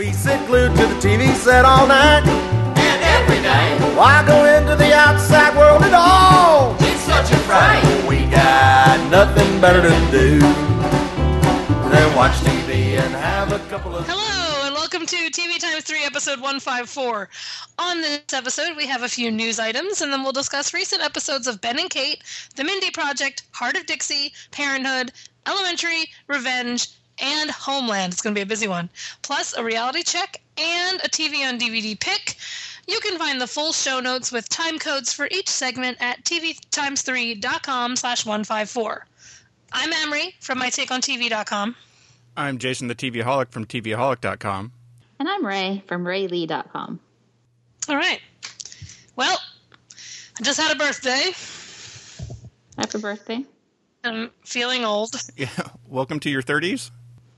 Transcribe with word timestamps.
We 0.00 0.14
sit 0.14 0.46
glued 0.46 0.74
to 0.76 0.86
the 0.86 0.94
TV 0.94 1.30
set 1.34 1.66
all 1.66 1.86
night. 1.86 2.26
And 2.26 3.02
every 3.02 3.36
day, 3.42 3.94
Why 3.94 4.24
go 4.26 4.46
into 4.46 4.74
the 4.74 4.94
outside 4.94 5.54
world 5.54 5.82
at 5.82 5.92
all? 5.92 6.74
it's 6.80 7.02
such 7.02 7.30
a 7.30 7.36
fright. 7.40 7.84
We 8.08 8.24
got 8.30 9.10
nothing 9.10 9.60
better 9.60 9.82
to 9.82 10.10
do 10.10 10.38
than 11.90 12.16
watch 12.16 12.32
TV 12.36 12.98
and 12.98 13.14
have 13.14 13.52
a 13.52 13.58
couple 13.68 13.94
of. 13.94 14.08
Hello, 14.08 14.66
and 14.66 14.74
welcome 14.74 15.04
to 15.04 15.16
TV 15.16 15.58
Times 15.58 15.84
3, 15.84 16.02
episode 16.06 16.40
154. 16.40 17.28
On 17.78 18.00
this 18.00 18.22
episode, 18.32 18.78
we 18.78 18.86
have 18.86 19.02
a 19.02 19.08
few 19.10 19.30
news 19.30 19.58
items, 19.58 20.00
and 20.00 20.10
then 20.10 20.22
we'll 20.22 20.32
discuss 20.32 20.72
recent 20.72 21.02
episodes 21.02 21.46
of 21.46 21.60
Ben 21.60 21.78
and 21.78 21.90
Kate, 21.90 22.24
The 22.56 22.64
Mindy 22.64 22.90
Project, 22.90 23.42
Hart 23.52 23.76
of 23.76 23.84
Dixie, 23.84 24.32
Parenthood, 24.50 25.12
Elementary, 25.46 26.08
Revenge, 26.26 26.88
and 27.20 27.50
Homeland. 27.50 28.12
It's 28.12 28.22
going 28.22 28.34
to 28.34 28.38
be 28.38 28.42
a 28.42 28.46
busy 28.46 28.68
one. 28.68 28.88
Plus, 29.22 29.56
a 29.56 29.62
reality 29.64 30.02
check 30.02 30.40
and 30.58 31.00
a 31.00 31.08
TV 31.08 31.46
on 31.48 31.58
DVD 31.58 31.98
pick. 31.98 32.36
You 32.86 32.98
can 33.00 33.18
find 33.18 33.40
the 33.40 33.46
full 33.46 33.72
show 33.72 34.00
notes 34.00 34.32
with 34.32 34.48
time 34.48 34.78
codes 34.78 35.12
for 35.12 35.28
each 35.30 35.48
segment 35.48 35.98
at 36.00 36.24
tvtimes3.com 36.24 37.96
slash 37.96 38.26
154. 38.26 39.06
I'm 39.72 39.92
Amrie 39.92 40.34
from 40.40 40.58
mytakeontv.com. 40.60 41.76
I'm 42.36 42.58
Jason 42.58 42.88
the 42.88 42.94
TVaholic 42.94 43.50
from 43.50 43.66
TVaholic.com. 43.66 44.72
And 45.18 45.28
I'm 45.28 45.44
Rae 45.44 45.82
from 45.86 46.04
raelee.com. 46.04 46.98
All 47.88 47.96
right. 47.96 48.20
Well, 49.16 49.38
I 50.38 50.42
just 50.42 50.58
had 50.58 50.74
a 50.74 50.78
birthday. 50.78 51.32
Happy 52.78 52.98
birthday. 52.98 53.44
I'm 54.02 54.30
feeling 54.44 54.84
old. 54.84 55.14
Yeah, 55.36 55.48
welcome 55.86 56.20
to 56.20 56.30
your 56.30 56.42
30s. 56.42 56.90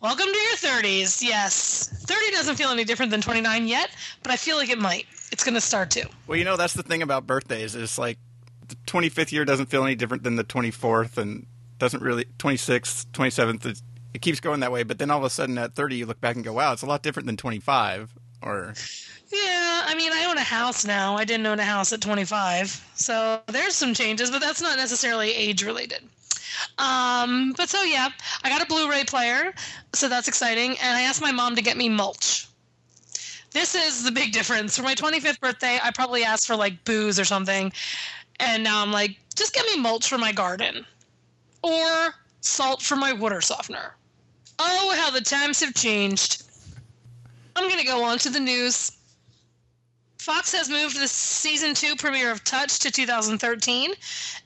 Welcome 0.03 0.27
to 0.27 0.37
your 0.37 0.57
30s. 0.57 1.23
Yes. 1.23 1.89
30 2.07 2.33
doesn't 2.33 2.57
feel 2.57 2.71
any 2.71 2.83
different 2.83 3.13
than 3.13 3.21
29 3.21 3.69
yet, 3.69 3.89
but 4.25 4.33
I 4.33 4.37
feel 4.37 4.57
like 4.57 4.69
it 4.69 4.81
might. 4.81 5.07
It's 5.31 5.45
going 5.45 5.55
to 5.55 5.61
start 5.61 5.91
to. 5.91 6.09
Well, 6.27 6.37
you 6.37 6.45
know 6.45 6.57
that's 6.57 6.75
the 6.75 6.83
thing 6.83 7.03
about 7.03 7.25
birthdays 7.25 7.77
is 7.77 8.01
like 8.01 8.19
the 8.67 8.75
25th 8.89 9.31
year 9.31 9.45
doesn't 9.45 9.67
feel 9.67 9.85
any 9.85 9.95
different 9.95 10.25
than 10.25 10.35
the 10.35 10.43
24th, 10.43 11.19
and 11.19 11.47
doesn't 11.79 12.03
really 12.03 12.25
26th, 12.39 13.13
27th. 13.13 13.65
It, 13.65 13.81
it 14.13 14.23
keeps 14.23 14.41
going 14.41 14.59
that 14.59 14.73
way, 14.73 14.83
but 14.83 14.99
then 14.99 15.09
all 15.09 15.19
of 15.19 15.25
a 15.25 15.31
sudden 15.31 15.57
at 15.57 15.77
30 15.77 15.95
you 15.95 16.07
look 16.07 16.21
back 16.21 16.35
and 16.35 16.45
go, 16.45 16.53
wow, 16.53 16.73
it's 16.73 16.83
a 16.83 16.87
lot 16.87 17.05
different 17.05 17.27
than 17.27 17.37
25. 17.37 18.13
Or 18.43 18.75
Yeah, 19.33 19.85
I 19.87 19.95
mean, 19.97 20.13
I 20.13 20.25
own 20.25 20.37
a 20.37 20.43
house 20.43 20.85
now. 20.85 21.17
I 21.17 21.25
didn't 21.25 21.47
own 21.47 21.61
a 21.61 21.65
house 21.65 21.93
at 21.93 22.01
25. 22.01 22.91
So 22.95 23.41
there's 23.47 23.77
some 23.77 23.95
changes, 23.95 24.33
but 24.33 24.41
that's 24.41 24.61
not 24.61 24.79
necessarily 24.79 25.33
age 25.33 25.63
related. 25.63 26.01
Um, 26.79 27.55
but 27.57 27.69
so 27.69 27.83
yeah, 27.83 28.09
I 28.45 28.49
got 28.49 28.63
a 28.63 28.67
Blu-ray 28.67 29.05
player, 29.05 29.53
so 29.93 30.09
that's 30.09 30.29
exciting. 30.29 30.71
And 30.71 30.97
I 30.97 31.03
asked 31.03 31.21
my 31.21 31.33
mom 31.33 31.57
to 31.57 31.63
get 31.63 31.77
me 31.77 31.89
mulch. 31.89 32.49
This 33.53 33.75
is 33.75 34.03
the 34.03 34.11
big 34.13 34.33
difference. 34.33 34.77
For 34.77 34.83
my 34.83 34.95
25th 34.95 35.41
birthday, 35.41 35.79
I 35.83 35.91
probably 35.91 36.25
asked 36.25 36.47
for 36.47 36.57
like 36.57 36.85
booze 36.85 37.21
or 37.21 37.25
something, 37.25 37.73
and 38.41 38.65
now 38.65 38.83
I'm 38.83 38.93
like, 38.93 39.19
just 39.35 39.55
get 39.55 39.67
me 39.67 39.81
mulch 39.81 40.09
for 40.09 40.19
my 40.19 40.33
garden, 40.33 40.87
or 41.63 42.15
salt 42.41 42.83
for 42.83 42.97
my 42.97 43.13
water 43.13 43.41
softener. 43.41 43.95
Oh, 44.59 44.95
how 44.97 45.11
the 45.11 45.21
times 45.21 45.61
have 45.61 45.75
changed. 45.75 46.45
I'm 47.55 47.69
gonna 47.69 47.85
go 47.85 48.03
on 48.05 48.19
to 48.19 48.31
the 48.31 48.41
news. 48.41 48.93
Fox 50.23 50.53
has 50.53 50.69
moved 50.69 51.01
the 51.01 51.09
season 51.09 51.75
two 51.75 51.97
premiere 51.97 52.31
of 52.31 52.45
Touch 52.45 52.79
to 52.79 52.93
2013 52.93 53.93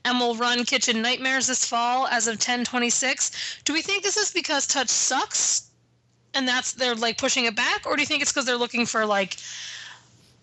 and 0.06 0.18
will 0.18 0.34
run 0.34 0.64
Kitchen 0.64 1.02
Nightmares 1.02 1.46
this 1.46 1.66
fall 1.66 2.06
as 2.06 2.28
of 2.28 2.33
1026. 2.36 3.60
Do 3.64 3.74
we 3.74 3.83
think 3.83 4.02
this 4.02 4.16
is 4.16 4.30
because 4.30 4.66
Touch 4.66 4.88
sucks 4.88 5.70
and 6.33 6.48
that's 6.48 6.72
they're 6.72 6.94
like 6.94 7.18
pushing 7.18 7.44
it 7.44 7.56
back, 7.56 7.86
or 7.86 7.94
do 7.96 8.02
you 8.02 8.06
think 8.06 8.22
it's 8.22 8.33
because 8.33 8.46
they're 8.46 8.56
looking 8.56 8.86
for 8.86 9.05
like 9.05 9.36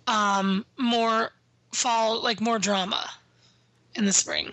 um 0.05 0.65
more 0.77 1.31
fall 1.71 2.21
like 2.21 2.39
more 2.39 2.59
drama 2.59 3.09
in 3.95 4.05
the 4.05 4.13
spring? 4.13 4.51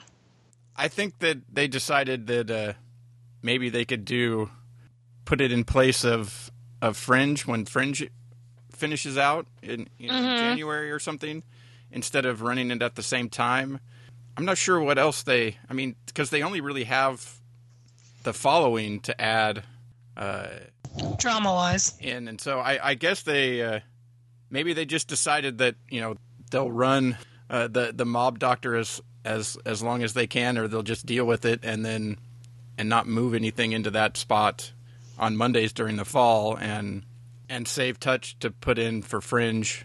I 0.76 0.88
think 0.88 1.18
that 1.18 1.38
they 1.52 1.68
decided 1.68 2.26
that 2.28 2.50
uh, 2.50 2.72
maybe 3.42 3.68
they 3.68 3.84
could 3.84 4.04
do 4.04 4.50
put 5.24 5.40
it 5.40 5.52
in 5.52 5.64
place 5.64 6.04
of 6.04 6.50
of 6.80 6.96
Fringe 6.96 7.46
when 7.46 7.64
Fringe 7.64 8.08
finishes 8.80 9.18
out 9.18 9.46
in 9.62 9.88
know, 10.00 10.36
January 10.36 10.90
or 10.90 10.98
something 10.98 11.42
instead 11.92 12.24
of 12.24 12.40
running 12.42 12.70
it 12.70 12.82
at 12.82 12.94
the 12.94 13.02
same 13.02 13.28
time. 13.28 13.78
I'm 14.36 14.46
not 14.46 14.56
sure 14.56 14.80
what 14.80 14.98
else 14.98 15.22
they. 15.22 15.58
I 15.68 15.74
mean, 15.74 15.96
because 16.06 16.30
they 16.30 16.42
only 16.42 16.62
really 16.62 16.84
have 16.84 17.38
the 18.22 18.32
following 18.32 19.00
to 19.00 19.20
add 19.20 19.62
uh, 20.16 20.48
Drama 21.18 21.52
wise. 21.52 21.96
in, 22.00 22.26
and 22.26 22.40
so 22.40 22.58
I, 22.58 22.90
I 22.90 22.94
guess 22.94 23.22
they 23.22 23.62
uh, 23.62 23.80
maybe 24.48 24.72
they 24.72 24.86
just 24.86 25.08
decided 25.08 25.58
that 25.58 25.74
you 25.88 26.00
know 26.00 26.16
they'll 26.50 26.70
run 26.70 27.18
uh, 27.50 27.68
the 27.68 27.92
the 27.94 28.06
mob 28.06 28.38
doctor 28.38 28.76
as 28.76 29.00
as 29.24 29.58
as 29.66 29.82
long 29.82 30.02
as 30.02 30.14
they 30.14 30.26
can, 30.26 30.56
or 30.56 30.68
they'll 30.68 30.82
just 30.82 31.04
deal 31.04 31.26
with 31.26 31.44
it 31.44 31.60
and 31.62 31.84
then 31.84 32.16
and 32.78 32.88
not 32.88 33.06
move 33.06 33.34
anything 33.34 33.72
into 33.72 33.90
that 33.90 34.16
spot 34.16 34.72
on 35.18 35.36
Mondays 35.36 35.72
during 35.74 35.96
the 35.96 36.04
fall 36.04 36.56
and 36.56 37.04
and 37.50 37.68
save 37.68 38.00
touch 38.00 38.38
to 38.38 38.50
put 38.50 38.78
in 38.78 39.02
for 39.02 39.20
Fringe, 39.20 39.84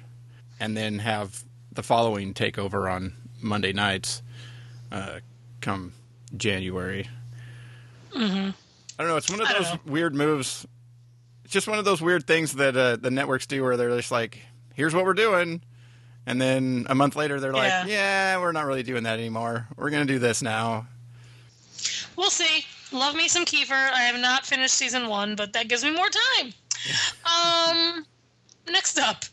and 0.59 0.77
then 0.77 0.99
have 0.99 1.43
the 1.73 1.83
following 1.83 2.33
take 2.33 2.57
over 2.57 2.87
on 2.87 3.13
Monday 3.41 3.73
nights, 3.73 4.21
uh, 4.91 5.19
come 5.59 5.91
January. 6.37 7.09
I 8.15 8.53
don't 8.99 9.07
know. 9.09 9.17
It's 9.17 9.29
one 9.29 9.41
of 9.41 9.49
those 9.49 9.77
weird 9.85 10.15
moves. 10.15 10.65
It's 11.43 11.51
just 11.53 11.67
one 11.67 11.79
of 11.79 11.85
those 11.85 12.01
weird 12.01 12.25
things 12.25 12.53
that 12.53 12.77
uh, 12.77 12.95
the 12.95 13.11
networks 13.11 13.45
do, 13.45 13.61
where 13.63 13.75
they're 13.75 13.95
just 13.97 14.11
like, 14.11 14.39
"Here's 14.73 14.93
what 14.95 15.03
we're 15.03 15.13
doing," 15.13 15.61
and 16.25 16.39
then 16.39 16.85
a 16.89 16.95
month 16.95 17.15
later, 17.17 17.39
they're 17.41 17.51
like, 17.51 17.67
Yeah. 17.67 17.85
"Yeah, 17.85 18.37
we're 18.39 18.53
not 18.53 18.65
really 18.65 18.83
doing 18.83 19.03
that 19.03 19.19
anymore. 19.19 19.67
We're 19.75 19.89
going 19.89 20.07
to 20.07 20.13
do 20.13 20.19
this 20.19 20.41
now." 20.41 20.87
We'll 22.15 22.29
see. 22.29 22.65
Love 22.93 23.15
me 23.15 23.27
some 23.27 23.43
Kiefer. 23.43 23.71
I 23.73 24.03
have 24.03 24.19
not 24.21 24.45
finished 24.45 24.75
season 24.75 25.09
one, 25.09 25.35
but 25.35 25.51
that 25.53 25.67
gives 25.67 25.83
me 25.83 25.91
more 25.91 26.07
time. 26.07 26.53
Um, 27.25 28.05
next 28.67 28.99
up, 28.99 29.25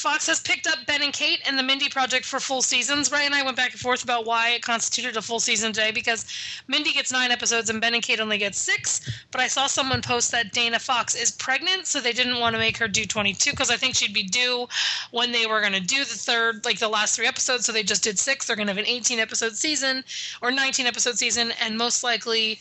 Fox 0.00 0.26
has 0.28 0.40
picked 0.40 0.66
up 0.66 0.78
Ben 0.86 1.02
and 1.02 1.12
Kate 1.12 1.40
and 1.46 1.58
the 1.58 1.62
Mindy 1.62 1.90
Project 1.90 2.24
for 2.24 2.40
full 2.40 2.62
seasons. 2.62 3.12
Rae 3.12 3.26
and 3.26 3.34
I 3.34 3.42
went 3.42 3.56
back 3.56 3.72
and 3.72 3.80
forth 3.80 4.02
about 4.02 4.24
why 4.24 4.50
it 4.50 4.62
constituted 4.62 5.16
a 5.16 5.22
full 5.22 5.40
season 5.40 5.74
today 5.74 5.90
because 5.90 6.24
Mindy 6.68 6.92
gets 6.92 7.12
nine 7.12 7.30
episodes 7.30 7.68
and 7.68 7.82
Ben 7.82 7.92
and 7.92 8.02
Kate 8.02 8.18
only 8.18 8.38
get 8.38 8.54
six. 8.54 9.00
But 9.30 9.42
I 9.42 9.46
saw 9.46 9.66
someone 9.66 10.00
post 10.00 10.30
that 10.30 10.52
Dana 10.52 10.78
Fox 10.78 11.14
is 11.14 11.30
pregnant, 11.30 11.86
so 11.86 12.00
they 12.00 12.14
didn't 12.14 12.40
want 12.40 12.54
to 12.54 12.58
make 12.58 12.78
her 12.78 12.88
do 12.88 13.04
22 13.04 13.50
because 13.50 13.70
I 13.70 13.76
think 13.76 13.94
she'd 13.94 14.14
be 14.14 14.22
due 14.22 14.66
when 15.10 15.32
they 15.32 15.46
were 15.46 15.60
going 15.60 15.74
to 15.74 15.80
do 15.80 15.98
the 15.98 16.14
third, 16.14 16.64
like 16.64 16.78
the 16.78 16.88
last 16.88 17.14
three 17.14 17.26
episodes. 17.26 17.66
So 17.66 17.72
they 17.72 17.82
just 17.82 18.02
did 18.02 18.18
six. 18.18 18.46
They're 18.46 18.56
going 18.56 18.68
to 18.68 18.72
have 18.72 18.78
an 18.78 18.86
18 18.86 19.18
episode 19.18 19.54
season 19.54 20.02
or 20.40 20.50
19 20.50 20.86
episode 20.86 21.18
season, 21.18 21.52
and 21.60 21.76
most 21.76 22.02
likely 22.02 22.58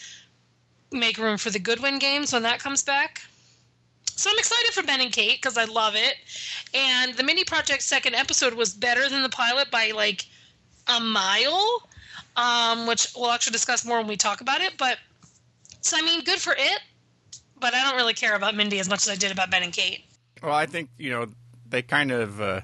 make 0.91 1.17
room 1.17 1.37
for 1.37 1.51
the 1.51 1.59
Goodwin 1.59 1.99
games 1.99 2.33
when 2.33 2.43
that 2.43 2.59
comes 2.59 2.83
back. 2.83 3.21
So 4.19 4.29
I'm 4.29 4.37
excited 4.37 4.73
for 4.73 4.83
Ben 4.83 4.99
and 4.99 5.13
Kate 5.13 5.41
because 5.41 5.57
I 5.57 5.63
love 5.63 5.95
it. 5.95 6.15
And 6.73 7.13
the 7.13 7.23
Mindy 7.23 7.45
project 7.45 7.81
second 7.81 8.15
episode 8.15 8.53
was 8.53 8.73
better 8.73 9.07
than 9.07 9.23
the 9.23 9.29
pilot 9.29 9.71
by 9.71 9.91
like 9.91 10.25
a 10.87 10.99
mile, 10.99 11.87
um, 12.35 12.85
which 12.85 13.13
we'll 13.15 13.31
actually 13.31 13.53
discuss 13.53 13.85
more 13.85 13.97
when 13.99 14.07
we 14.07 14.17
talk 14.17 14.41
about 14.41 14.59
it. 14.59 14.73
But 14.77 14.97
so 15.79 15.95
I 15.97 16.01
mean, 16.01 16.25
good 16.25 16.39
for 16.39 16.53
it. 16.53 16.81
But 17.61 17.73
I 17.73 17.81
don't 17.81 17.95
really 17.95 18.13
care 18.13 18.35
about 18.35 18.55
Mindy 18.55 18.79
as 18.79 18.89
much 18.89 19.07
as 19.07 19.09
I 19.09 19.15
did 19.15 19.31
about 19.31 19.51
Ben 19.51 19.63
and 19.63 19.71
Kate. 19.71 20.03
Well, 20.43 20.53
I 20.53 20.65
think 20.65 20.89
you 20.97 21.11
know 21.11 21.27
they 21.65 21.81
kind 21.81 22.11
of, 22.11 22.41
uh, 22.41 22.61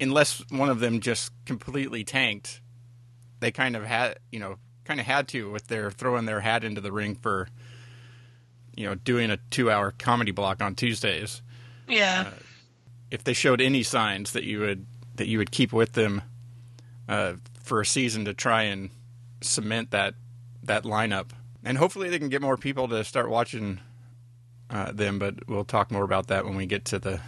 unless 0.00 0.40
one 0.50 0.68
of 0.68 0.78
them 0.78 1.00
just 1.00 1.32
completely 1.46 2.04
tanked, 2.04 2.60
they 3.40 3.50
kind 3.50 3.74
of 3.74 3.82
had 3.82 4.20
you 4.30 4.38
know 4.38 4.54
kind 4.84 5.00
of 5.00 5.06
had 5.06 5.26
to 5.28 5.50
with 5.50 5.66
their 5.66 5.90
throwing 5.90 6.26
their 6.26 6.42
hat 6.42 6.62
into 6.62 6.80
the 6.80 6.92
ring 6.92 7.16
for 7.16 7.48
you 8.76 8.86
know 8.86 8.94
doing 8.94 9.30
a 9.30 9.38
two-hour 9.50 9.94
comedy 9.98 10.32
block 10.32 10.62
on 10.62 10.74
Tuesdays. 10.74 11.42
Yeah. 11.88 12.30
If 13.10 13.24
they 13.24 13.32
showed 13.32 13.60
any 13.60 13.82
signs 13.82 14.32
that 14.32 14.44
you 14.44 14.60
would 14.60 14.86
that 15.14 15.28
you 15.28 15.38
would 15.38 15.50
keep 15.50 15.72
with 15.72 15.92
them 15.92 16.22
uh, 17.08 17.34
for 17.62 17.80
a 17.80 17.86
season 17.86 18.24
to 18.26 18.34
try 18.34 18.62
and 18.64 18.90
cement 19.40 19.90
that 19.92 20.14
that 20.62 20.84
lineup, 20.84 21.30
and 21.64 21.78
hopefully 21.78 22.10
they 22.10 22.18
can 22.18 22.28
get 22.28 22.42
more 22.42 22.56
people 22.56 22.88
to 22.88 23.04
start 23.04 23.30
watching 23.30 23.80
uh, 24.70 24.92
them. 24.92 25.18
But 25.18 25.48
we'll 25.48 25.64
talk 25.64 25.90
more 25.90 26.04
about 26.04 26.26
that 26.28 26.44
when 26.44 26.56
we 26.56 26.66
get 26.66 26.84
to 26.86 26.98
the 26.98 27.20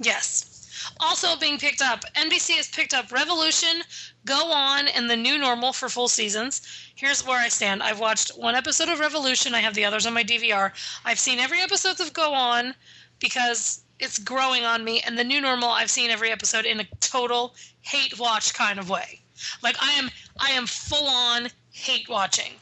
Yes. 0.00 0.57
Also 1.00 1.36
being 1.36 1.58
picked 1.58 1.82
up, 1.82 2.04
NBC 2.14 2.56
has 2.56 2.68
picked 2.68 2.94
up 2.94 3.10
Revolution, 3.12 3.82
Go 4.24 4.52
On, 4.52 4.88
and 4.88 5.08
The 5.08 5.16
New 5.16 5.38
Normal 5.38 5.72
for 5.72 5.88
full 5.88 6.08
seasons. 6.08 6.62
Here's 6.94 7.24
where 7.26 7.38
I 7.38 7.48
stand. 7.48 7.82
I've 7.82 8.00
watched 8.00 8.30
one 8.38 8.54
episode 8.54 8.88
of 8.88 9.00
Revolution. 9.00 9.54
I 9.54 9.60
have 9.60 9.74
the 9.74 9.84
others 9.84 10.06
on 10.06 10.14
my 10.14 10.24
DVR. 10.24 10.72
I've 11.04 11.18
seen 11.18 11.38
every 11.38 11.60
episode 11.60 12.00
of 12.00 12.12
Go 12.12 12.32
On 12.34 12.74
because 13.18 13.82
it's 14.00 14.18
growing 14.18 14.64
on 14.64 14.84
me. 14.84 15.00
And 15.06 15.18
The 15.18 15.24
New 15.24 15.40
Normal, 15.40 15.70
I've 15.70 15.90
seen 15.90 16.10
every 16.10 16.30
episode 16.30 16.64
in 16.66 16.80
a 16.80 16.84
total 17.00 17.54
hate 17.80 18.18
watch 18.18 18.54
kind 18.54 18.78
of 18.78 18.88
way. 18.90 19.20
Like 19.62 19.76
I 19.80 19.92
am, 19.92 20.10
I 20.38 20.50
am 20.50 20.66
full 20.66 21.06
on 21.06 21.48
hate 21.72 22.08
watching. 22.08 22.52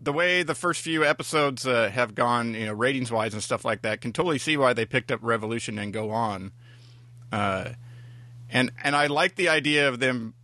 the 0.00 0.12
way 0.12 0.42
the 0.42 0.54
first 0.54 0.82
few 0.82 1.02
episodes 1.04 1.66
uh, 1.66 1.88
have 1.90 2.14
gone, 2.14 2.52
you 2.54 2.66
know, 2.66 2.72
ratings 2.74 3.10
wise 3.10 3.32
and 3.32 3.42
stuff 3.42 3.64
like 3.64 3.80
that, 3.82 4.00
can 4.02 4.12
totally 4.12 4.38
see 4.38 4.56
why 4.56 4.72
they 4.74 4.84
picked 4.84 5.10
up 5.10 5.18
Revolution 5.22 5.78
and 5.78 5.92
go 5.92 6.10
on. 6.10 6.52
Uh, 7.36 7.72
and 8.50 8.70
and 8.82 8.96
I 8.96 9.06
like 9.08 9.34
the 9.36 9.48
idea 9.48 9.88
of 9.88 9.98
them 9.98 10.34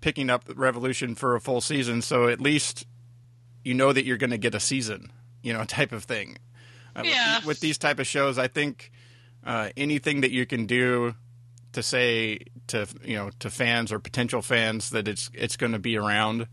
picking 0.00 0.30
up 0.30 0.44
Revolution 0.56 1.14
for 1.14 1.36
a 1.36 1.40
full 1.40 1.60
season, 1.60 2.02
so 2.02 2.26
at 2.28 2.40
least 2.40 2.86
you 3.64 3.74
know 3.74 3.92
that 3.92 4.04
you're 4.04 4.16
going 4.16 4.30
to 4.30 4.38
get 4.38 4.54
a 4.54 4.60
season, 4.60 5.12
you 5.42 5.52
know, 5.52 5.64
type 5.78 5.92
of 5.92 6.04
thing. 6.04 6.38
Uh, 6.96 7.02
Yeah. 7.04 7.36
with, 7.38 7.46
with 7.46 7.60
these 7.60 7.78
type 7.78 7.98
of 8.00 8.06
shows, 8.06 8.38
I 8.38 8.48
think 8.48 8.90
uh, 9.44 9.68
anything 9.76 10.22
that 10.22 10.30
you 10.32 10.46
can 10.46 10.66
do 10.66 11.14
to 11.72 11.82
say 11.82 12.40
to 12.66 12.86
you 13.04 13.14
know 13.16 13.30
to 13.38 13.50
fans 13.50 13.92
or 13.92 13.98
potential 14.00 14.42
fans 14.42 14.90
that 14.90 15.06
it's 15.06 15.30
it's 15.34 15.56
going 15.56 15.72
to 15.72 15.78
be 15.78 15.96
around, 15.96 16.48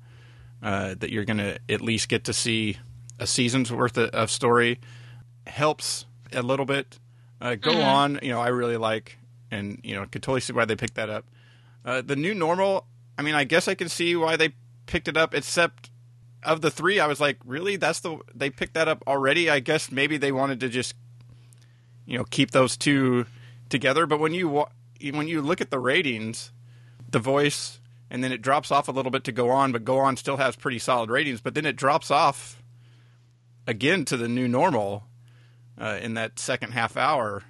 uh, 0.61 0.93
that 0.99 1.09
you're 1.09 1.25
going 1.25 1.37
to 1.39 1.57
at 1.69 1.81
least 1.81 2.09
get 2.09 2.25
to 2.25 2.33
see 2.33 2.77
a 3.19 3.25
season's 3.25 3.71
worth 3.71 3.97
of, 3.97 4.09
of 4.11 4.29
story 4.29 4.79
helps 5.47 6.05
a 6.33 6.41
little 6.43 6.65
bit. 6.65 6.99
Uh, 7.41 7.55
go 7.55 7.71
on, 7.81 8.19
you 8.21 8.29
know, 8.31 8.39
I 8.41 8.47
really 8.49 8.77
like, 8.77 9.17
and 9.51 9.79
you 9.83 9.95
know, 9.95 10.03
I 10.03 10.05
could 10.05 10.23
totally 10.23 10.41
see 10.41 10.53
why 10.53 10.65
they 10.65 10.75
picked 10.75 10.95
that 10.95 11.09
up. 11.09 11.25
Uh, 11.85 12.01
the 12.01 12.15
new 12.15 12.33
normal, 12.33 12.85
I 13.17 13.21
mean, 13.21 13.35
I 13.35 13.43
guess 13.43 13.67
I 13.67 13.75
can 13.75 13.89
see 13.89 14.15
why 14.15 14.35
they 14.35 14.53
picked 14.85 15.07
it 15.07 15.17
up. 15.17 15.33
Except 15.33 15.89
of 16.43 16.61
the 16.61 16.71
three, 16.71 16.99
I 16.99 17.07
was 17.07 17.19
like, 17.19 17.37
really, 17.45 17.75
that's 17.75 17.99
the 17.99 18.17
they 18.33 18.49
picked 18.49 18.73
that 18.73 18.87
up 18.87 19.03
already. 19.07 19.49
I 19.49 19.59
guess 19.59 19.91
maybe 19.91 20.17
they 20.17 20.31
wanted 20.31 20.59
to 20.61 20.69
just, 20.69 20.95
you 22.05 22.17
know, 22.17 22.25
keep 22.25 22.51
those 22.51 22.77
two 22.77 23.25
together. 23.69 24.05
But 24.05 24.19
when 24.19 24.33
you 24.33 24.65
when 25.11 25.27
you 25.27 25.41
look 25.41 25.61
at 25.61 25.71
the 25.71 25.79
ratings, 25.79 26.51
the 27.09 27.19
voice, 27.19 27.79
and 28.09 28.23
then 28.23 28.31
it 28.31 28.41
drops 28.41 28.71
off 28.71 28.87
a 28.87 28.91
little 28.91 29.11
bit 29.11 29.23
to 29.25 29.31
go 29.31 29.49
on, 29.49 29.71
but 29.71 29.83
go 29.83 29.99
on 29.99 30.17
still 30.17 30.37
has 30.37 30.55
pretty 30.55 30.79
solid 30.79 31.09
ratings. 31.09 31.41
But 31.41 31.55
then 31.55 31.65
it 31.65 31.75
drops 31.75 32.11
off 32.11 32.61
again 33.65 34.05
to 34.05 34.17
the 34.17 34.27
new 34.27 34.47
normal 34.47 35.03
uh, 35.79 35.99
in 36.01 36.13
that 36.15 36.39
second 36.39 36.71
half 36.71 36.97
hour, 36.97 37.43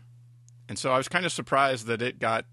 and 0.70 0.78
so 0.78 0.92
I 0.92 0.98
was 0.98 1.08
kind 1.08 1.26
of 1.26 1.32
surprised 1.32 1.88
that 1.88 2.02
it 2.02 2.20
got 2.20 2.46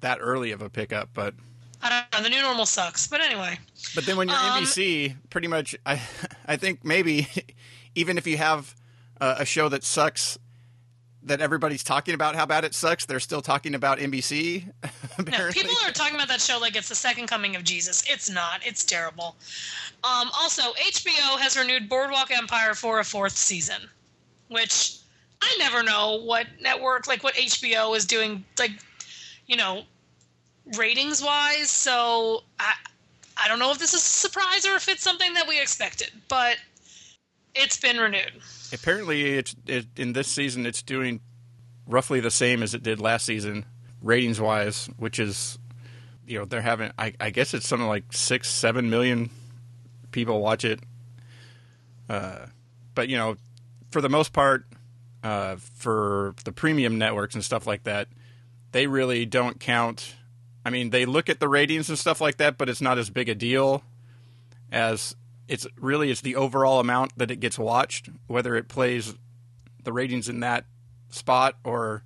that 0.00 0.18
early 0.20 0.52
of 0.52 0.62
a 0.62 0.70
pickup. 0.70 1.10
But 1.14 1.34
I 1.82 1.88
don't 2.12 2.22
know. 2.22 2.28
The 2.28 2.34
new 2.34 2.42
normal 2.42 2.66
sucks. 2.66 3.06
But 3.06 3.20
anyway, 3.20 3.58
but 3.94 4.06
then 4.06 4.16
when 4.16 4.28
you're 4.28 4.36
Um, 4.36 4.62
NBC, 4.64 5.16
pretty 5.30 5.48
much, 5.48 5.74
I 5.86 6.00
I 6.46 6.56
think 6.56 6.84
maybe 6.84 7.28
even 7.94 8.18
if 8.18 8.26
you 8.26 8.36
have 8.36 8.74
uh, 9.20 9.36
a 9.38 9.44
show 9.44 9.68
that 9.68 9.84
sucks. 9.84 10.38
That 11.24 11.42
everybody's 11.42 11.84
talking 11.84 12.14
about 12.14 12.34
how 12.34 12.46
bad 12.46 12.64
it 12.64 12.74
sucks. 12.74 13.04
They're 13.04 13.20
still 13.20 13.42
talking 13.42 13.74
about 13.74 13.98
NBC. 13.98 14.72
no, 15.18 15.50
people 15.50 15.74
are 15.84 15.92
talking 15.92 16.14
about 16.14 16.28
that 16.28 16.40
show 16.40 16.58
like 16.58 16.76
it's 16.76 16.88
the 16.88 16.94
second 16.94 17.26
coming 17.26 17.56
of 17.56 17.62
Jesus. 17.62 18.02
It's 18.08 18.30
not. 18.30 18.66
It's 18.66 18.86
terrible. 18.86 19.36
Um, 20.02 20.30
also, 20.34 20.62
HBO 20.62 21.38
has 21.38 21.58
renewed 21.58 21.90
Boardwalk 21.90 22.30
Empire 22.30 22.72
for 22.72 23.00
a 23.00 23.04
fourth 23.04 23.36
season, 23.36 23.82
which 24.48 24.99
I 25.42 25.56
never 25.58 25.82
know 25.82 26.20
what 26.22 26.46
network, 26.60 27.06
like 27.06 27.24
what 27.24 27.34
HBO 27.34 27.96
is 27.96 28.04
doing, 28.04 28.44
like, 28.58 28.72
you 29.46 29.56
know, 29.56 29.82
ratings 30.76 31.22
wise. 31.22 31.70
So 31.70 32.42
I, 32.58 32.74
I 33.36 33.48
don't 33.48 33.58
know 33.58 33.70
if 33.70 33.78
this 33.78 33.94
is 33.94 34.00
a 34.00 34.04
surprise 34.04 34.66
or 34.66 34.74
if 34.76 34.88
it's 34.88 35.02
something 35.02 35.34
that 35.34 35.48
we 35.48 35.60
expected, 35.60 36.10
but 36.28 36.56
it's 37.54 37.78
been 37.78 37.96
renewed. 37.96 38.32
Apparently, 38.72 39.38
it's 39.38 39.54
it, 39.66 39.86
in 39.96 40.12
this 40.12 40.28
season. 40.28 40.66
It's 40.66 40.82
doing 40.82 41.20
roughly 41.86 42.20
the 42.20 42.30
same 42.30 42.62
as 42.62 42.74
it 42.74 42.82
did 42.82 43.00
last 43.00 43.26
season, 43.26 43.64
ratings 44.02 44.40
wise, 44.40 44.88
which 44.96 45.18
is, 45.18 45.58
you 46.26 46.38
know, 46.38 46.44
they're 46.44 46.60
having. 46.60 46.92
I, 46.98 47.14
I 47.18 47.30
guess 47.30 47.54
it's 47.54 47.66
something 47.66 47.88
like 47.88 48.12
six, 48.12 48.48
seven 48.48 48.90
million 48.90 49.30
people 50.12 50.40
watch 50.40 50.64
it. 50.64 50.80
Uh, 52.08 52.46
but 52.94 53.08
you 53.08 53.16
know, 53.16 53.36
for 53.90 54.00
the 54.00 54.08
most 54.08 54.32
part, 54.32 54.64
uh, 55.22 55.56
for 55.56 56.34
the 56.44 56.52
premium 56.52 56.98
networks 56.98 57.34
and 57.34 57.44
stuff 57.44 57.66
like 57.66 57.84
that, 57.84 58.08
they 58.72 58.86
really 58.86 59.26
don't 59.26 59.60
count. 59.60 60.14
I 60.64 60.70
mean, 60.70 60.90
they 60.90 61.04
look 61.04 61.28
at 61.28 61.40
the 61.40 61.48
ratings 61.48 61.88
and 61.88 61.98
stuff 61.98 62.20
like 62.20 62.36
that, 62.38 62.58
but 62.58 62.68
it's 62.68 62.80
not 62.80 62.98
as 62.98 63.10
big 63.10 63.28
a 63.28 63.34
deal 63.34 63.82
as 64.70 65.16
it's 65.48 65.66
really 65.80 66.10
it's 66.10 66.20
the 66.20 66.36
overall 66.36 66.78
amount 66.78 67.12
that 67.18 67.30
it 67.30 67.40
gets 67.40 67.58
watched, 67.58 68.08
whether 68.26 68.54
it 68.54 68.68
plays 68.68 69.14
the 69.82 69.92
ratings 69.92 70.28
in 70.28 70.40
that 70.40 70.64
spot 71.08 71.56
or 71.64 72.04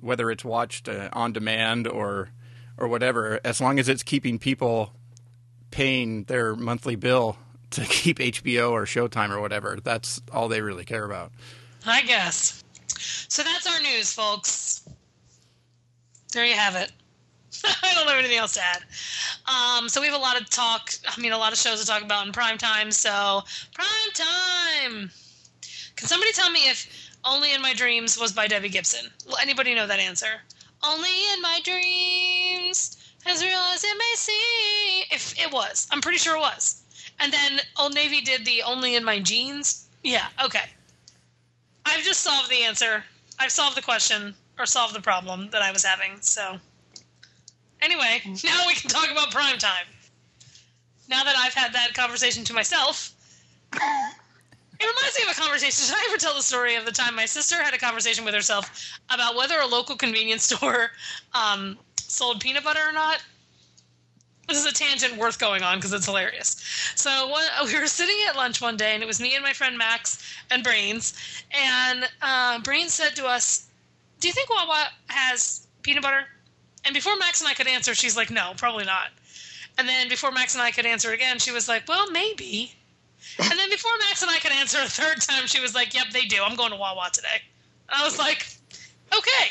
whether 0.00 0.30
it's 0.30 0.44
watched 0.44 0.88
uh, 0.88 1.10
on 1.12 1.32
demand 1.32 1.86
or 1.86 2.30
or 2.78 2.88
whatever. 2.88 3.40
As 3.44 3.60
long 3.60 3.78
as 3.78 3.88
it's 3.88 4.02
keeping 4.02 4.38
people 4.38 4.92
paying 5.70 6.24
their 6.24 6.56
monthly 6.56 6.96
bill 6.96 7.36
to 7.70 7.82
keep 7.82 8.18
HBO 8.18 8.70
or 8.70 8.84
Showtime 8.84 9.30
or 9.30 9.40
whatever, 9.40 9.78
that's 9.82 10.22
all 10.32 10.48
they 10.48 10.62
really 10.62 10.84
care 10.84 11.04
about. 11.04 11.32
I 11.86 12.02
guess. 12.02 12.62
So 13.28 13.42
that's 13.42 13.66
our 13.66 13.80
news, 13.80 14.12
folks. 14.12 14.88
There 16.32 16.44
you 16.44 16.54
have 16.54 16.74
it. 16.76 16.92
I 17.64 17.94
don't 17.94 18.08
have 18.08 18.18
anything 18.18 18.38
else 18.38 18.54
to 18.54 18.60
add. 18.62 18.82
Um, 19.46 19.88
so 19.88 20.00
we 20.00 20.06
have 20.06 20.16
a 20.16 20.22
lot 20.22 20.40
of 20.40 20.50
talk. 20.50 20.92
I 21.06 21.20
mean, 21.20 21.32
a 21.32 21.38
lot 21.38 21.52
of 21.52 21.58
shows 21.58 21.80
to 21.80 21.86
talk 21.86 22.02
about 22.02 22.26
in 22.26 22.32
prime 22.32 22.58
time. 22.58 22.90
So 22.90 23.42
prime 23.74 24.12
time. 24.14 25.10
Can 25.96 26.08
somebody 26.08 26.32
tell 26.32 26.50
me 26.50 26.68
if 26.68 26.86
"Only 27.24 27.54
in 27.54 27.62
My 27.62 27.72
Dreams" 27.72 28.18
was 28.18 28.32
by 28.32 28.46
Debbie 28.48 28.68
Gibson? 28.68 29.10
Will 29.26 29.38
anybody 29.38 29.74
know 29.74 29.86
that 29.86 30.00
answer? 30.00 30.42
Only 30.82 31.32
in 31.32 31.40
my 31.40 31.60
dreams, 31.64 32.96
as 33.24 33.42
real 33.42 33.58
as 33.72 33.82
it 33.82 33.96
may 33.96 34.14
seem. 34.16 35.04
If 35.10 35.38
it 35.38 35.50
was, 35.52 35.86
I'm 35.90 36.00
pretty 36.02 36.18
sure 36.18 36.36
it 36.36 36.40
was. 36.40 36.82
And 37.18 37.32
then 37.32 37.60
Old 37.78 37.94
Navy 37.94 38.20
did 38.20 38.44
the 38.44 38.62
"Only 38.62 38.94
in 38.94 39.04
My 39.04 39.20
Jeans." 39.20 39.86
Yeah. 40.02 40.28
Okay. 40.44 40.75
I've 41.86 42.04
just 42.04 42.20
solved 42.20 42.50
the 42.50 42.62
answer. 42.64 43.04
I've 43.38 43.52
solved 43.52 43.76
the 43.76 43.82
question 43.82 44.34
or 44.58 44.66
solved 44.66 44.94
the 44.94 45.00
problem 45.00 45.48
that 45.50 45.62
I 45.62 45.70
was 45.70 45.84
having. 45.84 46.20
So, 46.20 46.58
anyway, 47.80 48.20
now 48.44 48.64
we 48.66 48.74
can 48.74 48.90
talk 48.90 49.10
about 49.10 49.30
prime 49.30 49.58
time. 49.58 49.86
Now 51.08 51.22
that 51.22 51.36
I've 51.38 51.54
had 51.54 51.72
that 51.74 51.94
conversation 51.94 52.42
to 52.44 52.52
myself, 52.52 53.12
it 53.72 53.78
reminds 54.80 55.16
me 55.16 55.24
of 55.24 55.30
a 55.30 55.40
conversation. 55.40 55.86
Did 55.86 55.94
I 55.94 56.06
ever 56.08 56.18
tell 56.18 56.34
the 56.34 56.42
story 56.42 56.74
of 56.74 56.84
the 56.84 56.92
time 56.92 57.14
my 57.14 57.26
sister 57.26 57.62
had 57.62 57.72
a 57.72 57.78
conversation 57.78 58.24
with 58.24 58.34
herself 58.34 58.98
about 59.08 59.36
whether 59.36 59.60
a 59.60 59.66
local 59.66 59.96
convenience 59.96 60.42
store 60.50 60.90
um, 61.32 61.78
sold 61.98 62.40
peanut 62.40 62.64
butter 62.64 62.80
or 62.86 62.92
not? 62.92 63.22
This 64.48 64.58
is 64.58 64.66
a 64.66 64.72
tangent 64.72 65.16
worth 65.16 65.38
going 65.40 65.62
on 65.62 65.78
because 65.78 65.92
it's 65.92 66.06
hilarious. 66.06 66.56
So 66.94 67.28
one, 67.28 67.44
we 67.64 67.78
were 67.78 67.86
sitting 67.86 68.16
at 68.28 68.36
lunch 68.36 68.60
one 68.60 68.76
day, 68.76 68.94
and 68.94 69.02
it 69.02 69.06
was 69.06 69.20
me 69.20 69.34
and 69.34 69.42
my 69.42 69.52
friend 69.52 69.76
Max 69.76 70.22
and 70.50 70.62
Brains. 70.62 71.14
And 71.50 72.08
uh, 72.22 72.60
Brains 72.60 72.94
said 72.94 73.16
to 73.16 73.26
us, 73.26 73.66
"Do 74.20 74.28
you 74.28 74.34
think 74.34 74.48
Wawa 74.48 74.88
has 75.08 75.66
peanut 75.82 76.02
butter?" 76.02 76.26
And 76.84 76.94
before 76.94 77.16
Max 77.16 77.40
and 77.40 77.48
I 77.48 77.54
could 77.54 77.66
answer, 77.66 77.94
she's 77.94 78.16
like, 78.16 78.30
"No, 78.30 78.52
probably 78.56 78.84
not." 78.84 79.08
And 79.78 79.88
then 79.88 80.08
before 80.08 80.30
Max 80.30 80.54
and 80.54 80.62
I 80.62 80.70
could 80.70 80.86
answer 80.86 81.12
again, 81.12 81.38
she 81.38 81.50
was 81.50 81.68
like, 81.68 81.88
"Well, 81.88 82.10
maybe." 82.10 82.72
And 83.38 83.58
then 83.58 83.68
before 83.68 83.90
Max 83.98 84.22
and 84.22 84.30
I 84.30 84.38
could 84.38 84.52
answer 84.52 84.78
a 84.78 84.88
third 84.88 85.20
time, 85.20 85.48
she 85.48 85.60
was 85.60 85.74
like, 85.74 85.92
"Yep, 85.92 86.10
they 86.10 86.24
do. 86.24 86.42
I'm 86.44 86.54
going 86.54 86.70
to 86.70 86.76
Wawa 86.76 87.10
today." 87.12 87.42
And 87.88 88.00
I 88.00 88.04
was 88.04 88.16
like, 88.18 88.46
"Okay." 89.12 89.50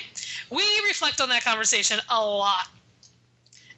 We 0.50 0.64
reflect 0.88 1.20
on 1.20 1.30
that 1.30 1.44
conversation 1.44 2.00
a 2.10 2.26
lot. 2.26 2.68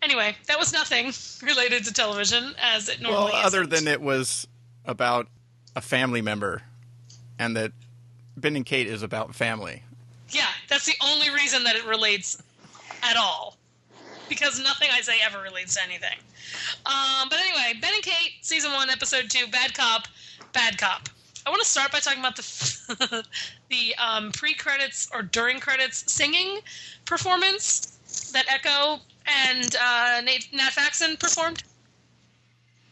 Anyway, 0.01 0.36
that 0.48 0.60
was 0.60 0.72
nothing 0.74 1.12
related 1.48 1.84
to 1.86 1.94
television 1.94 2.54
as 2.62 2.89
it 2.89 3.01
normally 3.01 3.32
Well, 3.34 3.39
is. 3.39 3.46
other 3.46 3.66
than 3.66 3.88
it 3.88 4.01
was 4.01 4.48
about 4.86 5.27
a 5.75 5.82
family 5.82 6.22
member, 6.22 6.62
and 7.39 7.56
that 7.58 7.72
Ben 8.36 8.56
and 8.56 8.66
Kate 8.66 8.88
is 8.88 9.04
about 9.04 9.36
family. 9.36 9.84
Yeah, 10.30 10.48
that's 10.70 10.86
the 10.86 10.96
only 11.04 11.30
reason 11.30 11.63
that 11.66 11.75
it 11.75 11.86
relates 11.86 12.42
at 13.04 13.16
all. 13.18 13.58
Because 14.30 14.60
nothing 14.62 14.89
I 14.92 15.01
say 15.01 15.20
ever 15.25 15.42
relates 15.42 15.75
to 15.75 15.84
anything. 15.84 16.18
Um, 16.86 17.30
but 17.30 17.39
anyway, 17.39 17.80
Ben 17.80 17.94
and 17.94 18.04
Kate, 18.04 18.34
season 18.42 18.72
one, 18.74 18.89
episode 18.89 19.30
two, 19.30 19.48
Bad 19.48 19.74
Cop, 19.74 20.08
Bad 20.51 20.77
Cop. 20.77 21.08
I 21.46 21.50
want 21.50 21.62
to 21.62 21.68
start 21.68 21.94
by 21.94 22.00
talking 22.00 22.20
about 22.20 22.36
the 22.36 23.25
the 23.70 23.96
um, 23.96 24.32
pre-credits 24.34 25.10
or 25.13 25.22
during 25.22 25.60
credits 25.62 26.12
singing 26.12 26.60
performance 27.06 28.32
that 28.34 28.46
Echo 28.50 29.00
and 29.27 29.75
uh, 29.81 30.22
Nate, 30.24 30.48
Nat 30.53 30.72
Faxon 30.72 31.17
performed. 31.17 31.63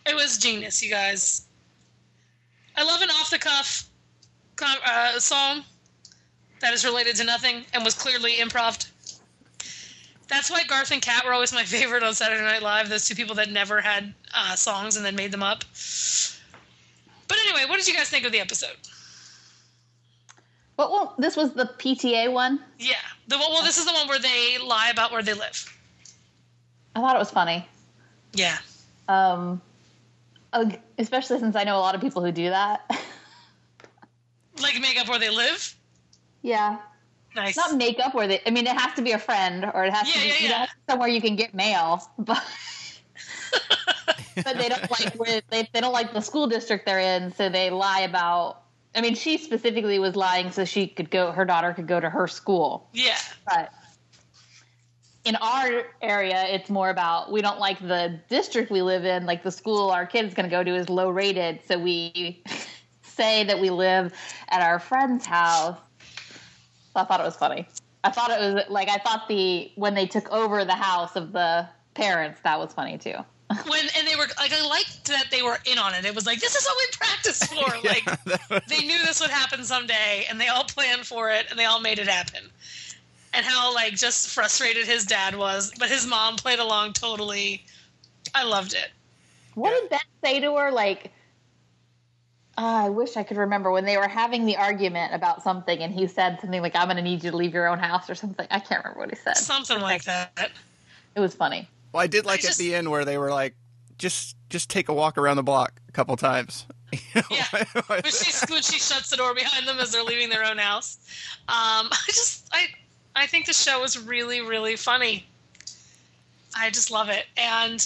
It 0.05 0.15
was 0.15 0.37
genius, 0.37 0.83
you 0.83 0.89
guys. 0.89 1.47
I 2.75 2.83
love 2.83 3.01
an 3.01 3.09
off-the-cuff 3.09 3.89
uh, 4.61 5.19
song 5.19 5.63
that 6.59 6.73
is 6.73 6.85
related 6.85 7.15
to 7.17 7.23
nothing 7.23 7.63
and 7.73 7.83
was 7.83 7.93
clearly 7.93 8.33
improv. 8.33 8.85
That's 10.27 10.49
why 10.49 10.63
Garth 10.63 10.91
and 10.91 11.01
Kat 11.01 11.25
were 11.25 11.33
always 11.33 11.53
my 11.53 11.63
favorite 11.65 12.03
on 12.03 12.13
Saturday 12.13 12.41
Night 12.43 12.61
Live. 12.61 12.89
Those 12.89 13.07
two 13.07 13.15
people 13.15 13.35
that 13.35 13.49
never 13.49 13.81
had 13.81 14.13
uh, 14.33 14.55
songs 14.55 14.97
and 14.97 15.05
then 15.05 15.15
made 15.15 15.31
them 15.31 15.43
up. 15.43 15.63
But 17.27 17.37
anyway, 17.39 17.65
what 17.67 17.77
did 17.77 17.87
you 17.87 17.95
guys 17.95 18.09
think 18.09 18.25
of 18.25 18.31
the 18.31 18.39
episode? 18.39 18.75
But 20.77 20.91
well, 20.91 21.15
this 21.17 21.37
was 21.37 21.53
the 21.53 21.65
PTA 21.65 22.31
one. 22.31 22.59
Yeah, 22.77 22.95
the 23.27 23.37
well, 23.37 23.63
this 23.63 23.77
is 23.77 23.85
the 23.85 23.93
one 23.93 24.07
where 24.09 24.19
they 24.19 24.57
lie 24.57 24.89
about 24.89 25.11
where 25.11 25.23
they 25.23 25.33
live. 25.33 25.71
I 26.95 27.01
thought 27.01 27.15
it 27.15 27.19
was 27.19 27.31
funny. 27.31 27.67
Yeah, 28.33 28.57
Um, 29.07 29.61
especially 30.97 31.39
since 31.39 31.55
I 31.55 31.63
know 31.63 31.77
a 31.77 31.79
lot 31.79 31.95
of 31.95 32.01
people 32.01 32.23
who 32.23 32.31
do 32.31 32.49
that. 32.49 32.89
Like 34.61 34.79
makeup 34.79 35.09
where 35.09 35.19
they 35.19 35.29
live. 35.29 35.75
yeah, 36.41 36.77
Nice. 37.35 37.57
not 37.57 37.75
makeup 37.75 38.13
where 38.15 38.25
they. 38.25 38.39
I 38.47 38.51
mean, 38.51 38.65
it 38.67 38.77
has 38.77 38.93
to 38.95 39.01
be 39.01 39.11
a 39.11 39.19
friend 39.19 39.65
or 39.73 39.83
it 39.83 39.91
has 39.93 40.07
Yeah, 40.07 40.13
to 40.13 40.19
be 40.39 40.43
yeah, 40.45 40.49
yeah. 40.49 40.65
somewhere 40.89 41.09
you 41.09 41.19
can 41.19 41.35
get 41.35 41.53
mail, 41.53 42.09
but. 42.17 42.41
but 44.45 44.57
they 44.57 44.69
don't 44.69 44.89
like 44.89 45.13
where 45.15 45.41
they, 45.49 45.67
they 45.73 45.81
don't 45.81 45.91
like 45.93 46.13
the 46.13 46.21
school 46.21 46.47
district 46.47 46.85
they're 46.85 46.99
in, 46.99 47.33
so 47.33 47.49
they 47.49 47.69
lie 47.69 47.99
about. 48.01 48.61
I 48.95 49.01
mean, 49.01 49.15
she 49.15 49.37
specifically 49.37 49.99
was 49.99 50.15
lying 50.15 50.51
so 50.51 50.63
she 50.63 50.87
could 50.87 51.09
go. 51.11 51.33
Her 51.33 51.43
daughter 51.43 51.73
could 51.73 51.87
go 51.87 51.99
to 51.99 52.09
her 52.09 52.27
school, 52.29 52.87
yeah. 52.93 53.17
but 53.45 53.73
in 55.25 55.35
our 55.37 55.83
area, 56.01 56.45
it's 56.47 56.69
more 56.69 56.89
about 56.89 57.31
we 57.31 57.41
don't 57.41 57.59
like 57.59 57.79
the 57.79 58.19
district 58.29 58.71
we 58.71 58.81
live 58.81 59.05
in. 59.05 59.25
Like 59.25 59.43
the 59.43 59.51
school 59.51 59.89
our 59.89 60.05
kid's 60.05 60.33
going 60.33 60.47
to 60.47 60.55
go 60.55 60.63
to 60.63 60.75
is 60.75 60.87
low 60.87 61.09
rated, 61.09 61.59
so 61.67 61.77
we 61.77 62.43
say 63.01 63.43
that 63.43 63.59
we 63.59 63.69
live 63.71 64.13
at 64.49 64.61
our 64.61 64.79
friend's 64.79 65.25
house. 65.25 65.77
So 66.93 67.01
I 67.01 67.03
thought 67.03 67.19
it 67.19 67.23
was 67.25 67.35
funny. 67.35 67.67
I 68.03 68.11
thought 68.11 68.29
it 68.29 68.39
was 68.39 68.63
like 68.69 68.87
I 68.87 68.97
thought 68.97 69.27
the 69.27 69.71
when 69.75 69.95
they 69.95 70.05
took 70.05 70.31
over 70.31 70.63
the 70.63 70.75
house 70.75 71.15
of 71.15 71.33
the 71.33 71.67
parents, 71.95 72.39
that 72.43 72.59
was 72.59 72.71
funny 72.71 72.97
too. 72.97 73.15
When 73.67 73.81
and 73.97 74.07
they 74.07 74.15
were 74.15 74.27
like, 74.37 74.51
I 74.51 74.67
liked 74.67 75.05
that 75.05 75.25
they 75.31 75.41
were 75.41 75.59
in 75.65 75.77
on 75.77 75.93
it. 75.93 76.05
It 76.05 76.13
was 76.13 76.25
like 76.25 76.39
this 76.39 76.55
is 76.55 76.65
what 76.65 76.77
we 76.77 76.87
practiced 76.97 77.45
for. 77.53 77.87
Like 77.87 78.67
they 78.67 78.85
knew 78.85 79.03
this 79.03 79.19
would 79.21 79.31
happen 79.31 79.63
someday, 79.63 80.25
and 80.29 80.39
they 80.39 80.47
all 80.47 80.63
planned 80.63 81.05
for 81.05 81.31
it, 81.31 81.47
and 81.49 81.57
they 81.57 81.65
all 81.65 81.79
made 81.79 81.97
it 81.97 82.07
happen. 82.07 82.49
And 83.35 83.45
how 83.45 83.73
like 83.73 83.95
just 83.95 84.29
frustrated 84.29 84.85
his 84.85 85.05
dad 85.05 85.35
was, 85.35 85.73
but 85.77 85.89
his 85.89 86.07
mom 86.07 86.35
played 86.37 86.59
along 86.59 86.93
totally. 86.93 87.65
I 88.33 88.43
loved 88.43 88.73
it. 88.73 88.91
What 89.55 89.71
did 89.71 89.89
Ben 89.89 89.99
say 90.23 90.39
to 90.39 90.55
her? 90.57 90.71
Like, 90.71 91.11
ah, 92.57 92.85
I 92.85 92.89
wish 92.89 93.17
I 93.17 93.23
could 93.23 93.37
remember 93.37 93.71
when 93.71 93.85
they 93.85 93.97
were 93.97 94.07
having 94.07 94.45
the 94.45 94.57
argument 94.57 95.13
about 95.13 95.43
something, 95.43 95.79
and 95.79 95.93
he 95.93 96.07
said 96.07 96.39
something 96.41 96.61
like, 96.61 96.75
"I'm 96.75 96.87
going 96.87 96.97
to 96.97 97.03
need 97.03 97.23
you 97.23 97.31
to 97.31 97.37
leave 97.37 97.53
your 97.53 97.67
own 97.67 97.79
house" 97.79 98.09
or 98.09 98.15
something. 98.15 98.47
I 98.51 98.59
can't 98.59 98.83
remember 98.83 98.99
what 99.01 99.09
he 99.09 99.15
said. 99.15 99.37
Something 99.37 99.81
like 99.81 100.03
that. 100.05 100.51
It 101.15 101.19
was 101.19 101.35
funny. 101.35 101.67
Well, 101.91 102.01
I 102.03 102.07
did 102.07 102.25
like 102.25 102.39
I 102.39 102.41
just- 102.41 102.59
at 102.59 102.63
the 102.63 102.75
end 102.75 102.89
where 102.91 103.05
they 103.05 103.17
were 103.17 103.31
like, 103.31 103.55
just 103.97 104.35
just 104.49 104.69
take 104.69 104.89
a 104.89 104.93
walk 104.93 105.17
around 105.17 105.37
the 105.37 105.43
block 105.43 105.79
a 105.87 105.91
couple 105.91 106.15
times. 106.17 106.65
You 106.91 106.99
know? 107.15 107.21
Yeah. 107.31 107.45
when 107.87 108.03
she 108.03 108.53
when 108.53 108.61
she 108.61 108.79
shuts 108.79 109.09
the 109.09 109.17
door 109.17 109.33
behind 109.33 109.67
them 109.67 109.79
as 109.79 109.91
they're 109.91 110.03
leaving 110.03 110.29
their 110.29 110.43
own 110.45 110.57
house. 110.57 110.97
Um, 111.47 111.87
I 111.91 111.97
just 112.07 112.47
I 112.53 112.67
I 113.15 113.27
think 113.27 113.45
the 113.45 113.53
show 113.53 113.83
is 113.83 113.97
really 113.97 114.41
really 114.41 114.75
funny. 114.75 115.25
I 116.57 116.69
just 116.69 116.91
love 116.91 117.09
it, 117.09 117.25
and 117.37 117.85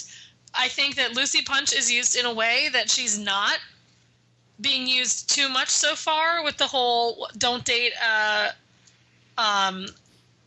I 0.54 0.68
think 0.68 0.96
that 0.96 1.14
Lucy 1.14 1.42
Punch 1.42 1.72
is 1.72 1.90
used 1.90 2.16
in 2.16 2.26
a 2.26 2.32
way 2.32 2.68
that 2.72 2.90
she's 2.90 3.18
not 3.18 3.58
being 4.60 4.86
used 4.86 5.30
too 5.34 5.48
much 5.48 5.68
so 5.68 5.94
far 5.94 6.44
with 6.44 6.56
the 6.56 6.66
whole 6.66 7.28
don't 7.38 7.64
date 7.64 7.92
uh, 8.04 8.50
um, 9.38 9.86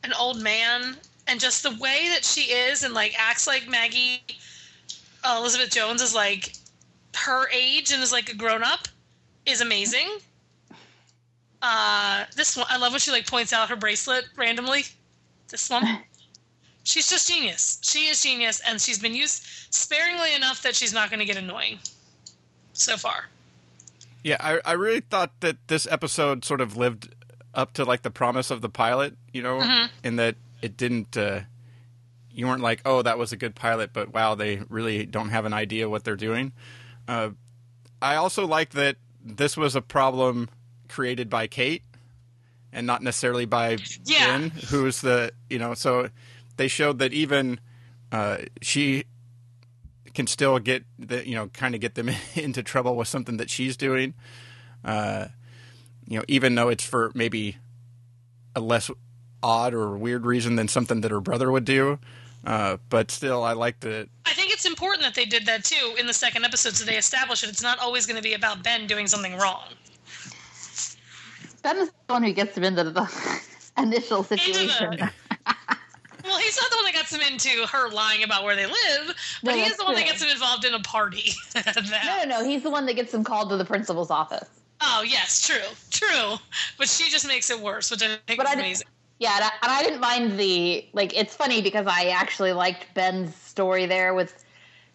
an 0.04 0.14
old 0.20 0.42
man 0.42 0.98
and 1.28 1.40
just 1.40 1.64
the 1.64 1.72
way 1.72 2.10
that 2.10 2.24
she 2.24 2.52
is 2.52 2.84
and 2.84 2.94
like 2.94 3.14
acts 3.18 3.48
like 3.48 3.68
Maggie 3.68 4.22
uh, 5.24 5.38
Elizabeth 5.40 5.72
Jones 5.72 6.02
is 6.02 6.14
like 6.14 6.54
her 7.16 7.50
age 7.50 7.92
and 7.92 8.04
is 8.04 8.12
like 8.12 8.30
a 8.30 8.36
grown 8.36 8.64
up 8.64 8.88
is 9.46 9.62
amazing. 9.62 10.08
Uh, 11.66 12.26
this 12.36 12.58
one, 12.58 12.66
I 12.70 12.78
love 12.78 12.92
when 12.92 13.00
she 13.00 13.10
like 13.12 13.26
points 13.26 13.54
out 13.54 13.70
her 13.70 13.76
bracelet 13.78 14.26
randomly. 14.36 14.84
This 15.48 15.70
one, 15.70 15.84
she's 16.84 17.10
just 17.10 17.28
genius. 17.30 17.80
She 17.82 18.08
is 18.10 18.22
genius, 18.22 18.62
and 18.68 18.82
she's 18.82 19.00
been 19.00 19.16
used 19.16 19.44
sparingly 19.70 20.36
enough 20.36 20.62
that 20.64 20.76
she's 20.76 20.94
not 20.94 21.10
going 21.10 21.20
to 21.22 21.26
get 21.26 21.38
annoying. 21.38 21.80
So 22.74 22.98
far, 22.98 23.26
Yeah, 24.24 24.38
I, 24.40 24.60
I 24.66 24.72
really 24.74 25.00
thought 25.02 25.32
that 25.42 25.58
this 25.68 25.88
episode 25.90 26.44
sort 26.44 26.60
of 26.60 26.76
lived 26.76 27.14
up 27.54 27.72
to 27.74 27.86
like 27.86 28.02
the 28.02 28.10
promise 28.12 28.50
of 28.52 28.62
the 28.62 28.70
pilot, 28.70 29.16
you 29.32 29.42
know, 29.44 29.60
Mm-hmm. 29.60 29.88
in 30.04 30.16
that 30.18 30.36
it 30.62 30.76
didn't. 30.76 31.16
Uh, 31.16 31.42
you 32.36 32.48
weren't 32.48 32.64
like, 32.64 32.82
oh, 32.84 33.04
that 33.04 33.20
was 33.20 33.32
a 33.32 33.38
good 33.38 33.54
pilot, 33.54 33.92
but 33.94 34.12
wow, 34.12 34.34
they 34.34 34.64
really 34.68 35.06
don't 35.06 35.30
have 35.30 35.46
an 35.46 35.54
idea 35.54 35.88
what 35.88 36.04
they're 36.04 36.16
doing. 36.16 36.52
Uh, 37.08 37.30
I 38.02 38.16
also 38.16 38.48
like 38.48 38.72
that 38.72 38.96
this 39.24 39.56
was 39.56 39.76
a 39.76 39.82
problem 39.82 40.50
created 40.94 41.28
by 41.30 41.48
Kate 41.48 41.82
and 42.72 42.86
not 42.86 43.02
necessarily 43.02 43.46
by 43.46 43.78
Yeah. 44.06 44.38
Ben, 44.38 44.50
who's 44.70 45.02
the 45.02 45.32
you 45.50 45.58
know. 45.58 45.74
So 45.74 46.10
they 46.58 46.68
showed 46.68 47.00
that 47.00 47.14
even 47.14 47.60
uh, 48.12 48.38
she 48.62 49.06
can 50.14 50.28
still 50.28 50.60
get 50.60 50.86
the 51.00 51.28
you 51.28 51.34
know 51.36 51.48
kind 51.48 51.74
of 51.74 51.82
get 51.82 51.96
them 51.96 52.10
into 52.36 52.62
trouble 52.62 52.96
with 52.96 53.08
something 53.08 53.38
that 53.38 53.50
she's 53.50 53.76
doing. 53.76 54.14
Uh, 54.86 55.28
you 56.08 56.20
know, 56.20 56.26
even 56.28 56.56
though 56.56 56.70
it's 56.70 56.84
for 56.86 57.12
maybe 57.16 57.58
a 58.56 58.60
less 58.60 58.92
odd 59.42 59.74
or 59.74 59.98
weird 59.98 60.26
reason 60.26 60.56
than 60.56 60.68
something 60.68 61.02
that 61.02 61.12
her 61.12 61.22
brother 61.22 61.52
would 61.52 61.66
do. 61.66 61.98
Uh, 62.46 62.78
but 62.90 63.10
still, 63.10 63.42
I 63.44 63.54
like 63.54 63.80
the 63.80 64.08
I 64.26 64.34
think 64.34 64.52
it's 64.52 64.66
important 64.66 65.04
that 65.04 65.16
they 65.16 65.26
did 65.26 65.46
that 65.46 65.64
too 65.64 65.96
in 65.98 66.08
the 66.08 66.14
second 66.14 66.44
episode, 66.44 66.76
so 66.76 66.84
they 66.86 66.98
establish 66.98 67.42
it. 67.44 67.50
It's 67.50 67.64
not 67.64 67.80
always 67.80 68.06
going 68.06 68.18
to 68.18 68.22
be 68.22 68.34
about 68.34 68.64
Ben 68.64 68.86
doing 68.86 69.08
something 69.08 69.38
wrong. 69.38 69.64
Ben 71.64 71.78
is 71.78 71.90
the 72.08 72.14
one 72.14 72.24
who 72.24 72.34
gets 72.34 72.56
them 72.56 72.64
into 72.64 72.84
the 72.84 73.42
initial 73.78 74.24
situation. 74.24 75.10
Well, 76.26 76.38
he's 76.38 76.56
not 76.56 76.70
the 76.72 76.78
one 76.78 76.86
that 76.86 76.94
gets 76.94 77.14
him 77.14 77.20
into 77.20 77.68
her 77.68 77.90
lying 77.92 78.24
about 78.24 78.46
where 78.46 78.56
they 78.56 78.66
live, 78.66 79.14
but 79.44 79.52
No, 79.52 79.58
he 79.58 79.64
is 79.64 79.76
the 79.76 79.84
one 79.84 79.96
that 79.96 80.06
gets 80.06 80.24
him 80.24 80.30
involved 80.30 80.64
in 80.64 80.74
a 80.74 80.80
party. 80.80 81.32
That- 81.54 82.26
No, 82.26 82.40
no. 82.40 82.46
He's 82.50 82.64
the 82.64 82.70
one 82.70 82.86
that 82.86 82.94
gets 82.96 83.12
them 83.12 83.26
called 83.26 83.50
to 83.50 83.58
the 83.58 83.66
principal's 83.66 84.10
office. 84.10 84.48
Oh, 84.80 85.04
yes, 85.06 85.46
true, 85.46 85.68
true. 85.92 86.36
But 86.78 86.88
she 86.88 87.10
just 87.12 87.28
makes 87.28 87.50
it 87.50 87.60
worse, 87.60 87.92
which 87.92 88.02
I 88.04 88.16
think 88.26 88.38
But 88.38 88.46
is 88.48 88.52
I- 88.52 88.54
amazing. 88.54 88.88
Yeah, 89.20 89.36
and 89.36 89.44
I, 89.44 89.50
and 89.64 89.72
I 89.72 89.84
didn't 89.84 90.00
mind 90.00 90.40
the 90.40 90.86
like. 90.94 91.14
It's 91.16 91.36
funny 91.36 91.62
because 91.62 91.88
I 91.88 92.06
actually 92.08 92.54
liked 92.54 92.94
Ben's 92.94 93.36
story 93.36 93.86
there 93.86 94.14
with 94.14 94.44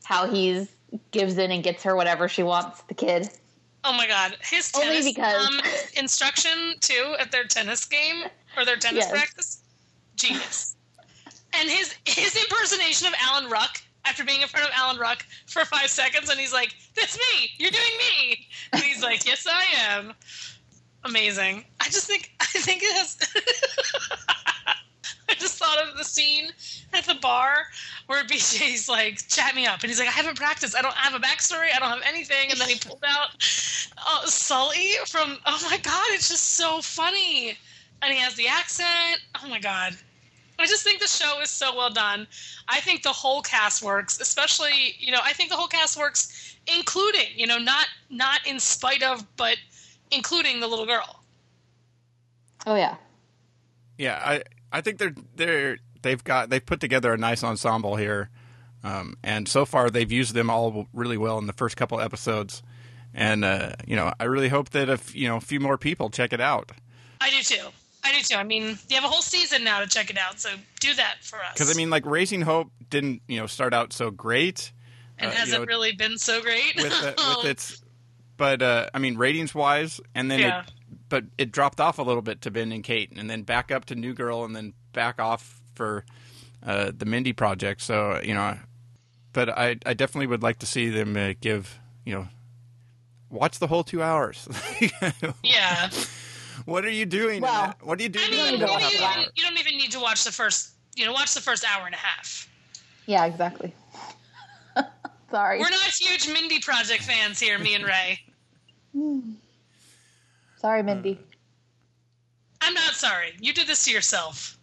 how 0.04 0.26
he's 0.30 0.68
gives 1.12 1.36
in 1.38 1.50
and 1.50 1.62
gets 1.62 1.82
her 1.82 1.94
whatever 1.94 2.26
she 2.28 2.42
wants. 2.42 2.82
The 2.88 2.94
kid. 2.94 3.28
Oh 3.84 3.92
my 3.92 4.06
god, 4.06 4.36
his 4.42 4.72
Only 4.74 4.86
tennis 4.88 5.04
because- 5.14 5.46
um, 5.48 5.60
instruction 5.96 6.74
too 6.80 7.14
at 7.18 7.30
their 7.30 7.44
tennis 7.44 7.84
game 7.84 8.24
or 8.56 8.64
their 8.64 8.76
tennis 8.76 9.04
Yes. 9.04 9.10
practice, 9.10 9.62
genius. 10.16 10.76
And 11.54 11.68
his 11.70 11.94
his 12.04 12.36
impersonation 12.36 13.06
of 13.06 13.14
Alan 13.22 13.48
Ruck 13.50 13.80
after 14.04 14.24
being 14.24 14.42
in 14.42 14.48
front 14.48 14.66
of 14.66 14.72
Alan 14.74 14.98
Ruck 14.98 15.24
for 15.46 15.64
five 15.64 15.88
seconds, 15.88 16.28
and 16.28 16.38
he's 16.38 16.52
like, 16.52 16.74
"That's 16.94 17.16
me. 17.16 17.50
You're 17.58 17.70
doing 17.70 17.96
me." 17.98 18.46
And 18.72 18.82
he's 18.82 19.02
like, 19.02 19.24
"Yes, 19.26 19.46
I 19.48 19.64
am." 19.88 20.14
Amazing. 21.04 21.64
I 21.80 21.84
just 21.84 22.06
think 22.06 22.30
I 22.40 22.46
think 22.46 22.82
it 22.82 22.92
has. 22.96 23.16
I 25.38 25.40
just 25.40 25.56
thought 25.56 25.78
of 25.78 25.96
the 25.96 26.02
scene 26.02 26.50
at 26.92 27.04
the 27.04 27.14
bar 27.14 27.68
where 28.06 28.24
BJ's 28.24 28.88
like, 28.88 29.28
chat 29.28 29.54
me 29.54 29.66
up. 29.66 29.82
And 29.82 29.88
he's 29.88 30.00
like, 30.00 30.08
I 30.08 30.12
haven't 30.12 30.36
practiced. 30.36 30.74
I 30.74 30.82
don't 30.82 30.94
have 30.94 31.14
a 31.14 31.24
backstory. 31.24 31.68
I 31.72 31.78
don't 31.78 31.90
have 31.90 32.02
anything. 32.04 32.50
And 32.50 32.60
then 32.60 32.68
he 32.68 32.74
pulled 32.74 33.04
out 33.06 33.28
uh, 33.34 34.26
Sully 34.26 34.94
from, 35.06 35.38
oh 35.46 35.68
my 35.70 35.78
God, 35.78 36.06
it's 36.08 36.28
just 36.28 36.54
so 36.54 36.80
funny. 36.80 37.56
And 38.02 38.12
he 38.12 38.18
has 38.18 38.34
the 38.34 38.48
accent. 38.48 39.20
Oh 39.40 39.48
my 39.48 39.60
God. 39.60 39.92
I 40.58 40.66
just 40.66 40.82
think 40.82 41.00
the 41.00 41.06
show 41.06 41.40
is 41.40 41.50
so 41.50 41.76
well 41.76 41.90
done. 41.90 42.26
I 42.66 42.80
think 42.80 43.04
the 43.04 43.12
whole 43.12 43.40
cast 43.40 43.80
works, 43.80 44.20
especially, 44.20 44.96
you 44.98 45.12
know, 45.12 45.20
I 45.22 45.32
think 45.34 45.50
the 45.50 45.56
whole 45.56 45.68
cast 45.68 45.96
works, 45.96 46.56
including, 46.66 47.28
you 47.36 47.46
know, 47.46 47.58
not 47.58 47.86
not 48.10 48.44
in 48.44 48.58
spite 48.58 49.04
of, 49.04 49.24
but 49.36 49.56
including 50.10 50.58
the 50.58 50.66
little 50.66 50.86
girl. 50.86 51.22
Oh 52.66 52.74
yeah. 52.74 52.96
yeah. 53.98 54.20
I 54.24 54.42
I 54.72 54.80
think 54.80 54.98
they're 54.98 55.14
they're 55.36 55.78
they've 56.02 56.22
got 56.22 56.50
they've 56.50 56.64
put 56.64 56.80
together 56.80 57.12
a 57.12 57.16
nice 57.18 57.42
ensemble 57.44 57.96
here, 57.96 58.30
um, 58.84 59.16
and 59.22 59.48
so 59.48 59.64
far 59.64 59.90
they've 59.90 60.10
used 60.10 60.34
them 60.34 60.50
all 60.50 60.86
really 60.92 61.16
well 61.16 61.38
in 61.38 61.46
the 61.46 61.52
first 61.52 61.76
couple 61.76 62.00
episodes, 62.00 62.62
and 63.14 63.44
uh, 63.44 63.72
you 63.86 63.96
know 63.96 64.12
I 64.18 64.24
really 64.24 64.48
hope 64.48 64.70
that 64.70 64.88
if 64.88 65.14
you 65.14 65.28
know 65.28 65.36
a 65.36 65.40
few 65.40 65.60
more 65.60 65.78
people 65.78 66.10
check 66.10 66.32
it 66.32 66.40
out. 66.40 66.72
I 67.20 67.30
do 67.30 67.42
too. 67.42 67.66
I 68.04 68.12
do 68.12 68.22
too. 68.22 68.36
I 68.36 68.44
mean, 68.44 68.78
you 68.88 68.94
have 68.94 69.04
a 69.04 69.08
whole 69.08 69.22
season 69.22 69.64
now 69.64 69.80
to 69.80 69.86
check 69.88 70.08
it 70.08 70.16
out, 70.16 70.38
so 70.38 70.50
do 70.80 70.94
that 70.94 71.16
for 71.20 71.36
us. 71.40 71.52
Because 71.54 71.70
I 71.70 71.74
mean, 71.74 71.90
like 71.90 72.06
Raising 72.06 72.42
Hope 72.42 72.70
didn't 72.90 73.22
you 73.26 73.40
know 73.40 73.46
start 73.46 73.74
out 73.74 73.92
so 73.92 74.10
great, 74.10 74.72
and 75.18 75.30
uh, 75.30 75.34
hasn't 75.34 75.62
know, 75.62 75.66
really 75.66 75.92
been 75.92 76.16
so 76.18 76.40
great. 76.40 76.76
with 76.76 76.90
the, 76.90 77.14
with 77.38 77.46
its, 77.50 77.82
but 78.36 78.62
uh, 78.62 78.88
I 78.94 78.98
mean 78.98 79.16
ratings 79.16 79.54
wise, 79.54 80.00
and 80.14 80.30
then 80.30 80.40
Yeah. 80.40 80.60
it, 80.60 80.72
but 81.08 81.24
it 81.36 81.52
dropped 81.52 81.80
off 81.80 81.98
a 81.98 82.02
little 82.02 82.22
bit 82.22 82.40
to 82.42 82.50
Ben 82.50 82.72
and 82.72 82.84
Kate, 82.84 83.12
and 83.16 83.28
then 83.28 83.42
back 83.42 83.70
up 83.70 83.84
to 83.86 83.94
New 83.94 84.14
Girl, 84.14 84.44
and 84.44 84.54
then 84.54 84.74
back 84.92 85.20
off 85.20 85.60
for 85.74 86.04
uh, 86.64 86.92
the 86.96 87.04
Mindy 87.04 87.32
project. 87.32 87.80
So 87.82 88.20
you 88.22 88.34
know, 88.34 88.58
but 89.32 89.48
I 89.48 89.76
I 89.86 89.94
definitely 89.94 90.26
would 90.26 90.42
like 90.42 90.58
to 90.60 90.66
see 90.66 90.88
them 90.88 91.16
uh, 91.16 91.34
give 91.40 91.78
you 92.04 92.14
know. 92.14 92.28
Watch 93.30 93.58
the 93.58 93.66
whole 93.66 93.84
two 93.84 94.02
hours. 94.02 94.48
yeah. 95.42 95.90
what 96.64 96.82
are 96.86 96.90
you 96.90 97.04
doing? 97.04 97.42
Well, 97.42 97.74
what 97.82 98.00
are 98.00 98.02
you 98.02 98.08
doing? 98.08 98.24
I 98.26 98.30
mean, 98.30 98.52
you, 98.52 98.58
don't 98.58 98.60
middle 98.60 98.74
you, 98.74 98.80
to 98.80 98.84
half 98.84 99.00
watch. 99.02 99.18
hour? 99.18 99.32
you 99.36 99.42
don't 99.44 99.58
even 99.58 99.76
need 99.76 99.92
to 99.92 100.00
watch 100.00 100.24
the 100.24 100.32
first. 100.32 100.70
You 100.96 101.04
know, 101.04 101.12
watch 101.12 101.34
the 101.34 101.42
first 101.42 101.62
hour 101.62 101.84
and 101.84 101.94
a 101.94 101.98
half. 101.98 102.48
Yeah, 103.04 103.26
exactly. 103.26 103.74
Sorry. 105.30 105.58
We're 105.58 105.70
not 105.70 105.90
huge 105.98 106.26
Mindy 106.28 106.58
Project 106.58 107.02
fans 107.02 107.38
here, 107.38 107.58
me 107.58 107.74
and 107.74 107.84
Rae. 107.84 108.20
Sorry, 110.60 110.80
hmm. 110.80 110.86
Mindy. 110.86 111.20
I'm 112.60 112.74
not 112.74 112.94
sorry. 112.94 113.32
You 113.40 113.52
did 113.52 113.66
this 113.66 113.84
to 113.84 113.90
yourself. 113.92 114.58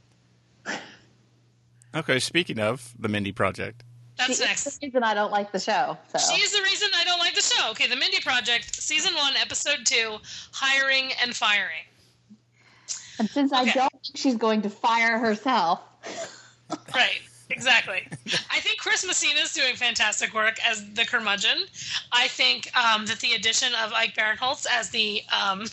Okay, 1.96 2.20
speaking 2.20 2.60
of 2.60 2.94
the 3.00 3.08
Mindy 3.08 3.32
Project, 3.32 3.84
That's 4.18 4.28
She 4.28 4.34
is 4.34 4.40
next. 4.42 4.64
the 4.66 4.86
reason 4.88 5.04
I 5.04 5.14
don't 5.14 5.32
like 5.32 5.52
the 5.54 5.60
show. 5.60 5.98
So 6.14 6.34
She's 6.36 6.52
the 6.52 6.62
reason 6.62 6.90
I 6.94 7.06
don't 7.06 7.20
like 7.20 7.36
the 7.36 7.42
show. 7.42 7.72
Okay, 7.72 7.88
the 7.88 7.96
Mindy 7.96 8.20
Project, 8.20 8.76
season 8.82 9.14
one, 9.16 9.34
episode 9.38 9.86
two, 9.86 10.18
hiring 10.52 11.12
and 11.22 11.34
firing. 11.36 11.84
and 13.20 13.30
since 13.30 13.54
I 13.54 13.64
don't 13.66 13.92
think 13.92 14.16
she's 14.18 14.36
going 14.36 14.62
to 14.64 14.70
fire 14.70 15.18
herself, 15.18 15.80
Right, 16.94 17.22
exactly. 17.50 18.08
I 18.52 18.60
think 18.60 18.80
Chris 18.80 19.06
Messina 19.06 19.40
is 19.42 19.54
doing 19.54 19.76
fantastic 19.76 20.34
work 20.34 20.58
as 20.66 20.92
the 20.94 21.06
curmudgeon. 21.06 21.64
I 22.12 22.28
think 22.28 22.76
um, 22.78 23.06
that 23.06 23.20
the 23.20 23.34
addition 23.34 23.74
of 23.84 23.94
Ike 23.94 24.16
Barinholtz 24.16 24.66
as 24.72 24.90
the 24.90 25.22
um, 25.32 25.66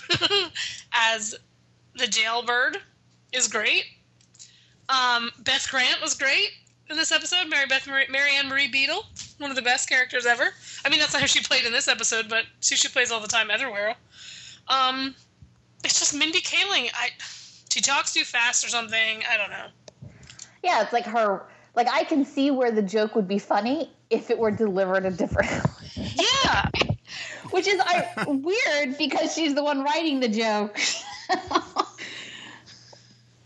as 0.93 1.35
the 1.95 2.07
jailbird 2.07 2.79
is 3.33 3.49
great. 3.49 3.85
Um, 4.89 5.31
Beth 5.41 5.69
Grant 5.71 6.01
was 6.03 6.15
great 6.15 6.51
in 6.91 6.97
this 6.97 7.13
episode. 7.13 7.49
Mary 7.49 7.67
Beth 7.67 7.87
Marie, 7.87 8.07
Mary 8.09 8.31
Ann 8.37 8.49
Marie 8.49 8.69
Beadle, 8.69 9.05
one 9.39 9.51
of 9.51 9.57
the 9.57 9.63
best 9.63 9.89
characters 9.89 10.27
ever. 10.27 10.51
I 10.85 10.89
mean, 10.89 11.01
that's 11.01 11.13
not 11.13 11.21
how 11.21 11.27
she 11.27 11.41
played 11.43 11.65
in 11.65 11.73
this 11.73 11.89
episode, 11.89 12.29
but 12.29 12.45
she 12.61 12.77
she 12.77 12.89
plays 12.89 13.11
all 13.11 13.21
the 13.21 13.29
time 13.29 13.51
everywhere. 13.51 13.95
Um, 14.69 15.15
it's 15.85 15.99
just 15.99 16.15
Mindy 16.15 16.41
Kaling. 16.41 16.91
I 16.95 17.11
she 17.73 17.81
talks 17.81 18.13
too 18.13 18.25
fast 18.25 18.65
or 18.65 18.69
something. 18.69 19.23
I 19.31 19.37
don't 19.37 19.51
know. 19.51 20.11
yeah, 20.63 20.83
it's 20.83 20.93
like 20.93 21.07
her. 21.07 21.43
Like 21.75 21.89
I 21.91 22.05
can 22.05 22.25
see 22.25 22.51
where 22.51 22.71
the 22.71 22.83
joke 22.83 23.15
would 23.15 23.27
be 23.29 23.39
funny 23.39 23.91
if 24.11 24.31
it 24.31 24.39
were 24.39 24.51
delivered 24.51 25.07
a 25.07 25.11
different 25.11 25.51
way. 25.97 26.11
Yeah. 26.45 26.71
Which 27.51 27.67
is 27.67 27.81
I, 27.85 28.25
weird 28.27 28.99
because 28.99 29.35
she's 29.35 29.55
the 29.55 29.63
one 29.65 29.83
writing 29.83 30.21
the 30.21 30.29
joke. 30.29 30.79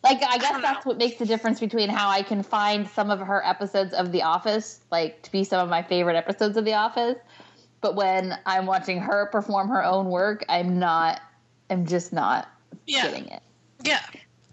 like 0.03 0.23
I 0.23 0.39
guess 0.39 0.53
don't 0.53 0.63
that's 0.63 0.85
know. 0.85 0.91
what 0.91 0.99
makes 0.99 1.19
the 1.19 1.27
difference 1.27 1.61
between 1.61 1.89
how 1.89 2.09
I 2.09 2.23
can 2.23 2.43
find 2.43 2.89
some 2.89 3.11
of 3.11 3.21
her 3.21 3.45
episodes 3.45 3.93
of 3.95 4.13
The 4.13 4.23
Office 4.23 4.81
like 4.91 5.23
to 5.23 5.33
be 5.33 5.45
some 5.45 5.61
of 5.61 5.69
my 5.69 5.83
favorite 5.83 6.17
episodes 6.17 6.57
of 6.57 6.65
The 6.65 6.75
Office, 6.75 7.17
but 7.81 7.95
when 7.97 8.39
I'm 8.47 8.67
watching 8.67 9.01
her 9.01 9.27
perform 9.27 9.69
her 9.69 9.85
own 9.85 10.07
work, 10.07 10.45
I'm 10.49 10.79
not. 10.79 11.21
I'm 11.71 11.87
just 11.87 12.13
not 12.13 12.49
Yeah. 12.87 13.03
getting 13.03 13.29
it. 13.29 13.43
Yeah. 13.85 14.01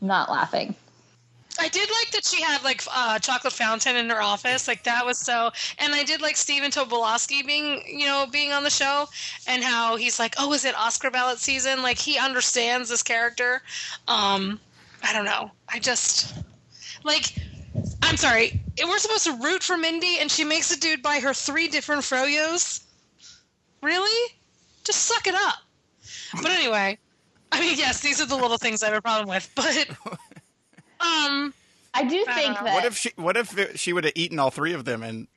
Not 0.02 0.32
laughing. 0.32 0.76
I 1.64 1.70
did 1.70 1.90
like 1.90 2.12
that 2.12 2.26
she 2.26 2.42
had 2.42 2.62
like 2.62 2.84
uh, 2.94 3.18
chocolate 3.20 3.54
fountain 3.54 3.96
in 3.96 4.10
her 4.10 4.22
office. 4.22 4.68
Like 4.68 4.84
that 4.84 5.06
was 5.06 5.18
so. 5.18 5.50
And 5.80 5.96
I 5.96 6.04
did 6.04 6.22
like 6.22 6.36
Stephen 6.36 6.72
Tobolowsky 6.72 7.48
being, 7.48 7.82
you 7.88 8.06
know, 8.06 8.28
being 8.30 8.52
on 8.52 8.64
the 8.64 8.70
show, 8.70 9.08
and 9.48 9.64
how 9.64 9.96
he's 9.96 10.20
like, 10.20 10.36
oh, 10.38 10.52
is 10.52 10.66
it 10.66 10.76
Oscar 10.76 11.10
ballot 11.10 11.40
season? 11.40 11.82
Like 11.82 11.98
he 11.98 12.18
understands 12.18 12.90
this 12.90 13.02
character. 13.02 13.62
Um, 14.10 14.60
I 15.04 15.14
don't 15.14 15.24
know. 15.24 15.52
I 15.70 15.80
just 15.80 16.36
like. 17.04 17.34
I'm 18.04 18.18
sorry. 18.18 18.62
We're 18.84 19.00
supposed 19.00 19.24
to 19.24 19.38
root 19.38 19.64
for 19.64 19.78
Mindy, 19.78 20.18
and 20.20 20.30
she 20.30 20.44
makes 20.44 20.70
a 20.76 20.80
dude 20.80 21.02
buy 21.02 21.20
her 21.20 21.34
three 21.34 21.70
different 21.70 22.02
froyos. 22.02 22.84
Really? 23.82 24.36
Just 24.84 25.06
suck 25.06 25.26
it 25.28 25.34
up. 25.34 25.56
But 26.42 26.52
anyway, 26.52 27.00
I 27.52 27.60
mean, 27.62 27.78
yes, 27.78 28.02
these 28.02 28.22
are 28.22 28.26
the 28.26 28.36
little 28.36 28.58
things 28.58 28.84
I 28.84 28.88
have 28.88 28.98
a 28.98 29.02
problem 29.02 29.30
with, 29.30 29.50
but 29.56 29.88
um. 31.04 31.54
I 31.96 32.04
do 32.06 32.26
I 32.28 32.34
think 32.34 32.56
don't 32.56 32.66
that 32.66 32.74
what 32.74 32.86
if 32.86 32.98
she 32.98 33.12
what 33.18 33.38
if 33.38 33.78
she 33.80 33.94
would 33.94 34.04
have 34.06 34.14
eaten 34.16 34.40
all 34.40 34.50
three 34.50 34.74
of 34.74 34.84
them 34.84 35.04
and 35.04 35.28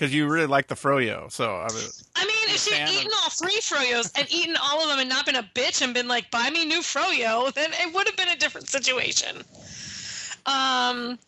because 0.00 0.14
you 0.14 0.26
really 0.26 0.46
like 0.46 0.66
the 0.68 0.74
froyo, 0.74 1.30
so 1.30 1.56
I 1.56 1.64
was 1.64 2.08
I 2.16 2.24
mean, 2.24 2.34
if 2.54 2.62
she'd 2.62 2.72
fan 2.72 2.88
of- 2.88 2.94
eaten 2.94 3.10
all 3.22 3.28
three 3.28 3.60
froyos 3.60 4.10
and 4.18 4.26
eaten 4.32 4.56
all 4.56 4.82
of 4.82 4.88
them 4.88 4.98
and 4.98 5.10
not 5.10 5.26
been 5.26 5.36
a 5.36 5.42
bitch 5.42 5.82
and 5.82 5.92
been 5.92 6.08
like, 6.08 6.30
buy 6.30 6.48
me 6.48 6.64
new 6.64 6.80
froyo, 6.80 7.52
then 7.52 7.70
it 7.74 7.94
would 7.94 8.06
have 8.06 8.16
been 8.16 8.28
a 8.28 8.36
different 8.36 8.70
situation. 8.70 9.42
Um, 10.46 11.18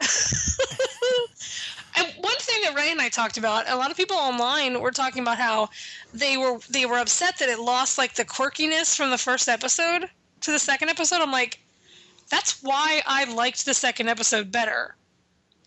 and 1.98 2.06
one 2.20 2.36
thing 2.38 2.62
that 2.62 2.72
Rae 2.74 2.90
and 2.90 3.02
I 3.02 3.10
talked 3.10 3.36
about, 3.36 3.68
a 3.68 3.76
lot 3.76 3.90
of 3.90 3.98
people 3.98 4.16
online 4.16 4.80
were 4.80 4.92
talking 4.92 5.20
about 5.20 5.36
how 5.36 5.68
they 6.14 6.38
were 6.38 6.58
they 6.70 6.86
were 6.86 6.98
upset 6.98 7.38
that 7.38 7.50
it 7.50 7.58
lost 7.58 7.98
like 7.98 8.14
the 8.14 8.24
quirkiness 8.24 8.96
from 8.96 9.10
the 9.10 9.18
first 9.18 9.46
episode 9.46 10.08
to 10.40 10.50
the 10.50 10.58
second 10.58 10.88
episode. 10.88 11.20
I'm 11.20 11.30
like, 11.30 11.61
that's 12.32 12.62
why 12.62 13.02
I 13.06 13.24
liked 13.24 13.66
the 13.66 13.74
second 13.74 14.08
episode 14.08 14.50
better. 14.50 14.96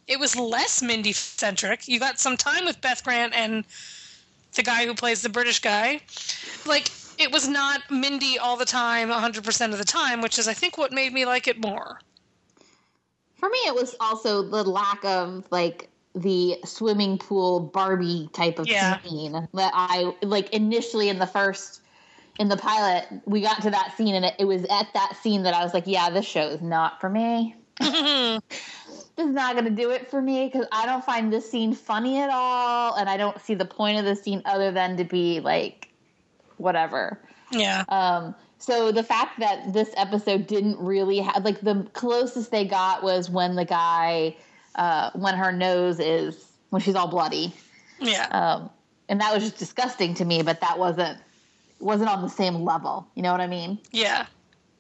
It 0.08 0.20
was 0.20 0.36
less 0.36 0.82
Mindy 0.82 1.14
centric. 1.14 1.88
You 1.88 2.00
got 2.00 2.20
some 2.20 2.36
time 2.36 2.66
with 2.66 2.82
Beth 2.82 3.04
Grant 3.04 3.36
and 3.36 3.64
the 4.56 4.64
guy 4.64 4.88
who 4.88 4.96
plays 4.96 5.22
the 5.22 5.30
British 5.30 5.60
guy. 5.60 6.02
Like 6.66 6.90
it 7.20 7.32
was 7.32 7.48
not 7.48 7.82
Mindy 7.92 8.40
all 8.40 8.58
the 8.58 8.66
time, 8.66 9.10
100% 9.10 9.72
of 9.72 9.78
the 9.78 9.86
time, 9.86 10.22
which 10.22 10.40
is 10.40 10.48
I 10.48 10.54
think 10.56 10.76
what 10.76 10.92
made 10.92 11.14
me 11.14 11.24
like 11.24 11.48
it 11.48 11.62
more. 11.62 12.00
For 13.36 13.48
me, 13.48 13.60
it 13.68 13.76
was 13.76 13.96
also 14.00 14.42
the 14.42 14.64
lack 14.64 15.06
of 15.06 15.46
like 15.52 15.88
the 16.16 16.58
swimming 16.66 17.20
pool 17.20 17.60
Barbie 17.60 18.28
type 18.34 18.58
of 18.58 18.68
Yeah. 18.68 19.00
scene 19.02 19.48
that 19.54 19.72
I 19.76 20.16
like 20.24 20.50
initially 20.50 21.10
in 21.10 21.20
the 21.20 21.28
first 21.28 21.82
in 22.40 22.50
the 22.50 22.58
pilot. 22.58 23.08
We 23.26 23.42
got 23.42 23.62
to 23.64 23.70
that 23.70 23.96
scene, 23.98 24.16
and 24.16 24.26
it, 24.26 24.36
it 24.40 24.46
was 24.46 24.64
at 24.66 24.88
that 24.94 25.18
scene 25.22 25.44
that 25.44 25.54
I 25.54 25.64
was 25.64 25.74
like, 25.74 25.84
"Yeah, 25.88 26.10
this 26.10 26.26
show 26.26 26.48
is 26.48 26.62
not 26.62 27.00
for 27.00 27.10
me. 27.10 27.56
this 27.80 28.42
is 29.18 29.34
not 29.34 29.54
going 29.54 29.66
to 29.66 29.72
do 29.72 29.92
it 29.92 30.10
for 30.10 30.22
me 30.22 30.46
because 30.52 30.68
I 30.72 30.86
don't 30.86 31.04
find 31.04 31.32
this 31.32 31.50
scene 31.50 31.74
funny 31.74 32.20
at 32.20 32.30
all, 32.32 32.96
and 32.96 33.10
I 33.10 33.18
don't 33.18 33.40
see 33.42 33.54
the 33.56 33.66
point 33.66 34.00
of 34.00 34.06
the 34.06 34.16
scene 34.16 34.42
other 34.46 34.72
than 34.72 34.98
to 34.98 35.04
be 35.04 35.40
like 35.40 35.90
whatever." 36.58 37.20
Yeah. 37.52 37.84
Um, 37.90 38.36
so 38.58 38.92
the 38.92 39.04
fact 39.04 39.40
that 39.40 39.74
this 39.74 39.92
episode 39.96 40.48
didn't 40.48 40.80
really 40.80 41.20
have 41.20 41.46
like 41.46 41.62
the 41.62 41.88
closest 41.94 42.52
they 42.52 42.66
got 42.66 43.04
was 43.04 43.30
when 43.30 43.56
the 43.56 43.66
guy 43.66 44.36
uh, 44.76 45.12
when 45.14 45.36
her 45.36 45.52
nose 45.52 46.00
is 46.00 46.46
when 46.70 46.82
she's 46.82 46.96
all 46.96 47.08
bloody, 47.08 47.54
Yeah. 48.00 48.28
um, 48.32 48.70
and 49.08 49.22
that 49.22 49.34
was 49.34 49.44
just 49.44 49.58
disgusting 49.58 50.14
to 50.16 50.26
me. 50.26 50.42
But 50.42 50.62
that 50.62 50.80
wasn't 50.80 51.18
wasn't 51.80 52.10
on 52.10 52.22
the 52.22 52.30
same 52.30 52.64
level. 52.64 53.08
You 53.16 53.24
know 53.24 53.32
what 53.32 53.42
I 53.42 53.48
mean? 53.48 53.80
yeah. 53.92 54.26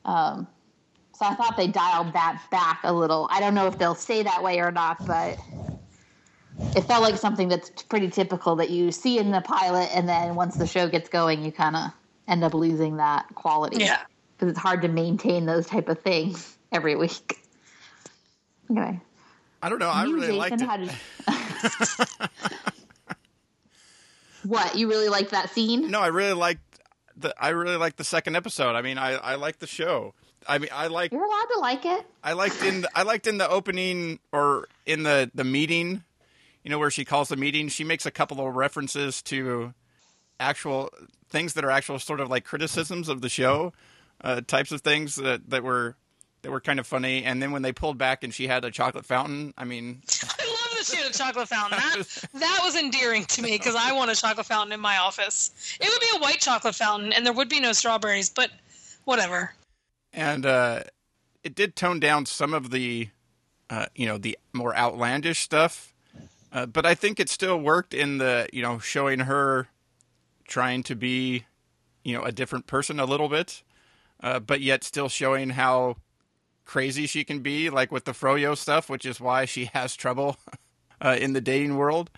Um, 0.05 0.47
so 1.17 1.25
I 1.25 1.34
thought 1.36 1.55
they 1.58 1.67
dialed 1.67 2.13
that 2.13 2.41
back 2.51 2.81
a 2.84 2.91
little. 2.93 3.27
I 3.31 3.39
don't 3.39 3.55
know 3.55 3.67
if 3.67 3.77
they'll 3.77 3.95
stay 3.95 4.21
that 4.23 4.43
way 4.43 4.60
or 4.60 4.69
not, 4.71 5.05
but 5.08 5.39
it 6.75 6.81
felt 6.81 7.01
like 7.01 7.17
something 7.17 7.47
that's 7.47 7.69
pretty 7.84 8.10
typical 8.10 8.55
that 8.58 8.69
you 8.69 8.91
see 8.91 9.17
in 9.17 9.31
the 9.31 9.41
pilot, 9.41 9.89
and 9.95 10.08
then 10.10 10.36
once 10.36 10.58
the 10.58 10.67
show 10.67 10.88
gets 10.89 11.08
going, 11.10 11.43
you 11.43 11.51
kind 11.51 11.75
of 11.75 11.91
end 12.27 12.43
up 12.43 12.53
losing 12.53 12.97
that 12.97 13.25
quality. 13.36 13.77
Yeah. 13.84 14.01
because 14.38 14.51
it's 14.51 14.60
hard 14.60 14.81
to 14.81 14.89
maintain 14.89 15.45
those 15.45 15.65
type 15.67 15.88
of 15.89 15.99
things 16.01 16.58
every 16.71 16.95
week. 16.95 17.39
Anyway, 18.69 18.99
I 19.63 19.69
don't 19.69 19.79
know. 19.79 19.89
I 19.89 20.05
you, 20.05 20.15
really 20.15 20.31
liked 20.34 20.60
Jason, 20.60 20.67
it. 20.88 20.91
how 21.27 22.19
did- 22.19 22.29
what 24.43 24.75
you 24.75 24.89
really 24.89 25.10
liked 25.10 25.31
that 25.31 25.49
scene? 25.49 25.89
No, 25.89 26.01
I 26.01 26.08
really 26.08 26.34
liked 26.34 26.75
the 27.17 27.34
I 27.39 27.49
really 27.49 27.78
liked 27.78 27.97
the 27.97 28.04
second 28.04 28.36
episode. 28.36 28.75
I 28.75 28.82
mean, 28.82 28.97
I 28.97 29.13
I 29.13 29.36
liked 29.36 29.60
the 29.60 29.67
show. 29.67 30.13
I 30.47 30.58
mean, 30.58 30.69
I 30.73 30.88
like 30.88 31.12
You're 31.12 31.25
allowed 31.25 31.47
to 31.56 31.60
like 31.60 31.86
it. 31.86 32.06
I 32.23 32.34
liked 32.34 32.62
in 32.62 32.82
the, 32.82 32.89
I 32.95 33.04
liked 33.04 33.28
in 33.28 33.38
the 33.38 33.49
opening 33.49 34.19
or 34.32 34.67
in 34.86 35.04
the 35.04 35.32
the 35.34 35.43
meeting, 35.43 36.04
you 36.63 36.69
know, 36.69 36.80
where 36.80 36.91
she 36.91 37.06
calls 37.06 37.30
the 37.30 37.36
meeting. 37.36 37.67
She 37.69 37.84
makes 37.84 38.06
a 38.06 38.12
couple 38.12 38.45
of 38.45 38.56
references 38.56 39.21
to 39.23 39.73
actual 40.39 40.91
things 41.30 41.54
that 41.54 41.65
are 41.65 41.71
actual 41.71 41.99
sort 41.99 42.19
of 42.19 42.30
like 42.30 42.43
criticisms 42.43 43.10
of 43.10 43.21
the 43.21 43.30
show, 43.30 43.73
uh, 44.21 44.41
types 44.41 44.71
of 44.71 44.82
things 44.82 45.15
that 45.15 45.49
that 45.49 45.63
were 45.63 45.95
that 46.43 46.51
were 46.51 46.62
kind 46.62 46.80
of 46.80 46.86
funny. 46.86 47.23
And 47.23 47.41
then 47.41 47.51
when 47.51 47.63
they 47.63 47.73
pulled 47.73 47.97
back 47.97 48.23
and 48.23 48.34
she 48.34 48.47
had 48.47 48.63
a 48.63 48.71
chocolate 48.71 49.06
fountain, 49.06 49.54
I 49.58 49.65
mean, 49.65 50.04
I 50.93 50.98
love 50.98 50.98
that 50.98 50.98
she 50.98 50.98
had 50.98 51.12
a 51.12 51.17
chocolate 51.17 51.48
fountain. 51.48 51.80
That, 51.80 52.30
that 52.39 52.60
was 52.63 52.76
endearing 52.76 53.26
to 53.26 53.41
me 53.41 53.52
because 53.52 53.76
I 53.76 53.91
want 53.93 54.12
a 54.12 54.15
chocolate 54.15 54.45
fountain 54.45 54.74
in 54.74 54.80
my 54.80 54.98
office. 54.98 55.52
It 55.80 55.89
would 55.89 56.00
be 56.00 56.08
a 56.15 56.19
white 56.19 56.39
chocolate 56.39 56.76
fountain 56.76 57.13
and 57.13 57.26
there 57.26 57.34
would 57.34 57.50
be 57.50 57.60
no 57.60 57.74
strawberries, 57.74 58.30
but 58.30 58.52
whatever. 59.06 59.54
and 60.13 60.45
uh, 60.45 60.82
it 61.43 61.56
did 61.56 61.76
tone 61.76 62.00
down 62.00 62.26
some 62.26 62.54
of 62.54 62.71
the, 62.71 63.10
uh, 63.69 63.86
you 63.95 64.06
know, 64.06 64.17
the 64.17 64.38
more 64.54 64.76
outlandish 64.76 65.39
stuff. 65.39 65.93
Uh, 66.52 66.65
but 66.65 66.86
I 66.86 66.95
think 66.95 67.19
it 67.19 67.30
still 67.30 67.60
worked 67.60 67.93
in 67.93 68.17
the, 68.17 68.48
you 68.54 68.62
know, 68.62 68.80
showing 68.80 69.21
her 69.21 69.67
trying 70.48 70.84
to 70.84 70.95
be, 70.95 71.43
you 72.04 72.17
know, 72.17 72.24
a 72.24 72.32
different 72.32 72.65
person 72.65 73.00
a 73.00 73.06
little 73.06 73.28
bit, 73.30 73.62
uh, 74.21 74.39
but 74.39 74.62
yet 74.62 74.84
still 74.84 75.10
showing 75.10 75.52
how 75.52 75.98
crazy 76.63 77.06
she 77.08 77.24
can 77.24 77.39
be, 77.39 77.69
like 77.69 77.91
with 77.91 78.06
the 78.06 78.13
Froyo 78.13 78.58
stuff, 78.58 78.89
which 78.89 79.06
is 79.06 79.19
why 79.19 79.45
she 79.45 79.65
has 79.65 79.95
trouble 79.95 80.38
uh, 81.01 81.17
in 81.19 81.34
the 81.34 81.41
dating 81.41 81.77
world. 81.77 82.10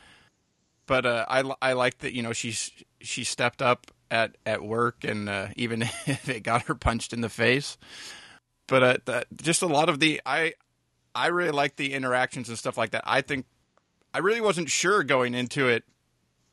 But 0.86 1.06
uh, 1.06 1.26
I 1.28 1.52
I 1.62 1.74
like 1.74 2.00
that 2.00 2.14
you 2.14 2.24
know 2.24 2.34
she's 2.34 2.72
she 3.02 3.24
stepped 3.24 3.62
up 3.62 3.88
at 4.10 4.38
at 4.46 4.64
work, 4.64 5.04
and 5.04 5.28
uh, 5.28 5.48
even 5.56 5.82
if 6.06 6.30
it 6.30 6.44
got 6.44 6.64
her 6.64 6.76
punched 6.76 7.14
in 7.14 7.22
the 7.22 7.30
face. 7.30 7.78
But 8.68 8.84
uh, 8.84 8.98
that, 9.06 9.28
just 9.42 9.62
a 9.62 9.68
lot 9.68 9.90
of 9.90 10.00
the 10.00 10.22
I 10.26 10.54
I 11.14 11.28
really 11.28 11.52
like 11.52 11.76
the 11.76 11.94
interactions 11.94 12.50
and 12.50 12.58
stuff 12.58 12.78
like 12.78 12.92
that. 12.92 13.04
I 13.06 13.22
think 13.22 13.46
I 14.14 14.20
really 14.20 14.42
wasn't 14.42 14.70
sure 14.70 15.04
going 15.04 15.34
into 15.34 15.68
it 15.68 15.84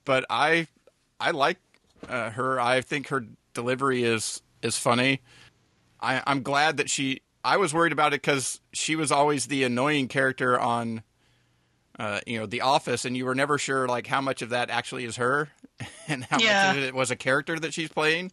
but 0.04 0.24
I 0.30 0.66
I 1.18 1.30
like 1.30 1.58
uh, 2.08 2.30
her. 2.30 2.60
I 2.60 2.80
think 2.80 3.08
her 3.08 3.26
delivery 3.52 4.04
is 4.04 4.42
is 4.62 4.78
funny. 4.78 5.20
I, 6.00 6.22
I'm 6.26 6.42
glad 6.42 6.76
that 6.76 6.90
she. 6.90 7.22
I 7.42 7.58
was 7.58 7.74
worried 7.74 7.92
about 7.92 8.14
it 8.14 8.22
because 8.22 8.60
she 8.72 8.96
was 8.96 9.12
always 9.12 9.46
the 9.46 9.64
annoying 9.64 10.08
character 10.08 10.58
on, 10.58 11.02
uh, 11.98 12.20
you 12.26 12.38
know, 12.38 12.46
The 12.46 12.60
Office, 12.62 13.04
and 13.04 13.16
you 13.16 13.24
were 13.24 13.34
never 13.34 13.58
sure 13.58 13.86
like 13.88 14.06
how 14.06 14.20
much 14.20 14.42
of 14.42 14.50
that 14.50 14.70
actually 14.70 15.04
is 15.04 15.16
her, 15.16 15.50
and 16.08 16.24
how 16.24 16.38
Yeah. 16.38 16.66
much 16.68 16.76
of 16.76 16.82
it 16.82 16.94
was 16.94 17.10
a 17.10 17.16
character 17.16 17.58
that 17.58 17.74
she's 17.74 17.88
playing. 17.88 18.32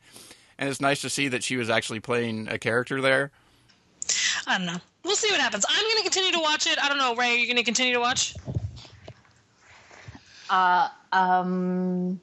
And 0.58 0.70
it's 0.70 0.82
nice 0.82 1.02
to 1.02 1.10
see 1.10 1.28
that 1.30 1.44
she 1.44 1.58
was 1.58 1.70
actually 1.70 2.00
playing 2.00 2.48
a 2.48 2.60
character 2.60 3.02
there. 3.02 3.32
I 4.46 4.58
don't 4.58 4.68
know. 4.68 4.78
We'll 5.04 5.16
see 5.16 5.32
what 5.32 5.40
happens. 5.40 5.66
I'm 5.68 5.84
going 5.84 5.98
to 5.98 6.04
continue 6.04 6.32
to 6.34 6.40
watch 6.40 6.68
it. 6.68 6.78
I 6.78 6.88
don't 6.88 7.00
know, 7.00 7.16
Rae. 7.16 7.32
Are 7.34 7.36
you 7.38 7.48
going 7.48 7.58
to 7.58 7.64
continue 7.64 7.94
to 7.94 8.00
watch? 8.00 8.36
Uh, 10.50 10.90
um, 11.12 12.20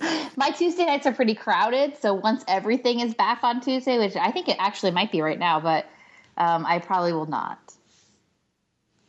my 0.36 0.50
Tuesday 0.50 0.84
nights 0.84 1.06
are 1.06 1.12
pretty 1.12 1.34
crowded, 1.34 1.96
so 2.00 2.12
once 2.14 2.44
everything 2.48 3.00
is 3.00 3.14
back 3.14 3.40
on 3.42 3.60
Tuesday, 3.60 3.98
which 3.98 4.16
I 4.16 4.30
think 4.32 4.48
it 4.48 4.56
actually 4.58 4.90
might 4.90 5.12
be 5.12 5.20
right 5.22 5.38
now, 5.38 5.60
but 5.60 5.86
um, 6.36 6.66
I 6.66 6.78
probably 6.80 7.12
will 7.12 7.26
not. 7.26 7.58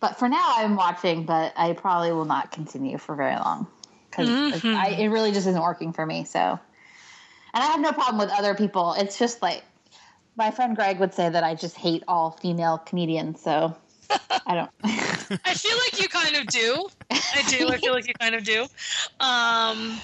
But 0.02 0.18
for 0.18 0.28
now, 0.28 0.54
I'm 0.58 0.76
watching, 0.76 1.26
but 1.26 1.54
I 1.56 1.74
probably 1.74 2.12
will 2.12 2.26
not 2.26 2.52
continue 2.52 2.98
for 2.98 3.16
very 3.16 3.36
long 3.36 3.68
because 4.10 4.28
it 4.64 5.08
really 5.08 5.32
just 5.32 5.48
isn't 5.48 5.62
working 5.62 5.94
for 5.94 6.06
me. 6.06 6.26
So, 6.26 6.40
and 6.40 7.64
I 7.64 7.68
have 7.68 7.80
no 7.80 7.92
problem 7.94 8.18
with 8.18 8.32
other 8.32 8.56
people. 8.56 8.94
It's 8.98 9.20
just 9.20 9.44
like 9.44 9.64
my 10.36 10.50
friend 10.50 10.76
Greg 10.76 11.00
would 11.00 11.14
say 11.14 11.30
that 11.30 11.44
I 11.44 11.54
just 11.54 11.78
hate 11.78 12.04
all 12.08 12.32
female 12.32 12.80
comedians. 12.80 13.42
So 13.42 13.76
I 14.48 14.56
don't. 14.56 14.72
I 15.46 15.54
feel 15.54 15.78
like 15.78 16.02
you 16.02 16.10
kind 16.10 16.36
of 16.36 16.48
do. 16.48 16.90
I 17.12 17.44
do. 17.48 17.70
I 17.70 17.78
feel 17.78 17.94
like 17.94 18.08
you 18.08 18.16
kind 18.16 18.34
of 18.34 18.44
do. 18.44 18.64
Um, 19.20 20.00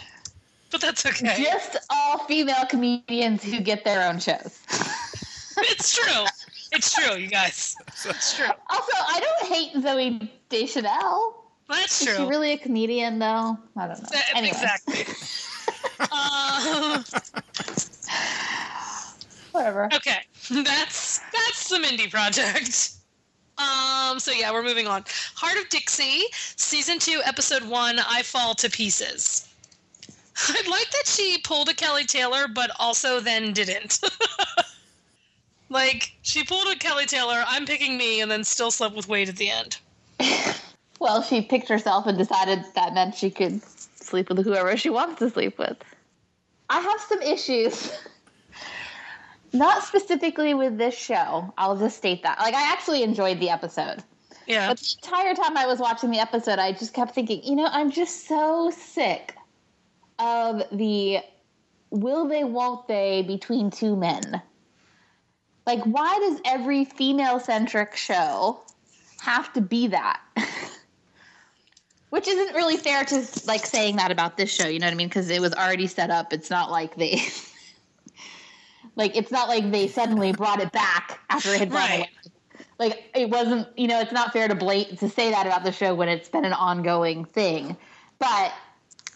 but 0.70 0.80
that's 0.80 1.06
okay. 1.08 1.44
just 1.44 1.78
all 1.90 2.20
female 2.26 2.66
comedians 2.70 3.44
who 3.44 3.62
get 3.62 3.84
their 3.84 4.08
own 4.08 4.20
shows. 4.20 4.60
It's 5.60 5.96
true. 5.96 6.26
It's 6.78 6.94
true, 6.94 7.18
you 7.18 7.28
guys. 7.28 7.76
It's 8.06 8.36
true. 8.38 8.46
Also, 8.70 8.92
I 8.96 9.20
don't 9.20 9.52
hate 9.52 9.74
Zooey 9.74 10.30
Deschanel. 10.50 11.44
That's 11.68 12.00
Is 12.02 12.08
true. 12.08 12.18
she 12.18 12.24
really 12.30 12.54
a 12.54 12.58
comedian, 12.58 13.18
though? 13.20 13.58
I 13.76 13.88
don't 13.88 14.02
know. 14.02 14.10
Uh, 14.13 14.20
Anyway, 14.36 14.56
Exactly. 14.56 15.06
um, 16.12 17.04
whatever. 19.52 19.86
okay, 19.94 20.20
that's 20.63 21.20
that's 21.34 21.70
the 21.70 21.80
Mindy 21.80 22.08
project. 22.08 22.92
Um, 23.58 24.20
so 24.20 24.32
yeah, 24.32 24.52
we're 24.52 24.63
moving 24.63 24.88
on. 24.88 25.04
Hart 25.36 25.58
of 25.58 25.68
Dixie, 25.70 26.24
season 26.32 27.00
two, 27.00 27.22
episode 27.26 27.63
one. 27.63 28.00
I 28.08 28.22
fall 28.22 28.54
to 28.56 28.70
pieces. 28.70 29.48
I'd 30.50 30.68
like 30.68 30.90
that 30.92 31.08
she 31.08 31.40
pulled 31.44 31.68
a 31.70 31.74
Kelly 31.74 32.06
Taylor, 32.06 32.48
but 32.48 32.70
also 32.80 33.20
then 33.20 33.54
didn't. 33.54 34.00
Like 35.69 36.13
she 36.21 36.43
pulled 36.43 36.67
a 36.67 36.75
Kelly 36.77 37.06
Taylor. 37.06 37.43
I'm 37.47 37.65
picking 37.65 37.97
me, 37.97 38.21
and 38.21 38.32
then 38.32 38.43
still 38.43 38.71
slept 38.71 38.95
with 38.95 39.08
Wade 39.08 39.30
at 39.30 39.38
the 39.38 39.49
end. 39.49 39.77
Well, 40.99 41.21
she 41.21 41.41
picked 41.41 41.69
herself 41.69 42.08
and 42.08 42.17
decided 42.17 42.63
that 42.75 42.93
meant 42.93 43.15
she 43.15 43.30
could 43.30 43.62
sleep 43.63 44.30
with 44.30 44.43
whoever 44.43 44.75
she 44.77 44.89
wants 44.89 45.19
to 45.19 45.30
sleep 45.30 45.58
with. 45.58 45.77
I 46.69 46.80
have 46.80 46.99
some 47.01 47.21
issues. 47.21 47.91
Not 49.53 49.84
specifically 49.84 50.53
with 50.53 50.77
this 50.77 50.97
show. 50.97 51.53
I'll 51.58 51.77
just 51.77 51.97
state 51.97 52.23
that. 52.23 52.39
Like, 52.39 52.53
I 52.53 52.71
actually 52.71 53.03
enjoyed 53.03 53.39
the 53.39 53.49
episode. 53.49 54.03
Yeah. 54.45 54.67
But 54.69 54.80
the 54.80 54.95
entire 55.03 55.36
time 55.36 55.58
I 55.58 55.65
was 55.65 55.80
watching 55.80 56.12
the 56.12 56.19
episode, 56.19 56.60
I 56.60 56.71
just 56.71 56.93
kept 56.93 57.13
thinking, 57.13 57.43
you 57.43 57.56
know, 57.56 57.67
I'm 57.71 57.91
just 57.91 58.27
so 58.27 58.71
sick 58.71 59.36
of 60.19 60.63
the 60.71 61.19
will 61.91 62.27
they, 62.27 62.43
won't 62.43 62.88
they 62.88 63.23
between 63.23 63.71
two 63.71 63.95
men. 63.95 64.41
Like, 65.67 65.84
why 65.84 66.17
does 66.19 66.39
every 66.45 66.86
female 66.86 67.41
centric 67.41 67.97
show 67.97 68.62
have 69.19 69.51
to 69.53 69.62
be 69.62 69.88
that? 69.88 70.21
Which 72.10 72.25
isn't 72.25 72.56
really 72.56 72.77
fair 72.77 73.03
to 73.03 73.27
like 73.45 73.65
saying 73.65 73.97
that 73.97 74.10
about 74.10 74.38
this 74.38 74.49
show, 74.49 74.65
you 74.65 74.80
know 74.80 74.88
what 74.88 74.93
I 74.93 74.95
mean? 74.95 75.10
Because 75.10 75.30
it 75.30 75.41
was 75.41 75.53
already 75.53 75.88
set 75.88 76.10
up. 76.10 76.32
It's 76.32 76.49
not 76.49 76.71
like 76.71 76.95
they, 76.95 77.21
like, 78.95 79.17
it's 79.17 79.30
not 79.30 79.49
like 79.49 79.69
they 79.69 79.89
suddenly 79.89 80.32
brought 80.32 80.62
it 80.62 80.71
back 80.71 81.19
after 81.30 81.49
it 81.53 81.60
had 81.60 81.73
run 81.73 81.91
away 81.91 82.10
like 82.80 83.10
it 83.15 83.30
wasn't 83.30 83.67
you 83.77 83.88
know 83.88 83.99
it's 83.99 84.12
not 84.12 84.32
fair 84.32 84.47
to 84.47 84.56
blate 84.56 84.99
to 84.99 85.10
say 85.10 85.32
that 85.32 85.45
about 85.45 85.63
the 85.63 85.71
show 85.71 85.95
when 85.95 86.08
it's 86.08 86.30
been 86.30 86.45
an 86.45 86.53
ongoing 86.53 87.25
thing 87.25 87.75
but 88.19 88.53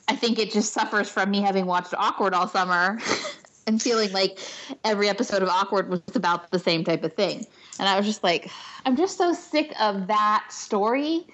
i 0.08 0.16
think 0.16 0.40
it 0.40 0.52
just 0.52 0.74
suffers 0.74 1.10
from 1.10 1.30
me 1.30 1.42
having 1.42 1.66
watched 1.66 1.94
awkward 1.98 2.34
all 2.34 2.48
summer 2.48 3.00
and 3.68 3.82
feeling 3.82 4.12
like 4.12 4.40
every 4.84 5.08
episode 5.10 5.42
of 5.44 5.50
awkward 5.50 5.90
was 5.90 6.02
about 6.16 6.52
the 6.52 6.60
same 6.60 6.84
type 6.84 7.04
of 7.04 7.14
thing 7.14 7.46
and 7.80 7.88
i 7.88 7.98
was 7.98 8.06
just 8.06 8.24
like 8.24 8.50
i'm 8.86 8.96
just 8.96 9.18
so 9.18 9.34
sick 9.34 9.74
of 9.80 10.08
that 10.08 10.46
story 10.50 11.26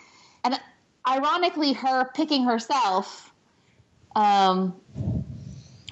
and 0.43 0.59
ironically 1.07 1.73
her 1.73 2.05
picking 2.13 2.43
herself 2.43 3.33
um, 4.15 4.75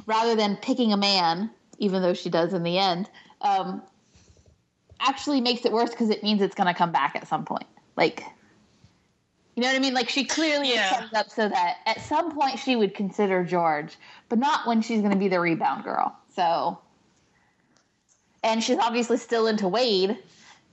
rather 0.08 0.36
than 0.36 0.58
picking 0.58 0.92
a 0.94 0.98
man 0.98 1.50
even 1.78 2.02
though 2.02 2.14
she 2.14 2.30
does 2.30 2.54
in 2.54 2.64
the 2.64 2.78
end 2.78 3.10
um, 3.42 3.82
actually 5.00 5.42
makes 5.42 5.66
it 5.66 5.72
worse 5.72 5.90
because 5.90 6.10
it 6.10 6.24
means 6.24 6.42
it's 6.42 6.56
going 6.56 6.68
to 6.68 6.74
come 6.74 6.92
back 6.92 7.16
at 7.16 7.28
some 7.28 7.46
point. 7.46 7.68
Like, 7.96 8.24
you 9.56 9.62
know 9.62 9.68
what 9.68 9.76
I 9.76 9.80
mean? 9.80 9.94
Like, 9.94 10.10
she 10.10 10.26
clearly 10.26 10.74
Yeah. 10.74 10.90
set 10.90 11.04
it 11.06 11.14
up 11.14 11.30
so 11.30 11.50
that 11.50 11.78
at 11.86 12.02
some 12.02 12.32
point 12.32 12.60
she 12.60 12.76
would 12.76 12.94
consider 12.94 13.44
George, 13.44 13.98
but 14.30 14.40
not 14.40 14.68
when 14.68 14.82
she's 14.82 15.00
going 15.00 15.12
to 15.14 15.18
be 15.18 15.28
the 15.28 15.40
rebound 15.40 15.84
girl. 15.84 16.16
So, 16.36 16.80
and 18.44 18.64
she's 18.64 18.78
obviously 18.78 19.18
still 19.18 19.48
into 19.48 19.68
Wade. 19.68 20.18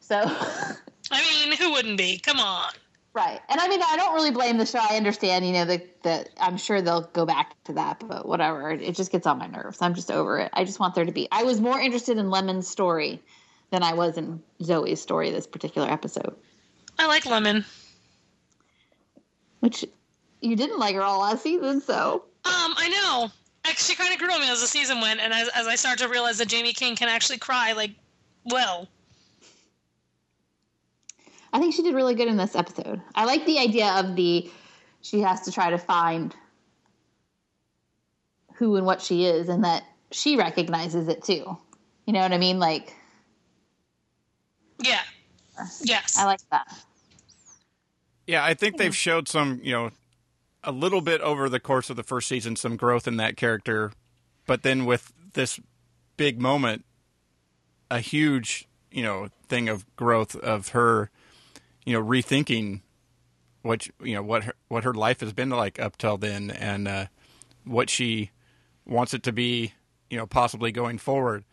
So, 0.00 0.20
I 0.20 1.44
mean, 1.46 1.56
who 1.56 1.72
wouldn't 1.72 1.96
be? 1.98 2.18
Come 2.18 2.40
on. 2.40 2.72
right. 3.14 3.40
And 3.48 3.60
I 3.60 3.68
mean, 3.68 3.80
I 3.82 3.96
don't 3.96 4.14
really 4.14 4.30
blame 4.32 4.58
the 4.58 4.66
show. 4.66 4.80
I 4.80 4.96
understand, 4.96 5.46
you 5.46 5.52
know, 5.52 5.64
that 5.66 6.02
that 6.02 6.30
I'm 6.40 6.56
sure 6.56 6.82
they'll 6.82 7.02
go 7.12 7.24
back 7.24 7.62
to 7.64 7.74
that, 7.74 8.02
but 8.06 8.26
whatever. 8.26 8.70
It 8.72 8.96
just 8.96 9.12
gets 9.12 9.26
on 9.26 9.38
my 9.38 9.46
nerves. 9.46 9.80
I'm 9.80 9.94
just 9.94 10.10
over 10.10 10.38
it. 10.40 10.50
I 10.52 10.64
just 10.64 10.80
want 10.80 10.94
there 10.94 11.04
to 11.04 11.12
be. 11.12 11.28
I 11.30 11.44
was 11.44 11.60
more 11.60 11.78
interested 11.80 12.18
in 12.18 12.28
Lemon's 12.30 12.68
story 12.68 13.20
than 13.70 13.82
I 13.82 13.94
was 13.94 14.18
in 14.18 14.42
Zoe's 14.62 15.00
story 15.00 15.30
this 15.30 15.46
particular 15.46 15.88
episode. 15.88 16.34
I 16.98 17.06
like 17.06 17.24
Lemon. 17.24 17.64
Which 19.60 19.84
you 20.40 20.56
didn't 20.56 20.78
like 20.78 20.94
her 20.96 21.02
all 21.02 21.20
last 21.20 21.42
season, 21.42 21.80
so 21.80 22.24
Um, 22.44 22.74
I 22.76 22.88
know. 22.88 23.30
Like, 23.64 23.78
She 23.78 23.94
kind 23.94 24.12
of 24.12 24.18
grew 24.18 24.32
on 24.32 24.40
me 24.40 24.50
as 24.50 24.60
the 24.60 24.66
season 24.66 25.00
went, 25.00 25.20
and 25.20 25.32
as, 25.32 25.48
as 25.54 25.66
I 25.66 25.76
start 25.76 25.98
to 25.98 26.08
realize 26.08 26.38
that 26.38 26.50
Jaime 26.50 26.72
King 26.72 26.96
can 26.96 27.08
actually 27.08 27.38
cry, 27.38 27.72
like, 27.72 27.92
well, 28.44 28.88
I 31.52 31.58
think 31.58 31.74
she 31.74 31.82
did 31.82 31.94
really 31.94 32.14
good 32.14 32.28
in 32.28 32.36
this 32.36 32.56
episode. 32.56 33.00
I 33.14 33.24
like 33.24 33.44
the 33.44 33.58
idea 33.58 33.92
of 33.92 34.16
the 34.16 34.50
she 35.02 35.20
has 35.20 35.42
to 35.42 35.52
try 35.52 35.70
to 35.70 35.78
find 35.78 36.34
who 38.54 38.76
and 38.76 38.86
what 38.86 39.02
she 39.02 39.26
is 39.26 39.48
and 39.48 39.64
that 39.64 39.84
she 40.12 40.36
recognizes 40.36 41.08
it 41.08 41.22
too. 41.22 41.58
You 42.06 42.12
know 42.12 42.20
what 42.20 42.32
I 42.32 42.38
mean? 42.38 42.58
Like 42.58 42.94
yeah, 44.82 45.00
yes, 45.82 46.18
I 46.18 46.24
like 46.24 46.40
that. 46.50 46.66
Yeah, 48.26 48.44
I 48.44 48.54
think 48.54 48.78
they've 48.78 48.96
showed 48.96 49.28
some, 49.28 49.60
you 49.62 49.72
know, 49.72 49.90
a 50.64 50.72
little 50.72 51.00
bit 51.00 51.20
over 51.20 51.48
the 51.48 51.60
course 51.60 51.90
of 51.90 51.96
the 51.96 52.02
first 52.02 52.28
season, 52.28 52.56
some 52.56 52.76
growth 52.76 53.08
in 53.08 53.16
that 53.16 53.36
character. 53.36 53.92
But 54.46 54.62
then 54.62 54.84
with 54.84 55.12
this 55.34 55.60
big 56.16 56.40
moment, 56.40 56.84
a 57.90 58.00
huge, 58.00 58.68
you 58.90 59.02
know, 59.02 59.28
thing 59.48 59.68
of 59.68 59.84
growth 59.96 60.36
of 60.36 60.68
her, 60.68 61.10
you 61.84 61.92
know, 61.92 62.04
rethinking 62.04 62.80
what 63.62 63.86
you 64.02 64.14
know 64.14 64.22
what 64.22 64.44
her, 64.44 64.54
what 64.68 64.84
her 64.84 64.94
life 64.94 65.20
has 65.20 65.32
been 65.32 65.50
like 65.50 65.78
up 65.78 65.96
till 65.96 66.16
then, 66.18 66.50
and 66.50 66.88
uh, 66.88 67.06
what 67.64 67.88
she 67.88 68.30
wants 68.84 69.14
it 69.14 69.22
to 69.22 69.32
be, 69.32 69.72
you 70.10 70.16
know, 70.16 70.26
possibly 70.26 70.72
going 70.72 70.98
forward. 70.98 71.44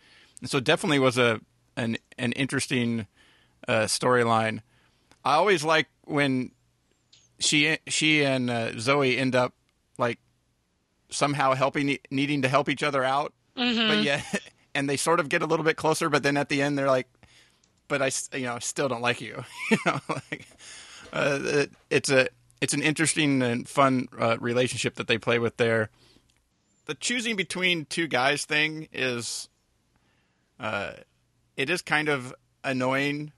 And 0.41 0.49
so 0.49 0.59
definitely 0.59 0.99
was 0.99 1.17
a 1.17 1.39
an 1.75 1.97
an 2.17 2.31
interesting 2.33 3.07
uh, 3.67 3.83
storyline. 3.83 4.61
I 5.23 5.35
always 5.35 5.63
like 5.63 5.87
when 6.05 6.51
she 7.39 7.77
she 7.87 8.23
and 8.23 8.49
uh, 8.49 8.79
Zoe 8.79 9.17
end 9.17 9.35
up 9.35 9.53
like 9.97 10.19
somehow 11.09 11.53
helping 11.53 11.97
needing 12.11 12.41
to 12.43 12.47
help 12.47 12.69
each 12.69 12.83
other 12.83 13.03
out, 13.03 13.33
but 13.55 14.03
yeah, 14.03 14.21
and 14.75 14.89
they 14.89 14.97
sort 14.97 15.19
of 15.19 15.29
get 15.29 15.41
a 15.41 15.45
little 15.45 15.65
bit 15.65 15.77
closer. 15.77 16.09
But 16.09 16.23
then 16.23 16.37
at 16.37 16.49
the 16.49 16.61
end, 16.61 16.77
they're 16.77 16.87
like, 16.87 17.07
"But 17.87 18.01
I, 18.01 18.11
you 18.37 18.45
know, 18.45 18.59
still 18.59 18.87
don't 18.87 19.01
like 19.01 19.21
you." 19.21 19.43
you 19.71 19.77
know, 19.85 19.99
like 20.09 20.47
uh, 21.13 21.39
it, 21.41 21.71
it's 21.89 22.09
a 22.09 22.27
it's 22.61 22.73
an 22.73 22.81
interesting 22.81 23.41
and 23.41 23.67
fun 23.67 24.07
uh, 24.17 24.37
relationship 24.39 24.95
that 24.95 25.07
they 25.07 25.17
play 25.17 25.39
with 25.39 25.57
there. 25.57 25.89
The 26.85 26.95
choosing 26.95 27.35
between 27.35 27.85
two 27.85 28.07
guys 28.07 28.45
thing 28.45 28.87
is, 28.91 29.47
uh, 30.59 30.93
it 31.55 31.69
is 31.69 31.81
kind 31.81 32.09
of 32.09 32.33
annoying. 32.63 33.31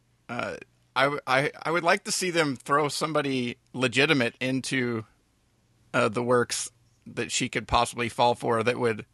I, 0.96 1.18
I 1.26 1.52
I 1.64 1.72
would 1.72 1.84
like 1.84 2.04
to 2.06 2.12
see 2.12 2.32
them 2.32 2.56
throw 2.56 2.88
somebody 2.90 3.58
legitimate 3.74 4.36
into 4.40 5.06
uh, 5.94 6.10
the 6.10 6.24
works 6.24 6.72
that 7.08 7.32
she 7.32 7.50
could 7.50 7.68
possibly 7.68 8.10
fall 8.10 8.36
for 8.36 8.62
that 8.64 8.78
would, 8.80 9.06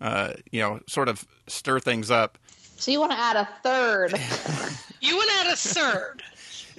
uh, 0.00 0.34
you 0.50 0.60
know, 0.60 0.80
sort 0.88 1.08
of 1.08 1.26
stir 1.46 1.80
things 1.80 2.10
up. 2.10 2.38
So 2.76 2.90
you 2.90 3.00
want 3.00 3.12
to 3.12 3.18
add 3.18 3.36
a 3.36 3.48
third? 3.62 4.14
You 5.00 5.16
want 5.16 5.28
to 5.28 5.36
add 5.36 5.52
a 5.52 5.56
third. 5.56 6.22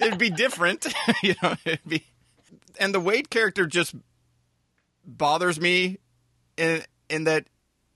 It'd 0.00 0.18
be 0.18 0.30
different, 0.30 0.92
you 1.22 1.36
know. 1.40 1.54
It'd 1.64 1.86
be, 1.86 2.04
and 2.80 2.92
the 2.92 2.98
Wade 2.98 3.30
character 3.30 3.66
just 3.66 3.94
bothers 5.04 5.60
me 5.60 5.98
in 6.56 6.82
in 7.08 7.22
that 7.24 7.46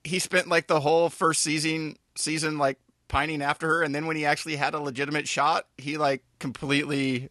he 0.05 0.21
spent 0.21 0.47
like 0.47 0.69
the 0.69 0.79
whole 0.79 1.09
first 1.09 1.43
season 1.43 1.97
season 2.17 2.59
like 2.59 2.79
pining 3.11 3.43
after 3.43 3.69
her, 3.69 3.83
and 3.83 3.95
then 3.95 4.07
when 4.07 4.17
he 4.17 4.25
actually 4.25 4.57
had 4.57 4.73
a 4.73 4.81
legitimate 4.81 5.29
shot, 5.29 5.67
he 5.77 5.99
like 5.99 6.23
completely, 6.39 7.29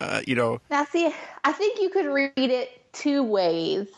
uh, 0.00 0.20
you 0.26 0.34
know, 0.34 0.60
now, 0.70 0.84
see, 0.84 1.10
I 1.44 1.52
think 1.52 1.80
you 1.80 1.88
could 1.88 2.06
read 2.06 2.32
it 2.36 2.92
two 2.92 3.22
ways. 3.22 3.88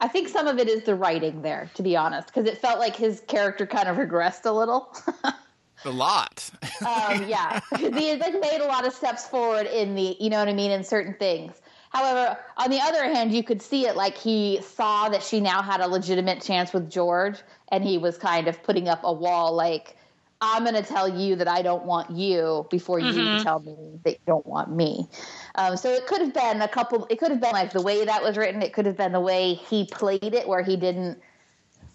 I 0.00 0.08
think 0.08 0.28
some 0.28 0.46
of 0.46 0.58
it 0.58 0.68
is 0.68 0.84
the 0.84 0.94
writing 0.94 1.42
there, 1.42 1.70
to 1.74 1.82
be 1.82 1.96
honest, 1.96 2.28
because 2.28 2.46
it 2.46 2.58
felt 2.58 2.78
like 2.78 2.94
his 2.94 3.22
character 3.26 3.66
kind 3.66 3.88
of 3.88 3.96
regressed 3.96 4.44
a 4.44 4.52
little. 4.52 4.94
a 5.84 5.90
lot. 5.90 6.48
um, 6.82 7.26
yeah, 7.26 7.60
he 7.78 8.08
had 8.08 8.20
like 8.20 8.38
made 8.38 8.60
a 8.60 8.66
lot 8.66 8.86
of 8.86 8.92
steps 8.92 9.26
forward 9.26 9.66
in 9.66 9.94
the, 9.94 10.16
you 10.20 10.28
know 10.28 10.38
what 10.38 10.48
I 10.48 10.52
mean, 10.52 10.70
in 10.70 10.84
certain 10.84 11.14
things. 11.14 11.62
However, 11.90 12.36
on 12.58 12.68
the 12.68 12.80
other 12.80 13.04
hand, 13.04 13.32
you 13.32 13.42
could 13.42 13.62
see 13.62 13.86
it 13.86 13.96
like 13.96 14.18
he 14.18 14.60
saw 14.60 15.08
that 15.08 15.22
she 15.22 15.40
now 15.40 15.62
had 15.62 15.80
a 15.80 15.88
legitimate 15.88 16.42
chance 16.42 16.74
with 16.74 16.90
George, 16.90 17.38
and 17.72 17.82
he 17.82 17.96
was 17.96 18.18
kind 18.18 18.48
of 18.48 18.62
putting 18.62 18.86
up 18.86 19.00
a 19.02 19.12
wall, 19.12 19.54
like, 19.54 19.95
I'm 20.40 20.64
going 20.64 20.74
to 20.74 20.82
tell 20.82 21.08
you 21.08 21.36
that 21.36 21.48
I 21.48 21.62
don't 21.62 21.84
want 21.84 22.10
you 22.10 22.66
before 22.70 22.98
you 22.98 23.06
Mhm. 23.06 23.42
tell 23.42 23.60
me 23.60 23.98
that 24.04 24.12
you 24.12 24.18
don't 24.26 24.46
want 24.46 24.70
me. 24.70 25.08
Um, 25.54 25.76
so 25.76 25.90
it 25.90 26.06
could 26.06 26.20
have 26.20 26.34
been 26.34 26.60
a 26.60 26.68
couple. 26.68 27.06
It 27.08 27.18
could 27.18 27.30
have 27.30 27.40
been 27.40 27.52
like 27.52 27.72
the 27.72 27.80
way 27.80 28.04
that 28.04 28.22
was 28.22 28.36
written. 28.36 28.60
It 28.60 28.72
could 28.74 28.84
have 28.86 28.96
been 28.96 29.12
the 29.12 29.20
way 29.20 29.54
he 29.54 29.86
played 29.86 30.34
it, 30.34 30.46
where 30.46 30.62
he 30.62 30.76
didn't. 30.76 31.18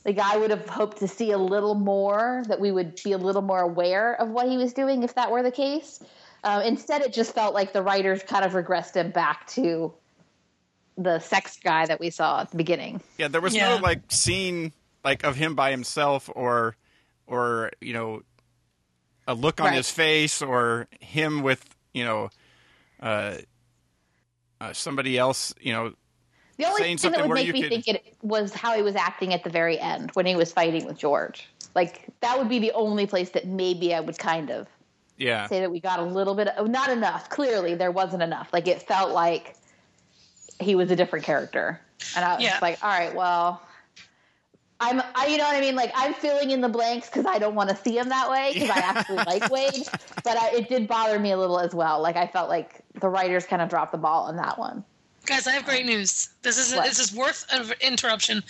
Like 0.04 0.18
I 0.18 0.38
would 0.38 0.50
have 0.50 0.68
hoped 0.68 0.98
to 0.98 1.08
see 1.08 1.32
a 1.32 1.38
little 1.38 1.76
more, 1.76 2.44
that 2.48 2.60
we 2.60 2.72
would 2.72 3.00
be 3.04 3.12
a 3.12 3.20
little 3.20 3.44
more 3.44 3.62
aware 3.62 4.20
of 4.20 4.30
what 4.30 4.48
he 4.50 4.58
was 4.58 4.74
doing 4.74 5.04
if 5.04 5.14
that 5.14 5.30
were 5.30 5.44
the 5.44 5.52
case. 5.52 6.00
Um, 6.44 6.64
instead, 6.64 7.04
it 7.04 7.14
just 7.14 7.36
felt 7.36 7.54
like 7.54 7.72
the 7.72 7.84
writers 7.84 8.24
kind 8.24 8.44
of 8.44 8.54
regressed 8.54 8.96
him 8.96 9.12
back 9.12 9.46
to 9.50 9.94
the 10.98 11.20
sex 11.20 11.60
guy 11.64 11.86
that 11.86 12.00
we 12.00 12.10
saw 12.10 12.42
at 12.42 12.50
the 12.50 12.58
beginning. 12.58 13.00
Yeah, 13.20 13.28
there 13.28 13.42
was 13.42 13.56
Yeah. 13.56 13.76
no 13.76 13.78
like 13.78 14.00
scene 14.10 14.74
like 15.04 15.24
of 15.24 15.36
him 15.36 15.54
by 15.54 15.70
himself 15.70 16.30
or 16.36 16.76
or 17.28 17.72
you 17.80 17.94
know 17.94 18.24
a 19.32 19.34
look 19.34 19.60
on 19.62 19.68
Right. 19.68 19.76
his 19.76 19.90
face 19.90 20.42
or 20.42 20.88
him 21.00 21.42
with 21.42 21.64
you 21.94 22.04
know 22.06 22.30
uh, 23.02 23.36
uh 24.60 24.74
somebody 24.74 25.18
else 25.18 25.54
you 25.60 25.74
know 25.74 25.94
The 26.58 26.66
only 26.68 26.82
Saying 26.82 26.98
thing 26.98 27.12
that 27.12 27.18
something 27.20 27.30
would 27.30 27.36
make 27.36 27.54
me 27.54 27.62
could- 27.64 27.70
think 27.72 27.88
it 27.88 28.16
was 28.22 28.54
how 28.54 28.76
he 28.76 28.82
was 28.82 28.96
acting 28.96 29.34
at 29.34 29.44
the 29.44 29.50
very 29.50 29.80
end 29.80 30.12
when 30.14 30.26
he 30.26 30.36
was 30.36 30.52
fighting 30.52 30.86
with 30.86 30.98
George. 30.98 31.48
Like 31.74 32.08
that 32.20 32.38
would 32.38 32.50
be 32.50 32.60
the 32.60 32.72
only 32.74 33.08
place 33.08 33.30
that 33.32 33.48
maybe 33.48 33.96
I 33.96 34.00
would 34.02 34.18
kind 34.20 34.52
of 34.52 34.68
yeah 35.18 35.48
say 35.48 35.60
that 35.62 35.72
we 35.72 35.80
got 35.80 36.00
a 36.00 36.04
little 36.04 36.36
bit 36.36 36.50
of, 36.50 36.68
not 36.70 36.90
enough. 36.90 37.30
Clearly, 37.30 37.76
there 37.76 37.92
wasn't 37.92 38.22
enough. 38.24 38.50
Like 38.54 38.68
it 38.68 38.82
felt 38.84 39.12
like 39.12 39.56
he 40.60 40.76
was 40.76 40.92
a 40.92 40.96
different 40.96 41.26
character, 41.26 41.80
and 42.16 42.24
I 42.26 42.36
was 42.36 42.44
Yeah. 42.44 42.60
like, 42.62 42.84
all 42.84 42.90
right, 42.90 43.16
well. 43.16 43.62
I'm, 44.82 45.02
I, 45.16 45.28
you 45.28 45.38
know 45.38 45.44
what 45.44 45.56
I 45.56 45.62
mean? 45.62 45.76
Like 45.76 45.92
I'm 45.96 46.14
filling 46.14 46.50
in 46.52 46.60
the 46.60 46.68
blanks 46.70 47.08
because 47.08 47.26
I 47.26 47.38
don't 47.38 47.56
want 47.56 47.70
to 47.70 47.76
see 47.76 47.98
him 47.98 48.10
that 48.10 48.30
way 48.30 48.52
because 48.54 48.70
I 48.70 48.80
actually 48.80 49.20
like 49.20 49.48
Wade, 49.48 49.88
but 50.24 50.38
I, 50.38 50.50
it 50.56 50.70
did 50.70 50.88
bother 50.88 51.20
me 51.20 51.32
a 51.32 51.38
little 51.38 51.60
as 51.60 51.74
well. 51.76 52.02
Like 52.02 52.18
I 52.18 52.26
felt 52.28 52.50
like 52.50 52.82
the 53.00 53.08
writers 53.08 53.46
kind 53.46 53.62
of 53.62 53.70
dropped 53.70 53.92
the 53.92 54.00
ball 54.00 54.24
on 54.24 54.36
that 54.38 54.58
one. 54.58 54.84
Guys, 55.28 55.46
I 55.48 55.52
have 55.52 55.66
great 55.66 55.86
news. 55.86 56.30
This 56.42 56.58
is 56.58 56.74
What? 56.76 56.86
this 56.86 57.00
is 57.00 57.14
worth 57.16 57.46
an 57.52 57.72
interruption. 57.80 58.44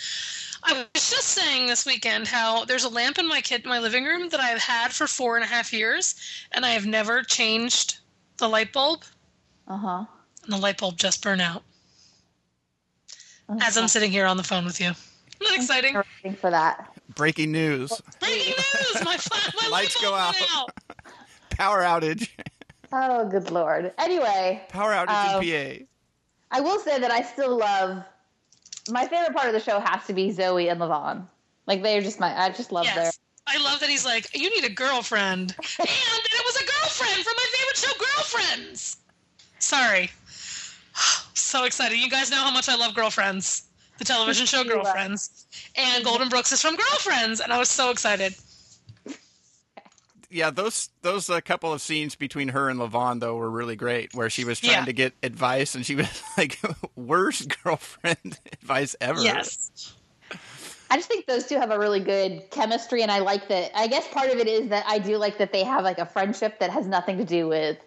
I 0.64 0.72
was 0.94 1.10
just 1.10 1.28
saying 1.28 1.66
this 1.66 1.84
weekend 1.84 2.28
how 2.28 2.64
there's 2.64 2.84
a 2.84 2.88
lamp 2.88 3.18
in 3.18 3.28
my 3.28 3.40
kid 3.42 3.66
my 3.66 3.78
living 3.78 4.04
room 4.04 4.30
that 4.30 4.40
I've 4.40 4.62
had 4.62 4.92
for 4.92 5.06
four 5.06 5.36
and 5.36 5.44
a 5.44 5.48
half 5.48 5.72
years, 5.72 6.14
and 6.52 6.64
I 6.64 6.70
have 6.70 6.86
never 6.86 7.22
changed 7.22 7.98
the 8.38 8.48
light 8.48 8.72
bulb, 8.72 9.04
Uh 9.68 9.76
huh. 9.76 10.04
and 10.44 10.52
the 10.52 10.56
light 10.56 10.78
bulb 10.78 10.96
just 10.96 11.22
burned 11.22 11.42
out 11.42 11.62
as 13.60 13.76
I'm 13.76 13.88
sitting 13.88 14.10
here 14.10 14.24
on 14.24 14.38
the 14.38 14.42
phone 14.44 14.64
with 14.64 14.80
you. 14.80 14.92
Isn't 15.42 15.52
that 15.54 15.56
exciting? 15.56 15.94
Waiting 16.24 16.36
for 16.38 16.50
that. 16.50 16.88
breaking 17.14 17.52
news 17.52 18.00
Breaking 18.20 18.54
news! 18.54 19.04
My, 19.04 19.16
fla- 19.16 19.52
my 19.62 19.68
Lights 19.68 19.96
light 19.96 20.02
go 20.02 20.12
went 20.12 20.24
out. 20.24 20.34
out. 20.54 20.70
power 21.50 21.82
outage 21.82 22.28
Oh, 22.94 23.28
good 23.28 23.50
lord. 23.50 23.92
Anyway, 23.98 24.62
power 24.68 24.92
outage 24.92 25.34
Um, 25.36 25.42
in 25.42 25.80
PA 25.80 25.86
I 26.50 26.60
will 26.60 26.78
say 26.78 26.98
that 27.00 27.10
I 27.10 27.22
still 27.22 27.56
love. 27.56 28.04
My 28.90 29.06
favorite 29.06 29.34
part 29.34 29.46
of 29.46 29.54
the 29.54 29.60
show 29.60 29.80
has 29.80 30.06
to 30.06 30.12
be 30.12 30.30
Zoe 30.30 30.68
and 30.68 30.78
Lavon. 30.80 31.26
Like 31.66 31.82
they're 31.82 32.02
just 32.02 32.20
my. 32.20 32.38
I 32.38 32.50
just 32.50 32.70
love 32.72 32.84
their. 32.94 33.10
I 33.46 33.56
love 33.64 33.80
that 33.80 33.88
he's 33.88 34.04
like, 34.04 34.28
you 34.38 34.50
need 34.50 34.64
a 34.64 34.72
girlfriend. 34.72 35.50
and 35.58 35.88
that 35.88 36.28
it 36.32 36.44
was 36.44 36.56
a 36.56 36.64
girlfriend 36.66 37.24
from 37.24 37.34
my 37.36 37.46
favorite 37.54 37.76
show, 37.76 37.92
Girlfriends. 37.98 38.96
Sorry. 39.58 40.10
So 41.34 41.64
excited. 41.64 41.98
You 41.98 42.08
guys 42.08 42.30
know 42.30 42.38
how 42.38 42.50
much 42.50 42.68
I 42.70 42.76
love 42.76 42.94
Girlfriends, 42.94 43.64
the 44.02 44.12
television 44.12 44.46
show 44.46 44.64
Girlfriends. 44.64 45.46
And 45.76 46.04
Golden 46.04 46.28
Brooks 46.28 46.52
is 46.52 46.60
from 46.60 46.76
Girlfriends, 46.76 47.40
and 47.40 47.52
I 47.52 47.58
was 47.58 47.68
so 47.68 47.90
excited. 47.90 48.34
yeah 50.30 50.50
those 50.50 50.88
those 51.02 51.28
uh, 51.28 51.40
couple 51.42 51.72
of 51.72 51.80
scenes 51.82 52.14
between 52.14 52.48
her 52.48 52.68
and 52.70 52.80
Lavon 52.80 53.20
though 53.20 53.36
were 53.36 53.50
really 53.50 53.76
great 53.76 54.14
where 54.14 54.30
she 54.30 54.44
was 54.44 54.58
trying 54.60 54.72
Yeah. 54.78 54.84
to 54.86 54.92
get 54.92 55.12
advice 55.22 55.74
and 55.74 55.84
she 55.84 55.94
was 55.94 56.22
like 56.38 56.58
worst 56.96 57.62
girlfriend 57.62 58.38
advice 58.52 58.96
ever 59.00 59.20
Yes. 59.20 59.94
I 60.90 60.96
just 60.96 61.08
think 61.08 61.26
those 61.26 61.46
two 61.46 61.58
have 61.58 61.70
a 61.70 61.78
really 61.78 62.00
good 62.00 62.50
chemistry, 62.50 63.00
and 63.00 63.10
I 63.10 63.20
like 63.20 63.48
that. 63.48 63.70
I 63.74 63.86
guess 63.86 64.06
part 64.08 64.28
of 64.28 64.36
it 64.36 64.46
is 64.46 64.68
that 64.68 64.84
I 64.86 64.98
do 64.98 65.16
like 65.16 65.38
that 65.38 65.50
they 65.50 65.64
have 65.64 65.84
like 65.84 65.98
a 65.98 66.04
friendship 66.04 66.58
that 66.60 66.68
has 66.70 66.86
nothing 66.86 67.16
to 67.16 67.24
do 67.24 67.48
with. 67.48 67.78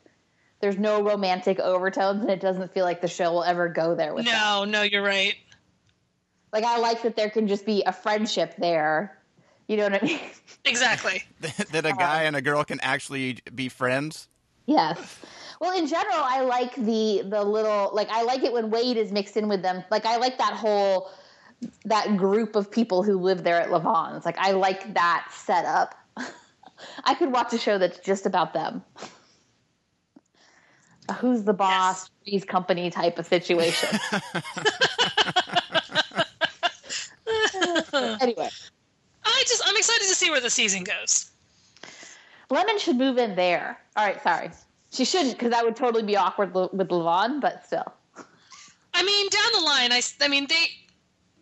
There's 0.59 0.79
no 0.79 1.03
romantic 1.03 1.59
overtones, 1.59 2.21
and 2.21 2.31
it 2.31 2.39
doesn't 2.39 2.73
feel 2.73 2.83
like 2.83 3.01
the 3.01 3.07
show 3.07 3.31
will 3.31 3.43
ever 3.43 3.69
go 3.69 3.93
there 3.93 4.15
with 4.15 4.25
that. 4.25 4.31
No, 4.31 4.65
no, 4.65 4.81
you're 4.81 5.03
right. 5.03 5.35
Like 6.55 6.63
I 6.63 6.79
like 6.79 7.03
that 7.03 7.15
there 7.15 7.29
can 7.29 7.47
just 7.47 7.65
be 7.65 7.83
a 7.85 7.93
friendship 7.93 8.55
there. 8.57 9.19
You 9.67 9.77
know 9.77 9.83
what 9.83 10.01
I 10.01 10.05
mean? 10.05 10.19
Exactly. 10.63 11.21
that 11.41 11.85
a 11.85 11.93
guy 11.93 12.23
and 12.23 12.35
a 12.35 12.41
girl 12.41 12.63
can 12.63 12.79
actually 12.79 13.37
be 13.53 13.69
friends 13.69 14.27
Yes. 14.65 15.19
Well, 15.61 15.77
in 15.77 15.87
general, 15.87 16.17
I 16.17 16.41
like 16.41 16.75
the 16.75 17.23
the 17.25 17.43
little 17.43 17.91
like 17.93 18.09
I 18.09 18.23
like 18.23 18.43
it 18.43 18.51
when 18.51 18.69
Wade 18.69 18.97
is 18.97 19.11
mixed 19.11 19.37
in 19.37 19.47
with 19.47 19.61
them. 19.61 19.83
Like 19.91 20.05
I 20.05 20.17
like 20.17 20.37
that 20.37 20.53
whole 20.53 21.11
that 21.85 22.17
group 22.17 22.55
of 22.55 22.69
people 22.69 23.03
who 23.03 23.19
live 23.19 23.43
there 23.43 23.61
at 23.61 23.71
Lavon's. 23.71 24.25
Like 24.25 24.37
I 24.37 24.51
like 24.51 24.93
that 24.95 25.27
setup. 25.31 25.95
I 27.03 27.13
could 27.13 27.31
watch 27.31 27.53
a 27.53 27.57
show 27.57 27.77
that's 27.77 27.99
just 27.99 28.25
about 28.25 28.53
them. 28.53 28.83
A 31.07 31.13
Who's 31.13 31.43
the 31.43 31.53
boss? 31.53 32.09
Three's 32.23 32.43
company 32.43 32.89
type 32.89 33.19
of 33.19 33.27
situation. 33.27 33.99
anyway, 38.21 38.49
I 39.23 39.43
just, 39.47 39.61
I'm 39.65 39.75
excited 39.75 40.07
to 40.07 40.15
see 40.15 40.29
where 40.29 40.41
the 40.41 40.49
season 40.49 40.83
goes. 40.83 41.31
Lemon 42.49 42.77
should 42.77 42.97
move 42.97 43.17
in 43.17 43.35
there. 43.35 43.79
All 43.95 44.05
right, 44.05 44.21
sorry. 44.21 44.51
She 44.91 45.03
shouldn't 45.05 45.33
because 45.33 45.51
that 45.51 45.65
would 45.65 45.75
totally 45.75 46.03
be 46.03 46.15
awkward 46.15 46.53
lo- 46.55 46.69
with 46.71 46.89
Lavon, 46.89 47.41
but 47.41 47.65
still. 47.65 47.91
I 48.93 49.03
mean, 49.03 49.29
down 49.29 49.51
the 49.53 49.65
line, 49.65 49.91
I 49.91 50.01
I 50.21 50.27
mean, 50.27 50.47
they, 50.47 50.65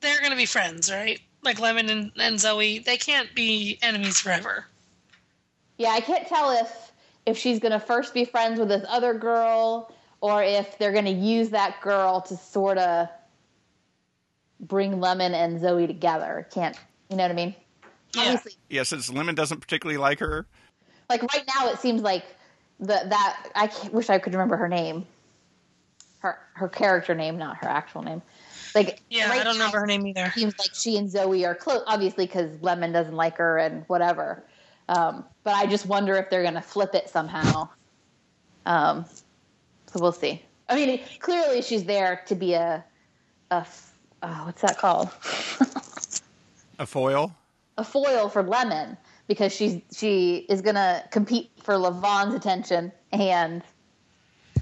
they're 0.01 0.19
going 0.19 0.31
to 0.31 0.37
be 0.37 0.45
friends, 0.45 0.91
right? 0.91 1.19
Like 1.43 1.59
Lemon 1.59 1.89
and, 1.89 2.11
and 2.17 2.39
Zoe, 2.39 2.79
they 2.79 2.97
can't 2.97 3.33
be 3.35 3.77
enemies 3.81 4.19
forever. 4.19 4.65
Yeah, 5.77 5.89
I 5.89 6.01
can't 6.01 6.27
tell 6.27 6.51
if 6.51 6.91
if 7.25 7.37
she's 7.37 7.59
going 7.59 7.71
to 7.71 7.79
first 7.79 8.13
be 8.13 8.25
friends 8.25 8.59
with 8.59 8.69
this 8.69 8.85
other 8.89 9.13
girl 9.13 9.93
or 10.21 10.43
if 10.43 10.77
they're 10.77 10.91
going 10.91 11.05
to 11.05 11.11
use 11.11 11.49
that 11.49 11.79
girl 11.81 12.21
to 12.21 12.35
sort 12.35 12.77
of 12.77 13.07
bring 14.67 14.99
Lemon 14.99 15.34
and 15.34 15.60
Zoe 15.60 15.88
together. 15.88 16.47
Can't, 16.54 16.78
you 17.10 17.15
know 17.17 17.23
what 17.23 17.32
I 17.32 17.36
mean? 17.36 17.56
Yeah. 18.15 18.21
Obviously, 18.23 18.54
yeah 18.69 18.84
since 18.84 19.10
Lemon 19.12 19.36
doesn't 19.36 19.60
particularly 19.60 19.97
like 19.97 20.19
her 20.19 20.45
like 21.10 21.21
right 21.34 21.43
now 21.60 21.69
it 21.69 21.80
seems 21.80 22.02
like 22.02 22.23
the 22.80 23.02
that 23.10 23.49
I 23.56 23.67
can't, 23.67 23.93
wish 23.93 24.10
I 24.10 24.19
could 24.19 24.34
remember 24.34 24.56
her 24.58 24.67
name. 24.69 25.06
Her 26.19 26.38
her 26.54 26.69
character 26.69 27.15
name, 27.15 27.38
not 27.38 27.58
her 27.58 27.67
actual 27.67 28.02
name. 28.04 28.21
Like 28.76 29.02
Yeah, 29.10 29.30
right 29.30 29.41
I 29.41 29.43
don't 29.43 29.58
now, 29.58 29.65
remember 29.65 29.80
her 29.82 29.88
name 29.88 30.06
either. 30.08 30.26
it 30.26 30.34
seems 30.34 30.58
like 30.60 30.73
she 30.73 30.97
and 30.97 31.10
Zoe 31.10 31.45
are 31.45 31.56
close, 31.56 31.84
obviously 31.88 32.26
because 32.26 32.49
Lemon 32.62 32.91
doesn't 32.91 33.15
like 33.15 33.38
her 33.38 33.58
and 33.58 33.84
whatever. 33.88 34.43
Um, 34.89 35.26
but 35.43 35.54
I 35.56 35.65
just 35.65 35.86
wonder 35.86 36.15
if 36.15 36.30
they're 36.30 36.41
going 36.41 36.56
to 36.56 36.62
flip 36.62 36.93
it 36.93 37.10
somehow. 37.10 37.69
Um, 38.65 39.06
so 39.88 39.99
we'll 39.99 40.12
see. 40.12 40.43
I 40.69 40.76
mean, 40.76 41.02
clearly 41.19 41.62
she's 41.62 41.84
there 41.86 42.21
to 42.28 42.36
be 42.36 42.54
a, 42.54 42.84
a 43.52 43.56
f- 43.56 43.92
uh, 44.23 44.39
what's 44.45 44.62
that 44.62 44.77
called? 44.77 45.09
a 46.79 46.86
foil 46.86 47.36
a 47.77 47.83
foil 47.83 48.29
for 48.29 48.43
Lemon 48.43 48.97
because 49.27 49.53
she's 49.53 49.81
she 49.95 50.45
is 50.49 50.62
going 50.62 50.75
to 50.75 51.03
compete 51.12 51.51
for 51.63 51.77
Lavon's 51.77 52.33
attention, 52.33 52.91
and 53.12 53.63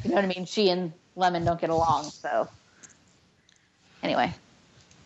you 0.04 0.10
know 0.10 0.16
what 0.16 0.26
I 0.26 0.28
mean. 0.28 0.46
She 0.46 0.70
and 0.70 0.92
Lemon 1.16 1.46
don't 1.46 1.60
get 1.60 1.70
along, 1.70 2.06
so 2.06 2.48
anyway, 4.04 4.34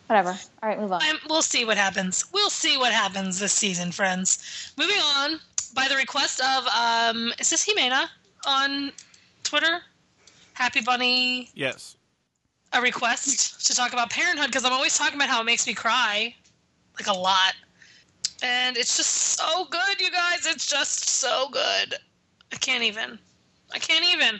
Whatever. 0.06 0.38
All 0.62 0.68
right, 0.68 0.78
move 0.78 0.92
on. 0.92 1.00
I'm, 1.02 1.16
we'll 1.28 1.42
see 1.42 1.64
what 1.64 1.76
happens. 1.76 2.24
We'll 2.32 2.50
see 2.50 2.78
what 2.78 2.92
happens 2.92 3.40
this 3.40 3.52
season, 3.52 3.90
friends. 3.90 4.72
Moving 4.78 5.00
on, 5.16 5.40
by 5.74 5.88
the 5.88 5.96
request 5.96 6.40
of 6.40 6.66
um, 6.68 7.32
is 7.40 7.50
this 7.50 7.68
Jimena 7.68 8.06
on 8.46 8.92
Twitter? 9.42 9.80
Happy 10.54 10.80
Bunny, 10.80 11.50
Yes. 11.54 11.96
A 12.76 12.80
request 12.82 13.66
to 13.66 13.74
talk 13.74 13.94
about 13.94 14.10
Parenthood 14.10 14.48
because 14.48 14.66
I'm 14.66 14.72
always 14.74 14.98
talking 14.98 15.14
about 15.14 15.30
how 15.30 15.40
it 15.40 15.44
makes 15.44 15.66
me 15.66 15.72
cry, 15.72 16.34
like 16.98 17.06
a 17.06 17.18
lot, 17.18 17.54
and 18.42 18.76
it's 18.76 18.98
just 18.98 19.10
so 19.10 19.64
good, 19.64 19.98
you 19.98 20.10
guys. 20.10 20.44
It's 20.44 20.66
just 20.66 21.08
so 21.08 21.48
good. 21.50 21.94
I 22.52 22.56
can't 22.56 22.84
even. 22.84 23.18
I 23.72 23.78
can't 23.78 24.04
even. 24.12 24.38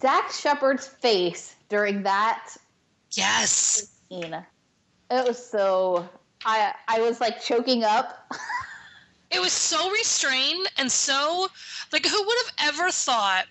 Dax 0.00 0.40
Shepard's 0.40 0.86
face 0.86 1.54
during 1.68 2.02
that 2.04 2.48
Yes. 3.12 3.88
scene. 4.08 4.34
It 5.10 5.28
was 5.28 5.50
so. 5.50 6.08
I 6.46 6.72
I 6.88 7.00
was 7.00 7.20
like 7.20 7.42
choking 7.42 7.84
up. 7.84 8.32
It 9.30 9.40
was 9.40 9.52
so 9.52 9.90
restrained 9.90 10.66
and 10.78 10.90
so 10.90 11.48
like 11.92 12.06
who 12.06 12.22
would 12.24 12.38
have 12.46 12.74
ever 12.74 12.90
thought 12.90 13.46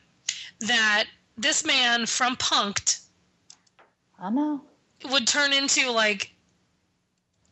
that 0.61 1.05
this 1.37 1.65
man 1.65 2.05
from 2.05 2.37
Punked 2.37 3.02
I 4.23 4.29
know. 4.29 4.61
would 5.11 5.27
turn 5.27 5.51
into 5.51 5.91
like 5.91 6.31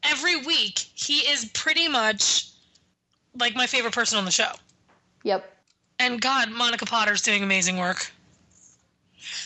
every 0.04 0.38
week 0.38 0.80
he 0.96 1.20
is 1.20 1.46
pretty 1.54 1.90
much 1.90 2.48
like 3.38 3.56
my 3.56 3.68
favorite 3.68 3.94
person 3.94 4.18
on 4.18 4.24
the 4.24 4.32
show. 4.32 4.54
Yep. 5.26 5.54
And 6.00 6.22
God, 6.22 6.50
Monica 6.50 6.86
Potter's 6.86 7.22
doing 7.22 7.44
amazing 7.44 7.78
work. 7.78 8.12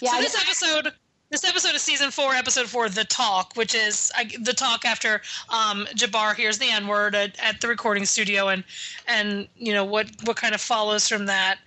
Yeah. 0.01 0.11
so 0.11 0.21
this 0.21 0.35
episode, 0.35 0.93
this 1.31 1.43
episode 1.43 1.73
of 1.73 1.81
season 1.81 2.11
four, 2.11 2.35
episode 2.35 2.67
four, 2.67 2.89
the 2.89 3.03
talk, 3.05 3.53
which 3.55 3.73
is 3.73 4.11
I, 4.15 4.29
the 4.41 4.53
talk 4.53 4.85
after 4.85 5.23
um, 5.49 5.87
Jabbar 5.95 6.35
hears 6.35 6.59
the 6.59 6.69
N 6.69 6.87
word 6.87 7.15
at, 7.15 7.37
at 7.39 7.59
the 7.59 7.67
recording 7.67 8.05
studio, 8.05 8.49
and 8.49 8.63
and 9.07 9.47
you 9.57 9.73
know 9.73 9.83
what 9.83 10.09
what 10.25 10.37
kind 10.37 10.53
of 10.53 10.61
follows 10.61 11.09
from 11.09 11.25
that. 11.25 11.57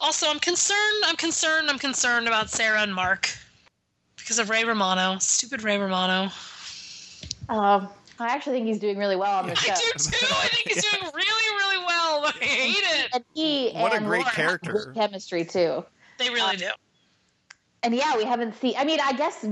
Also, 0.00 0.28
I'm 0.28 0.38
concerned. 0.38 1.02
I'm 1.06 1.16
concerned. 1.16 1.70
I'm 1.70 1.78
concerned 1.78 2.28
about 2.28 2.50
Sarah 2.50 2.82
and 2.82 2.94
Mark 2.94 3.30
because 4.28 4.38
of 4.38 4.50
Ray 4.50 4.62
Romano. 4.64 5.16
Stupid 5.20 5.62
Ray 5.62 5.78
Romano. 5.78 6.24
um, 7.48 7.88
I 8.18 8.26
actually 8.28 8.52
think 8.56 8.66
he's 8.66 8.78
doing 8.78 8.98
really 8.98 9.16
well 9.16 9.38
on 9.38 9.46
the 9.48 9.54
show. 9.54 9.72
I 9.72 9.74
do 9.76 9.98
too. 9.98 10.26
I 10.30 10.48
think 10.48 10.68
he's 10.68 10.82
doing 10.84 11.02
really, 11.14 11.56
really 11.56 11.84
well. 11.86 12.20
but 12.20 12.36
I 12.42 12.44
hate 12.44 12.76
it. 13.04 13.08
And 13.14 13.24
he 13.32 13.70
What 13.70 13.92
a 13.94 13.96
and 13.96 14.04
great 14.06 14.18
Lauren 14.18 14.24
have 14.26 14.34
character. 14.34 14.72
good 14.72 14.94
chemistry 14.94 15.46
too. 15.46 15.82
They 16.18 16.28
really 16.28 16.56
do. 16.56 16.68
And 17.82 17.94
yeah, 17.94 18.18
we 18.18 18.24
haven't 18.24 18.54
seen. 18.60 18.74
I 18.76 18.84
mean, 18.84 18.98
I 19.02 19.14
guess 19.14 19.46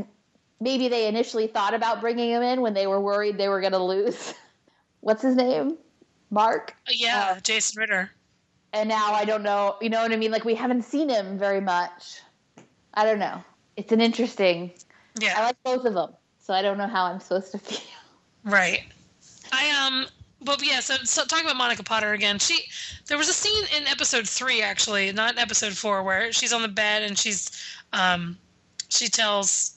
maybe 0.60 0.88
they 0.88 1.06
initially 1.08 1.46
thought 1.46 1.72
about 1.72 2.02
bringing 2.02 2.28
him 2.28 2.42
in 2.42 2.60
when 2.60 2.74
they 2.74 2.86
were 2.86 3.00
worried 3.00 3.38
they 3.38 3.48
were 3.48 3.60
going 3.60 3.72
to 3.72 3.82
lose. 3.82 4.34
What's 5.00 5.22
his 5.22 5.36
name? 5.36 5.78
Mark. 6.30 6.74
Yeah, 6.90 7.34
Uh, 7.36 7.40
Jason 7.40 7.80
Ritter. 7.80 8.10
And 8.74 8.90
now 8.90 9.14
I 9.14 9.24
don't 9.24 9.42
know. 9.42 9.76
You 9.80 9.88
know 9.88 10.02
what 10.02 10.12
I 10.12 10.16
mean? 10.16 10.32
Like 10.32 10.44
we 10.44 10.54
haven't 10.54 10.82
seen 10.82 11.08
him 11.08 11.38
very 11.38 11.62
much. 11.62 12.20
I 12.92 13.04
don't 13.06 13.18
know. 13.20 13.42
It's 13.76 13.92
an 13.92 14.00
interesting. 14.00 14.72
Yeah. 15.18 15.34
I 15.36 15.44
like 15.44 15.56
both 15.64 15.84
of 15.84 15.94
them, 15.94 16.12
so 16.40 16.54
I 16.54 16.62
don't 16.62 16.78
know 16.78 16.86
how 16.86 17.04
I'm 17.04 17.20
supposed 17.20 17.52
to 17.52 17.58
feel. 17.58 17.80
Right. 18.44 18.84
I 19.52 19.86
um. 19.86 20.06
But 20.42 20.64
yeah, 20.64 20.80
so, 20.80 20.94
so 20.96 21.24
talking 21.24 21.46
about 21.46 21.56
Monica 21.56 21.82
Potter 21.82 22.12
again, 22.12 22.38
she 22.38 22.66
there 23.06 23.18
was 23.18 23.28
a 23.28 23.32
scene 23.32 23.64
in 23.76 23.86
episode 23.86 24.28
three 24.28 24.62
actually, 24.62 25.10
not 25.12 25.32
in 25.32 25.38
episode 25.38 25.72
four, 25.72 26.02
where 26.02 26.32
she's 26.32 26.52
on 26.52 26.62
the 26.62 26.68
bed 26.68 27.02
and 27.02 27.18
she's 27.18 27.50
um 27.92 28.36
she 28.88 29.08
tells 29.08 29.76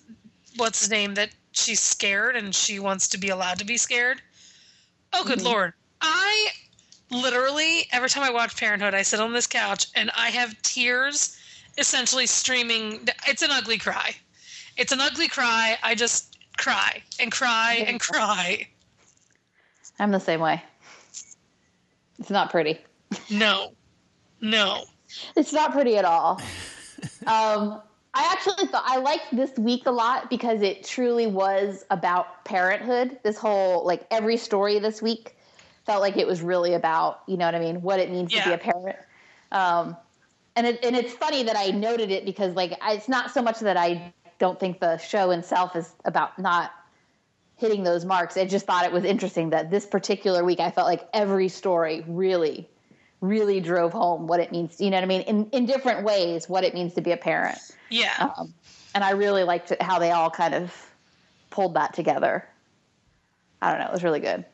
what's 0.58 0.82
his 0.82 0.90
name 0.90 1.14
that 1.16 1.30
she's 1.54 1.80
scared 1.80 2.36
and 2.36 2.54
she 2.54 2.80
wants 2.80 3.08
to 3.08 3.18
be 3.18 3.30
allowed 3.30 3.58
to 3.60 3.66
be 3.66 3.78
scared. 3.78 4.22
Oh 5.14 5.24
good 5.24 5.42
lord. 5.42 5.74
I 6.02 6.50
literally 7.10 7.88
every 7.92 8.10
time 8.10 8.24
I 8.24 8.30
watch 8.30 8.58
Parenthood, 8.58 8.94
I 8.94 9.02
sit 9.02 9.20
on 9.20 9.34
this 9.34 9.48
couch 9.48 9.88
and 9.96 10.12
I 10.16 10.30
have 10.30 10.62
tears 10.62 11.39
essentially 11.80 12.28
streaming 12.28 13.08
it's 13.28 13.42
an 13.42 13.52
ugly 13.52 13.78
cry. 13.78 14.16
It's 14.78 14.92
an 14.92 15.00
ugly 15.02 15.28
cry. 15.28 15.78
I 15.84 15.96
just 15.96 16.38
cry 16.58 17.02
and 17.20 17.32
cry 17.32 17.84
and 17.88 18.00
cry. 18.00 18.68
I'm 20.00 20.12
the 20.12 20.20
same 20.20 20.40
way. 20.40 20.62
It's 22.20 22.30
not 22.30 22.50
pretty. 22.52 22.80
No. 23.30 23.74
No. 24.42 24.84
It's 25.36 25.54
not 25.54 25.72
pretty 25.72 25.98
at 25.98 26.06
all. 26.06 26.42
um, 27.26 27.82
I 28.14 28.30
actually 28.32 28.68
thought 28.68 28.84
I 28.86 28.98
liked 28.98 29.36
this 29.36 29.58
week 29.58 29.86
a 29.86 29.92
lot 29.92 30.30
because 30.30 30.62
it 30.62 30.84
truly 30.84 31.28
was 31.28 31.86
about 31.90 32.44
parenthood. 32.46 33.20
This 33.24 33.38
whole 33.38 33.86
like 33.86 34.06
every 34.12 34.38
story 34.38 34.80
this 34.80 35.02
week 35.02 35.36
felt 35.86 36.02
like 36.02 36.18
it 36.18 36.28
was 36.28 36.42
really 36.42 36.74
about 36.74 37.22
you 37.28 37.38
know 37.38 37.46
what 37.46 37.56
I 37.56 37.60
mean, 37.60 37.82
what 37.82 38.00
it 38.00 38.10
means 38.12 38.32
to 38.32 38.44
be 38.44 38.52
a 38.54 38.58
parent. 38.58 38.98
Um, 39.52 39.96
and 40.60 40.68
it, 40.68 40.84
and 40.84 40.96
it's 40.96 41.14
funny 41.14 41.44
that 41.44 41.56
I 41.56 41.72
noted 41.72 42.12
it 42.12 42.26
because 42.26 42.54
like 42.56 42.78
I, 42.82 42.94
it's 42.94 43.08
not 43.08 43.32
so 43.32 43.42
much 43.42 43.60
that 43.62 43.78
I 43.78 44.14
don't 44.40 44.60
think 44.60 44.80
the 44.80 44.98
show 44.98 45.32
itself 45.32 45.76
is 45.76 45.94
about 46.04 46.38
not 46.38 46.72
hitting 47.56 47.84
those 47.84 48.04
marks. 48.04 48.36
I 48.36 48.46
just 48.46 48.66
thought 48.66 48.86
it 48.86 48.92
was 48.92 49.06
interesting 49.06 49.52
that 49.52 49.72
this 49.72 49.86
particular 49.86 50.44
week 50.44 50.60
I 50.60 50.70
felt 50.72 50.88
like 50.88 51.08
every 51.14 51.48
story 51.48 52.04
really 52.08 52.70
really 53.22 53.60
drove 53.60 53.92
home 53.92 54.28
what 54.28 54.40
it 54.40 54.52
means, 54.52 54.80
you 54.80 54.90
know 54.90 54.98
what 54.98 55.04
I 55.04 55.08
mean, 55.08 55.22
in, 55.22 55.50
in 55.52 55.66
different 55.66 56.04
ways, 56.04 56.48
what 56.48 56.64
it 56.64 56.74
means 56.74 56.94
to 56.94 57.02
be 57.02 57.12
a 57.12 57.18
parent. 57.18 57.60
Yeah. 57.90 58.32
Um, 58.38 58.54
and 58.96 59.04
I 59.04 59.12
really 59.12 59.44
liked 59.44 59.72
it, 59.72 59.82
how 59.82 60.00
they 60.00 60.12
all 60.12 60.30
kind 60.30 60.54
of 60.54 60.74
pulled 61.50 61.74
that 61.74 61.94
together. 61.94 62.48
I 63.62 63.72
don't 63.72 63.80
know, 63.80 63.88
it 63.88 63.92
was 63.92 64.04
really 64.04 64.22
good. 64.22 64.46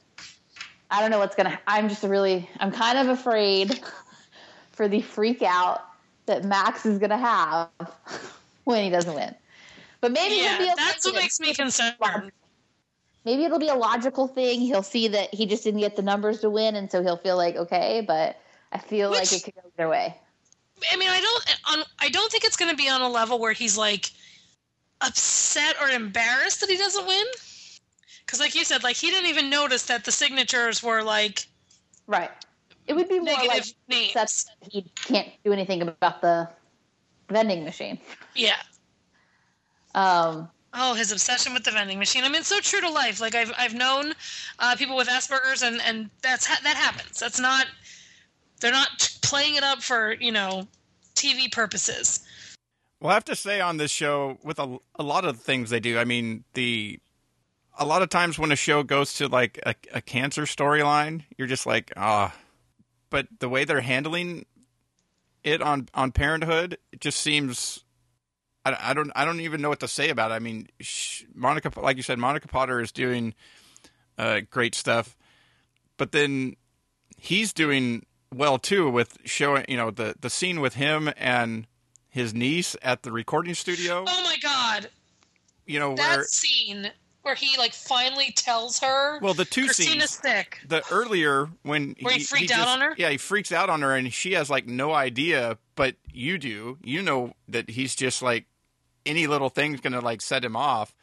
I 0.90 1.02
don't 1.02 1.12
know 1.12 1.20
what's 1.20 1.36
going 1.36 1.52
to, 1.52 1.60
I'm 1.68 1.90
just 1.90 2.04
really, 2.04 2.50
I'm 2.60 2.72
kind 2.72 2.98
of 2.98 3.08
afraid 3.08 3.80
for 4.72 4.88
the 4.88 5.02
freak 5.02 5.44
out 5.44 5.84
that 6.26 6.44
Max 6.44 6.86
is 6.86 6.98
going 6.98 7.10
to 7.10 7.18
have 7.18 7.70
when 8.64 8.84
he 8.84 8.90
doesn't 8.90 9.14
win. 9.14 9.36
But 10.02 10.12
maybe 10.12 10.36
yeah, 10.36 10.56
it'll 10.56 10.66
be 10.66 10.72
a 10.72 10.76
that's 10.76 11.06
what 11.06 11.16
makes 11.16 11.40
me 11.40 11.54
concerned. 11.54 12.32
maybe 13.24 13.44
it'll 13.44 13.60
be 13.60 13.70
a 13.70 13.76
logical 13.76 14.28
thing. 14.28 14.60
He'll 14.62 14.84
see 14.84 15.08
that 15.08 15.34
he 15.34 15.46
just 15.46 15.64
didn't 15.64 15.80
get 15.80 15.96
the 15.96 16.02
numbers 16.02 16.42
to 16.42 16.50
win, 16.50 16.76
and 16.76 16.92
so 16.92 17.02
he'll 17.02 17.18
feel 17.18 17.38
like 17.38 17.56
okay. 17.56 18.04
But 18.06 18.40
I 18.72 18.78
feel 18.78 19.10
like 19.10 19.32
it 19.32 19.44
could 19.44 19.56
go 19.56 19.62
either 19.78 19.90
way. 19.90 20.16
I 20.92 20.98
mean, 20.98 21.10
I 21.10 21.22
don't 21.22 21.80
on 21.80 21.86
I 22.00 22.10
don't 22.10 22.32
think 22.32 22.44
it's 22.44 22.58
going 22.58 22.70
to 22.70 22.78
be 22.78 22.90
on 22.90 23.02
a 23.02 23.10
level 23.10 23.40
where 23.40 23.54
he's 23.54 23.78
like 23.78 24.12
upset 25.02 25.76
or 25.82 25.90
embarrassed 25.90 26.62
that 26.62 26.70
he 26.70 26.78
doesn't 26.78 27.08
win. 27.08 27.26
Cuz 28.28 28.40
like 28.40 28.54
you 28.54 28.64
said, 28.66 28.84
like 28.84 28.96
he 28.96 29.10
didn't 29.10 29.30
even 29.30 29.50
notice 29.50 29.84
that 29.84 30.06
the 30.06 30.12
signatures 30.12 30.84
were 30.84 31.02
like 31.02 31.48
Right. 32.08 32.30
It 32.88 32.94
would 32.94 33.10
be 33.10 33.20
more 33.20 33.34
like 33.34 33.48
negative 33.48 33.74
names. 33.88 34.14
that 34.14 34.46
he 34.72 34.84
can't 34.96 35.30
do 35.44 35.52
anything 35.54 35.82
about 35.82 36.22
the 36.22 36.50
vending 37.30 37.64
machine. 37.64 38.00
Yeah. 38.36 38.58
Um, 39.96 40.50
Oh, 40.78 40.94
his 40.94 41.14
obsession 41.14 41.54
with 41.54 41.64
the 41.64 41.72
vending 41.72 42.00
machine. 42.00 42.26
I 42.26 42.28
mean, 42.28 42.40
it's 42.42 42.50
so 42.50 42.60
true 42.60 42.82
to 42.82 42.90
life. 42.90 43.22
Like 43.22 43.34
I've 43.34 43.54
I've 43.58 43.74
known 43.74 44.14
uh, 44.60 44.76
people 44.76 44.98
with 44.98 45.08
Asperger's, 45.08 45.64
and 45.64 45.82
and 45.82 46.10
that's 46.22 46.46
ha- 46.46 46.60
that 46.64 46.76
happens. 46.76 47.18
That's 47.18 47.40
not. 47.40 47.68
They're 48.60 48.74
not 48.74 49.18
playing 49.22 49.56
it 49.56 49.64
up 49.64 49.82
for 49.82 50.14
you 50.20 50.34
know, 50.34 50.68
TV 51.16 51.50
purposes. 51.50 52.20
Well, 53.00 53.12
I 53.12 53.14
have 53.14 53.26
to 53.26 53.36
say 53.38 53.62
on 53.62 53.78
this 53.78 53.92
show, 53.92 54.38
with 54.44 54.60
a, 54.60 54.78
a 54.96 55.04
lot 55.04 55.24
of 55.24 55.40
things 55.40 55.70
they 55.70 55.80
do, 55.80 55.98
I 55.98 56.04
mean, 56.04 56.44
the 56.56 57.00
a 57.80 57.86
lot 57.86 58.02
of 58.02 58.10
times 58.10 58.38
when 58.38 58.52
a 58.52 58.56
show 58.58 58.84
goes 58.84 59.14
to 59.16 59.30
like 59.30 59.60
a, 59.66 59.76
a 59.94 60.02
cancer 60.02 60.44
storyline, 60.44 61.24
you're 61.38 61.48
just 61.48 61.66
like, 61.66 61.94
ah. 61.96 62.34
But 63.16 63.28
the 63.40 63.48
way 63.48 63.64
they're 63.64 63.80
handling 63.80 64.46
it 65.42 65.62
on 65.62 65.88
on 65.94 66.12
Parenthood, 66.12 66.78
it 66.92 67.00
just 67.00 67.18
seems. 67.22 67.86
I, 68.66 68.76
I 68.78 68.94
don't. 68.94 69.10
I 69.16 69.24
don't 69.24 69.40
even 69.40 69.62
know 69.62 69.70
what 69.70 69.80
to 69.80 69.88
say 69.88 70.10
about 70.10 70.32
it. 70.32 70.34
I 70.34 70.40
mean, 70.40 70.68
sh- 70.82 71.24
Monica, 71.34 71.72
like 71.80 71.96
you 71.96 72.04
said, 72.04 72.20
Monica 72.20 72.50
Potter 72.50 72.82
is 72.82 72.92
doing 72.92 73.34
uh, 74.18 74.42
great 74.50 74.76
stuff, 74.76 75.16
but 75.96 76.12
then 76.12 76.58
he's 77.16 77.54
doing 77.54 78.06
well 78.34 78.60
too 78.60 78.90
with 78.90 79.18
showing. 79.24 79.64
You 79.70 79.78
know, 79.78 79.92
the 79.92 80.16
the 80.20 80.30
scene 80.30 80.60
with 80.60 80.74
him 80.74 81.10
and 81.16 81.68
his 82.10 82.34
niece 82.34 82.76
at 82.82 83.04
the 83.04 83.14
recording 83.14 83.54
studio. 83.54 84.04
Oh 84.06 84.24
my 84.26 84.36
god, 84.44 84.90
You 85.66 85.80
know 85.80 85.96
that 85.96 86.18
where 86.18 86.26
scene 86.26 86.92
where 87.26 87.36
he 87.36 87.58
like 87.58 87.74
finally 87.74 88.32
tells 88.32 88.80
her. 88.80 89.20
well 89.20 89.34
the 89.34 89.46
two 89.46 89.66
Christina's 89.66 90.12
scenes. 90.12 90.22
sick. 90.36 90.60
The 90.68 90.84
earlier 90.92 91.50
when 91.64 91.96
Where 92.02 92.14
he 92.14 92.24
freaked 92.24 92.52
out 92.52 92.58
just- 92.60 92.70
on 92.70 92.82
her? 92.82 92.94
Yeah, 92.98 93.10
he 93.10 93.18
freaks 93.18 93.52
out 93.52 93.70
on 93.70 93.82
her, 93.82 93.96
and 93.96 94.14
she 94.14 94.34
has 94.34 94.50
like 94.50 94.68
no 94.68 94.94
idea. 94.94 95.58
But 95.76 95.96
you 96.14 96.38
do. 96.38 96.78
You 96.84 97.02
know 97.02 97.34
that 97.48 97.70
he's 97.72 97.96
just 97.96 98.22
like 98.22 98.46
any 99.06 99.26
little 99.28 99.50
thing's 99.50 99.82
gonna 99.82 100.02
like 100.02 100.22
set 100.22 100.46
him 100.46 100.56
off. 100.56 100.96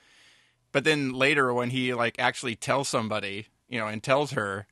But 0.71 0.85
then 0.85 1.13
later, 1.13 1.53
when 1.53 1.71
he 1.71 1.93
like 1.93 2.19
actually 2.19 2.55
tells 2.57 2.89
somebody, 2.89 3.47
you 3.69 3.79
know, 3.81 3.89
and 3.89 4.03
tells 4.03 4.31
her, 4.33 4.67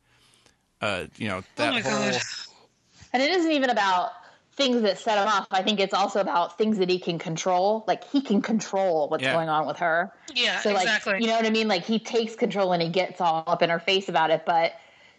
uh, 0.80 1.06
you 1.18 1.28
know, 1.28 1.42
that 1.56 1.70
oh 1.70 1.72
my 1.74 1.80
whole 1.80 2.10
god. 2.10 2.20
and 3.12 3.22
it 3.22 3.30
isn't 3.32 3.52
even 3.52 3.70
about 3.70 4.12
things 4.60 4.82
that 4.82 4.98
set 4.98 5.18
him 5.18 5.26
off. 5.26 5.46
I 5.50 5.62
think 5.62 5.80
it's 5.80 5.94
also 5.94 6.20
about 6.20 6.58
things 6.58 6.78
that 6.78 6.90
he 6.90 6.98
can 6.98 7.18
control. 7.18 7.84
Like 7.86 8.04
he 8.04 8.20
can 8.20 8.42
control 8.42 9.08
what's 9.08 9.22
Yeah. 9.24 9.32
going 9.32 9.48
on 9.48 9.66
with 9.66 9.78
her. 9.78 10.12
Yeah, 10.34 10.60
So 10.60 10.72
like, 10.72 10.82
exactly. 10.82 11.16
you 11.20 11.26
know 11.26 11.34
what 11.34 11.46
I 11.46 11.50
mean? 11.50 11.68
Like 11.68 11.84
he 11.84 11.98
takes 11.98 12.36
control 12.36 12.72
and 12.72 12.82
he 12.82 12.88
gets 12.88 13.20
all 13.20 13.44
up 13.46 13.62
in 13.62 13.70
her 13.70 13.78
face 13.80 14.08
about 14.08 14.30
it, 14.30 14.44
but 14.44 14.74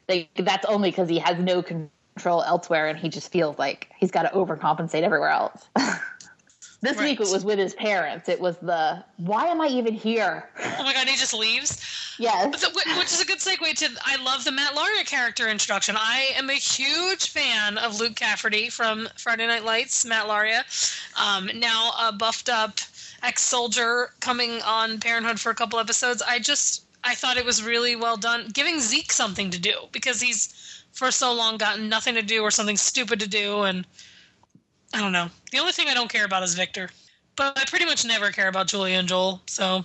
like 0.08 0.30
that's 0.36 0.66
only 0.66 0.92
because 0.92 1.10
he 1.10 1.20
has 1.20 1.40
no 1.40 1.64
control 1.64 2.44
elsewhere, 2.44 2.88
and 2.88 3.00
he 3.00 3.10
just 3.10 3.32
feels 3.32 3.58
like 3.58 3.90
he's 3.98 4.12
got 4.12 4.24
to 4.24 4.30
overcompensate 4.30 5.02
everywhere 5.04 5.30
else. 5.30 5.70
this 6.82 6.98
Right. 6.98 7.10
week 7.18 7.20
it 7.22 7.32
was 7.32 7.46
with 7.46 7.60
his 7.60 7.74
parents. 7.74 8.28
It 8.28 8.40
was 8.40 8.58
the 8.58 9.04
why 9.18 9.46
am 9.48 9.62
I 9.62 9.68
even 9.68 9.94
here? 9.94 10.50
oh 10.60 10.84
my 10.84 10.94
god, 10.94 11.08
he 11.08 11.16
just 11.16 11.34
leaves. 11.34 11.80
yes. 12.20 12.60
So, 12.62 12.70
which 12.72 13.12
is 13.12 13.22
a 13.22 13.26
good 13.26 13.40
segue 13.40 13.74
to 13.76 13.90
I 14.04 14.22
love 14.24 14.44
the 14.44 14.52
Matt 14.52 14.74
Lauria 14.76 15.06
character 15.06 15.48
introduction. 15.50 15.96
I 15.98 16.32
am 16.36 16.50
a 16.50 16.54
huge 16.54 17.30
fan 17.30 17.78
of 17.78 18.00
Luke 18.00 18.16
Cafferty 18.16 18.70
from 18.70 19.08
Friday 19.16 19.48
Night 19.48 19.64
Lights, 19.64 20.06
Matt 20.06 20.26
Lauria. 20.28 20.64
Um, 21.20 21.50
now 21.60 21.92
a 22.00 22.12
buffed 22.12 22.50
up 22.50 22.80
ex 23.24 23.44
soldier 23.44 24.10
coming 24.20 24.62
on 24.64 25.00
Parenthood 25.00 25.40
for 25.40 25.52
a 25.52 25.56
couple 25.56 25.78
episodes. 25.80 26.22
I 26.28 26.40
just 26.40 26.84
I 27.04 27.16
thought 27.16 27.38
it 27.38 27.46
was 27.46 27.64
really 27.64 27.96
well 27.96 28.18
done, 28.18 28.50
giving 28.54 28.80
Zeke 28.80 29.12
something 29.12 29.50
to 29.52 29.60
do 29.60 29.74
because 29.92 30.22
he's 30.22 30.84
for 30.92 31.10
so 31.12 31.32
long 31.34 31.58
gotten 31.58 31.88
nothing 31.90 32.16
to 32.16 32.22
do 32.22 32.42
or 32.44 32.52
something 32.52 32.78
stupid 32.78 33.20
to 33.22 33.28
do, 33.30 33.62
and 33.64 33.86
I 34.94 35.00
don't 35.00 35.12
know. 35.12 35.30
The 35.52 35.60
only 35.60 35.72
thing 35.72 35.88
I 35.88 35.94
don't 35.94 36.12
care 36.12 36.26
about 36.26 36.44
is 36.44 36.54
Victor. 36.54 36.90
But 37.38 37.58
I 37.58 37.64
pretty 37.66 37.86
much 37.86 38.06
never 38.06 38.30
care 38.32 38.50
about 38.50 38.68
Julia 38.68 39.00
and 39.00 39.08
Joel, 39.08 39.42
so 39.46 39.84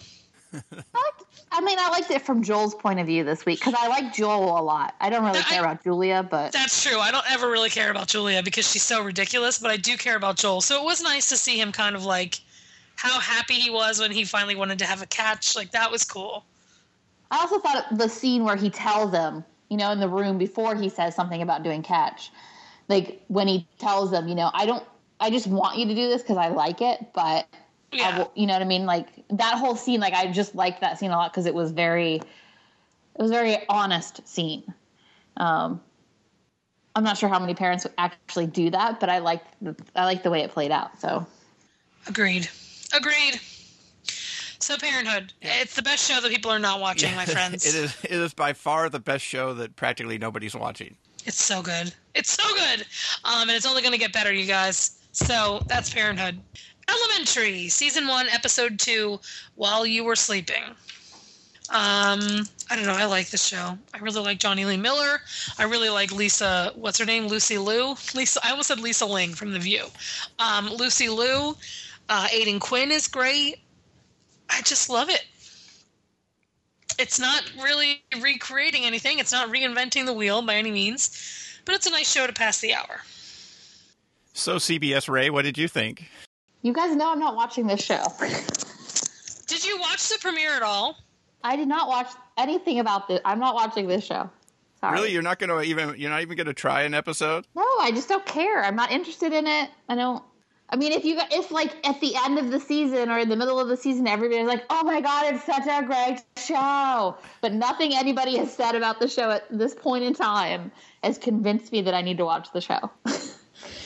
I 0.52 0.58
liked- 0.94 1.22
I 1.52 1.60
mean, 1.60 1.78
I 1.78 1.88
liked 1.90 2.10
it 2.10 2.26
from 2.26 2.42
Joel's 2.42 2.74
point 2.74 2.98
of 2.98 3.06
view 3.06 3.22
this 3.22 3.46
week 3.46 3.60
because 3.60 3.74
I 3.78 3.86
like 3.86 4.12
Joel 4.12 4.58
a 4.58 4.62
lot. 4.62 4.94
I 5.00 5.08
don't 5.10 5.24
really 5.24 5.38
I- 5.38 5.42
care 5.42 5.60
about 5.60 5.82
Julia, 5.84 6.26
but 6.28 6.52
That's 6.52 6.82
true. 6.82 6.98
I 6.98 7.10
don't 7.12 7.24
ever 7.30 7.48
really 7.48 7.70
care 7.70 7.90
about 7.90 8.08
Julia 8.08 8.42
because 8.42 8.68
she's 8.70 8.82
so 8.82 9.02
ridiculous, 9.02 9.58
but 9.58 9.70
I 9.70 9.76
do 9.76 9.96
care 9.96 10.16
about 10.16 10.36
Joel. 10.36 10.60
So 10.60 10.80
it 10.80 10.84
was 10.84 11.00
nice 11.02 11.28
to 11.28 11.36
see 11.36 11.58
him 11.58 11.70
kind 11.72 11.94
of 11.94 12.04
like 12.04 12.40
how 12.96 13.20
happy 13.20 13.54
he 13.54 13.70
was 13.70 14.00
when 14.00 14.10
he 14.10 14.24
finally 14.24 14.56
wanted 14.56 14.78
to 14.80 14.86
have 14.86 15.02
a 15.02 15.06
catch. 15.06 15.54
Like 15.54 15.70
that 15.70 15.90
was 15.90 16.02
cool. 16.02 16.44
I 17.30 17.38
also 17.38 17.58
thought 17.60 17.86
the 17.96 18.08
scene 18.08 18.44
where 18.44 18.56
he 18.56 18.70
tells 18.70 19.12
him, 19.12 19.44
you 19.68 19.76
know, 19.76 19.90
in 19.92 20.00
the 20.00 20.08
room 20.08 20.36
before 20.36 20.74
he 20.74 20.88
says 20.88 21.14
something 21.14 21.42
about 21.42 21.62
doing 21.62 21.82
catch, 21.82 22.30
like 22.88 23.22
when 23.28 23.46
he 23.46 23.66
tells 23.78 24.10
them, 24.10 24.28
you 24.28 24.34
know, 24.34 24.50
I 24.52 24.66
don't, 24.66 24.84
I 25.20 25.30
just 25.30 25.46
want 25.46 25.78
you 25.78 25.86
to 25.86 25.94
do 25.94 26.08
this 26.08 26.22
because 26.22 26.36
I 26.36 26.48
like 26.48 26.80
it, 26.80 27.12
but 27.14 27.46
Yeah. 27.92 28.18
will, 28.18 28.32
you 28.34 28.46
know 28.46 28.52
what 28.52 28.62
I 28.62 28.66
mean? 28.66 28.86
Like 28.86 29.08
that 29.30 29.54
whole 29.58 29.76
scene, 29.76 30.00
like 30.00 30.12
I 30.14 30.30
just 30.30 30.54
liked 30.54 30.80
that 30.82 30.98
scene 30.98 31.10
a 31.10 31.16
lot 31.16 31.32
because 31.32 31.46
it 31.46 31.54
was 31.54 31.70
very, 31.72 32.16
it 32.16 32.22
was 33.18 33.30
a 33.30 33.34
very 33.34 33.58
honest 33.68 34.26
scene. 34.28 34.62
Um, 35.36 35.80
I'm 36.94 37.04
not 37.04 37.18
sure 37.18 37.28
how 37.28 37.38
many 37.38 37.54
parents 37.54 37.84
would 37.84 37.92
actually 37.98 38.46
do 38.46 38.70
that, 38.70 39.00
but 39.00 39.08
I 39.08 39.18
like 39.18 39.42
the, 39.60 39.76
I 39.94 40.04
liked 40.04 40.24
the 40.24 40.30
way 40.30 40.40
it 40.42 40.50
played 40.50 40.70
out. 40.70 40.98
So 41.00 41.26
Agreed. 42.08 42.48
Agreed. 42.94 43.40
So 44.60 44.76
Parenthood, 44.78 45.32
it's 45.42 45.76
the 45.76 45.82
best 45.82 46.08
show 46.08 46.20
that 46.20 46.30
people 46.30 46.50
are 46.50 46.58
not 46.58 46.80
watching, 46.80 47.14
my 47.14 47.24
friends. 47.26 47.66
it 47.66 47.74
is 47.74 47.96
it 48.04 48.12
is 48.12 48.34
by 48.34 48.52
far 48.52 48.88
the 48.88 48.98
best 48.98 49.24
show 49.24 49.54
that 49.54 49.76
practically 49.76 50.18
nobody's 50.18 50.54
watching. 50.56 50.96
It's 51.24 51.42
so 51.42 51.62
good. 51.62 51.92
It's 52.14 52.30
so 52.30 52.54
good. 52.54 52.86
Um, 53.24 53.42
and 53.42 53.50
it's 53.50 53.66
only 53.66 53.82
going 53.82 53.92
to 53.92 53.98
get 53.98 54.12
better, 54.12 54.32
you 54.32 54.46
guys. 54.46 54.98
So 55.16 55.62
that's 55.66 55.92
Parenthood. 55.92 56.38
Elementary, 56.90 57.70
season 57.70 58.06
one, 58.06 58.26
episode 58.28 58.78
two, 58.78 59.18
While 59.54 59.86
You 59.86 60.04
Were 60.04 60.14
Sleeping. 60.14 60.62
Um, 61.70 62.46
I 62.70 62.76
don't 62.76 62.84
know. 62.84 62.92
I 62.92 63.06
like 63.06 63.30
this 63.30 63.44
show. 63.44 63.78
I 63.94 63.98
really 63.98 64.20
like 64.20 64.38
Jonny 64.38 64.66
Lee 64.66 64.76
Miller. 64.76 65.22
I 65.58 65.64
really 65.64 65.88
like 65.88 66.12
Lisa. 66.12 66.70
What's 66.76 66.98
her 66.98 67.06
name? 67.06 67.28
Lucy 67.28 67.56
Liu. 67.56 67.96
Lisa. 68.14 68.40
I 68.44 68.50
almost 68.50 68.68
said 68.68 68.78
Lisa 68.78 69.06
Ling 69.06 69.32
from 69.32 69.54
The 69.54 69.58
View. 69.58 69.86
Um, 70.38 70.68
Lucy 70.68 71.08
Liu. 71.08 71.56
Uh, 72.10 72.28
Aidan 72.30 72.60
Quinn 72.60 72.92
is 72.92 73.08
great. 73.08 73.60
I 74.50 74.60
just 74.62 74.90
love 74.90 75.08
it. 75.08 75.24
It's 76.98 77.18
not 77.18 77.50
really 77.62 78.02
recreating 78.20 78.84
anything. 78.84 79.18
It's 79.18 79.32
not 79.32 79.48
reinventing 79.48 80.04
the 80.04 80.12
wheel 80.12 80.42
by 80.42 80.56
any 80.56 80.70
means, 80.70 81.58
but 81.64 81.74
it's 81.74 81.86
a 81.86 81.90
nice 81.90 82.12
show 82.12 82.26
to 82.26 82.34
pass 82.34 82.60
the 82.60 82.74
hour. 82.74 83.00
So 84.36 84.56
CBS 84.56 85.08
Rae, 85.08 85.30
what 85.30 85.42
did 85.46 85.56
you 85.56 85.66
think? 85.66 86.04
you 86.62 86.72
guys 86.74 86.94
know 86.94 87.10
I'm 87.10 87.18
not 87.18 87.36
watching 87.36 87.66
this 87.66 87.80
show. 87.80 88.02
Did 89.46 89.64
you 89.64 89.78
watch 89.78 90.08
the 90.08 90.18
premiere 90.20 90.50
at 90.54 90.62
all? 90.62 90.98
I 91.44 91.54
did 91.54 91.68
not 91.68 91.86
watch 91.88 92.08
anything 92.36 92.80
about 92.80 93.06
this. 93.06 93.20
I'm 93.24 93.38
not 93.38 93.54
watching 93.54 93.86
this 93.86 94.04
show. 94.04 94.28
Sorry. 94.80 94.92
Really, 94.94 95.12
you're 95.12 95.22
not 95.22 95.38
going 95.38 95.50
to 95.50 95.62
even 95.62 95.94
you're 95.98 96.10
not 96.10 96.22
even 96.22 96.36
going 96.36 96.48
to 96.48 96.54
try 96.54 96.82
an 96.82 96.92
episode? 96.92 97.46
No, 97.54 97.62
I 97.80 97.92
just 97.92 98.08
don't 98.08 98.26
care. 98.26 98.62
I'm 98.64 98.74
not 98.74 98.90
interested 98.90 99.32
in 99.32 99.46
it. 99.46 99.70
I 99.88 99.94
don't. 99.94 100.22
I 100.68 100.74
mean, 100.76 100.90
if 100.92 101.04
you 101.04 101.14
got- 101.14 101.32
if 101.32 101.52
like 101.52 101.74
at 101.88 102.00
the 102.00 102.16
end 102.16 102.38
of 102.40 102.50
the 102.50 102.58
season 102.58 103.08
or 103.10 103.18
in 103.18 103.28
the 103.28 103.36
middle 103.36 103.60
of 103.60 103.68
the 103.68 103.76
season, 103.76 104.08
everybody's 104.08 104.48
like, 104.48 104.64
"Oh 104.68 104.82
my 104.82 105.00
god, 105.00 105.32
it's 105.34 105.44
such 105.44 105.66
a 105.68 105.86
great 105.86 106.20
show," 106.36 107.16
but 107.40 107.52
nothing 107.54 107.94
anybody 107.94 108.36
has 108.38 108.52
said 108.52 108.74
about 108.74 108.98
the 108.98 109.06
show 109.08 109.30
at 109.30 109.44
this 109.56 109.74
point 109.74 110.02
in 110.02 110.12
time 110.14 110.72
has 111.04 111.16
convinced 111.16 111.70
me 111.70 111.82
that 111.82 111.94
I 111.94 112.02
need 112.02 112.18
to 112.18 112.24
watch 112.24 112.48
the 112.52 112.60
show. 112.60 112.90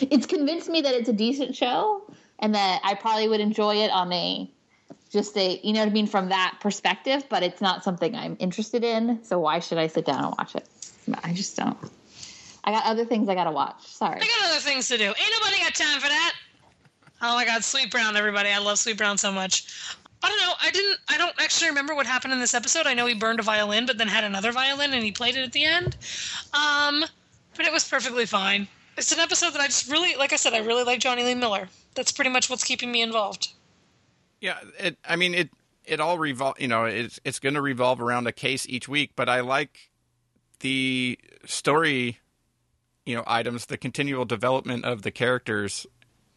it's 0.01 0.27
convinced 0.27 0.69
me 0.69 0.81
that 0.83 0.95
it's 0.95 1.09
a 1.09 1.13
decent 1.13 1.55
show 1.55 2.03
and 2.39 2.55
that 2.55 2.81
I 2.85 2.95
probably 2.95 3.29
would 3.29 3.41
enjoy 3.41 3.77
it 3.77 3.91
on 3.91 4.13
a 4.13 4.51
just 5.11 5.37
a 5.37 5.61
you 5.63 5.73
know 5.73 5.81
what 5.81 5.89
I 5.89 5.93
mean 5.93 6.07
from 6.07 6.29
that 6.29 6.59
perspective, 6.61 7.25
but 7.29 7.43
it's 7.43 7.61
not 7.61 7.85
something 7.85 8.15
I'm 8.15 8.37
interested 8.39 8.85
in. 8.85 9.23
So 9.25 9.39
why 9.39 9.59
should 9.59 9.79
I 9.79 9.87
sit 9.87 10.05
down 10.05 10.25
and 10.25 10.35
watch 10.39 10.55
it? 10.55 10.67
I 11.25 11.33
just 11.33 11.57
don't. 11.57 11.77
I 12.63 12.73
got 12.73 12.85
other 12.85 13.05
things 13.05 13.29
I 13.29 13.35
got 13.35 13.45
to 13.45 13.51
watch. 13.51 13.87
Sorry. 13.87 14.21
I 14.21 14.25
got 14.25 14.51
other 14.51 14.61
things 14.61 14.89
to 14.89 14.99
do. 14.99 15.05
Ain't 15.05 15.17
nobody 15.41 15.59
got 15.63 15.75
time 15.75 16.01
for 16.01 16.09
that. 16.09 16.35
Oh 17.23 17.35
my 17.35 17.45
God, 17.45 17.65
Sweet 17.65 17.91
Brown, 17.91 18.17
everybody! 18.17 18.49
I 18.49 18.59
love 18.59 18.79
Sweet 18.79 18.97
Brown 18.97 19.19
so 19.19 19.31
much. 19.31 19.97
I 20.23 20.29
don't 20.29 20.39
know. 20.39 20.53
I 20.63 20.71
didn't. 20.71 20.99
I 21.09 21.19
don't 21.19 21.35
actually 21.39 21.69
remember 21.69 21.95
what 21.95 22.07
happened 22.07 22.33
in 22.33 22.41
this 22.41 22.55
episode. 22.55 22.87
I 22.87 22.95
know 22.95 23.07
he 23.07 23.15
burned 23.15 23.41
a 23.41 23.43
violin, 23.43 23.87
but 23.87 23.99
then 23.99 24.09
had 24.09 24.25
another 24.25 24.53
violin, 24.53 24.93
and 24.93 25.03
he 25.03 25.13
played 25.13 25.37
it 25.37 25.43
at 25.43 25.53
the 25.53 25.65
end. 25.65 25.97
Um, 26.55 27.05
but 27.57 27.67
it 27.67 27.73
was 27.73 27.87
perfectly 27.89 28.27
fine. 28.27 28.69
It's 28.97 29.13
an 29.13 29.19
episode 29.19 29.53
that 29.55 29.61
I 29.61 29.67
just 29.67 29.91
really, 29.91 30.17
like 30.17 30.33
I 30.33 30.37
said, 30.37 30.53
I 30.53 30.59
really 30.59 30.85
like 30.85 31.01
Jonny 31.01 31.25
Lee 31.25 31.35
Miller. 31.35 31.69
That's 31.95 32.13
pretty 32.13 32.31
much 32.31 32.51
what's 32.51 32.65
keeping 32.65 32.93
me 32.93 33.03
involved. 33.03 33.49
Yeah, 34.41 34.59
it. 34.79 34.99
I 35.05 35.17
mean, 35.17 35.35
it. 35.35 35.51
It 35.87 35.99
all 35.99 36.19
revolve, 36.19 36.61
You 36.61 36.69
know, 36.69 36.85
it's 36.85 37.19
it's 37.25 37.41
going 37.41 37.55
to 37.55 37.63
revolve 37.63 38.01
around 38.01 38.27
a 38.27 38.33
case 38.33 38.69
each 38.69 38.87
week. 38.89 39.13
But 39.17 39.29
I 39.29 39.41
like 39.41 39.91
the 40.61 41.19
story, 41.47 42.21
you 43.05 43.17
know, 43.17 43.25
items, 43.27 43.67
the 43.67 43.79
continual 43.79 44.25
development 44.25 44.85
of 44.85 45.03
the 45.03 45.11
characters 45.11 45.87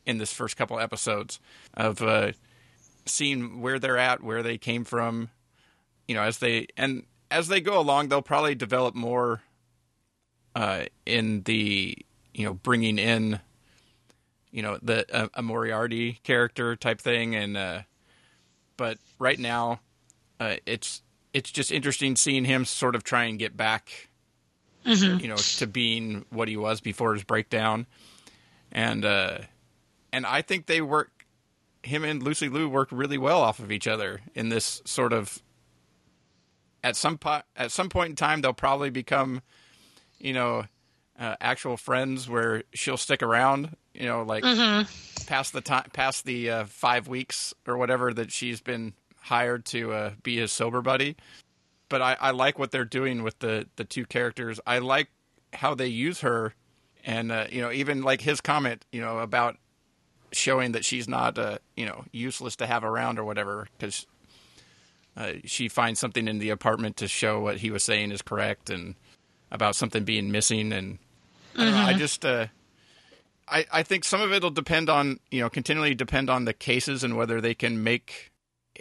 in 0.06 0.18
this 0.18 0.34
first 0.34 0.58
couple 0.58 0.80
episodes 0.80 1.40
of 1.76 2.02
uh, 2.02 2.32
seeing 3.06 3.62
where 3.62 3.78
they're 3.78 3.98
at, 3.98 4.24
where 4.24 4.42
they 4.42 4.58
came 4.58 4.86
from. 4.86 5.30
You 6.08 6.16
know, 6.16 6.24
as 6.24 6.40
they 6.40 6.68
and 6.76 7.04
as 7.30 7.48
they 7.48 7.62
go 7.62 7.80
along, 7.80 8.08
they'll 8.08 8.22
probably 8.22 8.56
develop 8.56 8.96
more 8.96 9.42
uh, 10.56 10.86
in 11.06 11.44
the 11.44 11.98
you 12.34 12.46
know 12.46 12.54
bringing 12.54 12.98
in 12.98 13.40
you 14.52 14.62
know 14.62 14.78
the 14.82 15.06
a, 15.12 15.30
a 15.36 15.42
Moriarty 15.42 16.20
character 16.24 16.76
type 16.76 17.02
thing, 17.02 17.36
and 17.36 17.58
uh, 17.58 17.82
but 18.78 18.98
right 19.20 19.40
now 19.40 19.80
uh, 20.40 20.56
it's 20.66 21.02
it's 21.34 21.52
just 21.52 21.72
interesting 21.72 22.16
seeing 22.16 22.46
him 22.46 22.64
sort 22.66 22.96
of 22.96 23.04
try 23.04 23.24
and 23.26 23.40
get 23.40 23.58
back, 23.58 24.10
you 25.20 25.28
know, 25.28 25.36
to 25.36 25.66
being 25.68 26.26
what 26.30 26.48
he 26.48 26.56
was 26.58 26.82
before 26.82 27.14
his 27.14 27.24
breakdown, 27.24 27.88
and 28.72 29.04
uh, 29.04 29.40
and 30.12 30.26
I 30.26 30.42
think 30.42 30.68
they 30.68 30.82
work. 30.82 31.10
Him 31.82 32.06
and 32.06 32.24
Lucy 32.24 32.48
Liu 32.48 32.70
worked 32.70 32.94
really 32.94 33.18
well 33.18 33.42
off 33.42 33.60
of 33.60 33.72
each 33.72 33.88
other 33.88 34.22
in 34.36 34.50
this 34.50 34.82
sort 34.86 35.12
of. 35.14 35.42
At 36.84 36.96
some 36.98 37.18
po- 37.18 37.44
at 37.56 37.72
some 37.72 37.90
point 37.90 38.10
in 38.12 38.16
time, 38.16 38.42
they'll 38.42 38.54
probably 38.54 38.90
become, 38.90 39.42
you 40.20 40.34
know, 40.34 40.66
uh, 41.20 41.36
actual 41.40 41.78
friends 41.78 42.28
where 42.28 42.64
she'll 42.74 42.98
stick 42.98 43.24
around. 43.24 43.76
You 43.94 44.08
know, 44.08 44.24
like 44.24 44.44
past 45.28 45.54
the 45.54 45.62
time, 45.62 45.86
past 45.94 46.26
the 46.26 46.50
uh, 46.50 46.66
five 46.66 47.08
weeks 47.08 47.54
or 47.68 47.78
whatever 47.78 48.14
that 48.14 48.32
she's 48.32 48.60
been 48.62 48.94
hired 49.22 49.66
to 49.66 49.94
uh, 49.94 50.12
be 50.24 50.38
his 50.38 50.52
sober 50.52 50.82
buddy. 50.82 51.16
But 51.90 52.02
I, 52.02 52.18
I 52.20 52.32
like 52.32 52.58
what 52.58 52.72
they're 52.72 52.86
doing 52.86 53.22
with 53.22 53.38
the 53.40 53.68
the 53.76 53.84
two 53.84 54.06
characters. 54.06 54.60
I 54.66 54.80
like 54.80 55.10
how 55.54 55.76
they 55.76 55.88
use 55.88 56.22
her, 56.22 56.56
and 57.06 57.32
uh, 57.32 57.46
you 57.52 57.62
know, 57.62 57.72
even 57.72 58.02
like 58.02 58.22
his 58.22 58.42
comment, 58.42 58.84
you 58.92 59.00
know, 59.00 59.20
about 59.20 59.58
showing 60.32 60.72
that 60.72 60.84
she's 60.84 61.08
not, 61.08 61.38
uh, 61.38 61.60
you 61.78 61.86
know, 61.86 62.06
useless 62.12 62.56
to 62.56 62.66
have 62.66 62.84
around 62.84 63.20
or 63.20 63.24
whatever, 63.24 63.68
because 63.78 64.08
uh, 65.16 65.34
she 65.46 65.70
finds 65.70 66.00
something 66.00 66.28
in 66.28 66.40
the 66.40 66.50
apartment 66.50 66.98
to 66.98 67.08
show 67.08 67.40
what 67.40 67.58
he 67.58 67.70
was 67.70 67.84
saying 67.84 68.12
is 68.12 68.24
correct, 68.24 68.72
and 68.72 68.96
about 69.52 69.76
something 69.76 70.04
being 70.04 70.32
missing, 70.32 70.74
and 70.74 70.98
I, 71.58 71.70
know, 71.70 71.78
I 71.78 71.94
just. 71.94 72.26
Uh, 72.26 72.48
I, 73.48 73.66
I 73.72 73.84
think 73.84 74.06
some 74.06 74.22
of 74.22 74.32
it'll 74.32 74.50
depend 74.50 74.90
on 74.90 75.20
you 75.30 75.42
know 75.42 75.50
continually 75.50 75.96
depend 75.96 76.30
on 76.30 76.46
the 76.46 76.54
cases 76.54 77.04
and 77.04 77.18
whether 77.18 77.42
they 77.42 77.54
can 77.54 77.84
make 77.84 78.32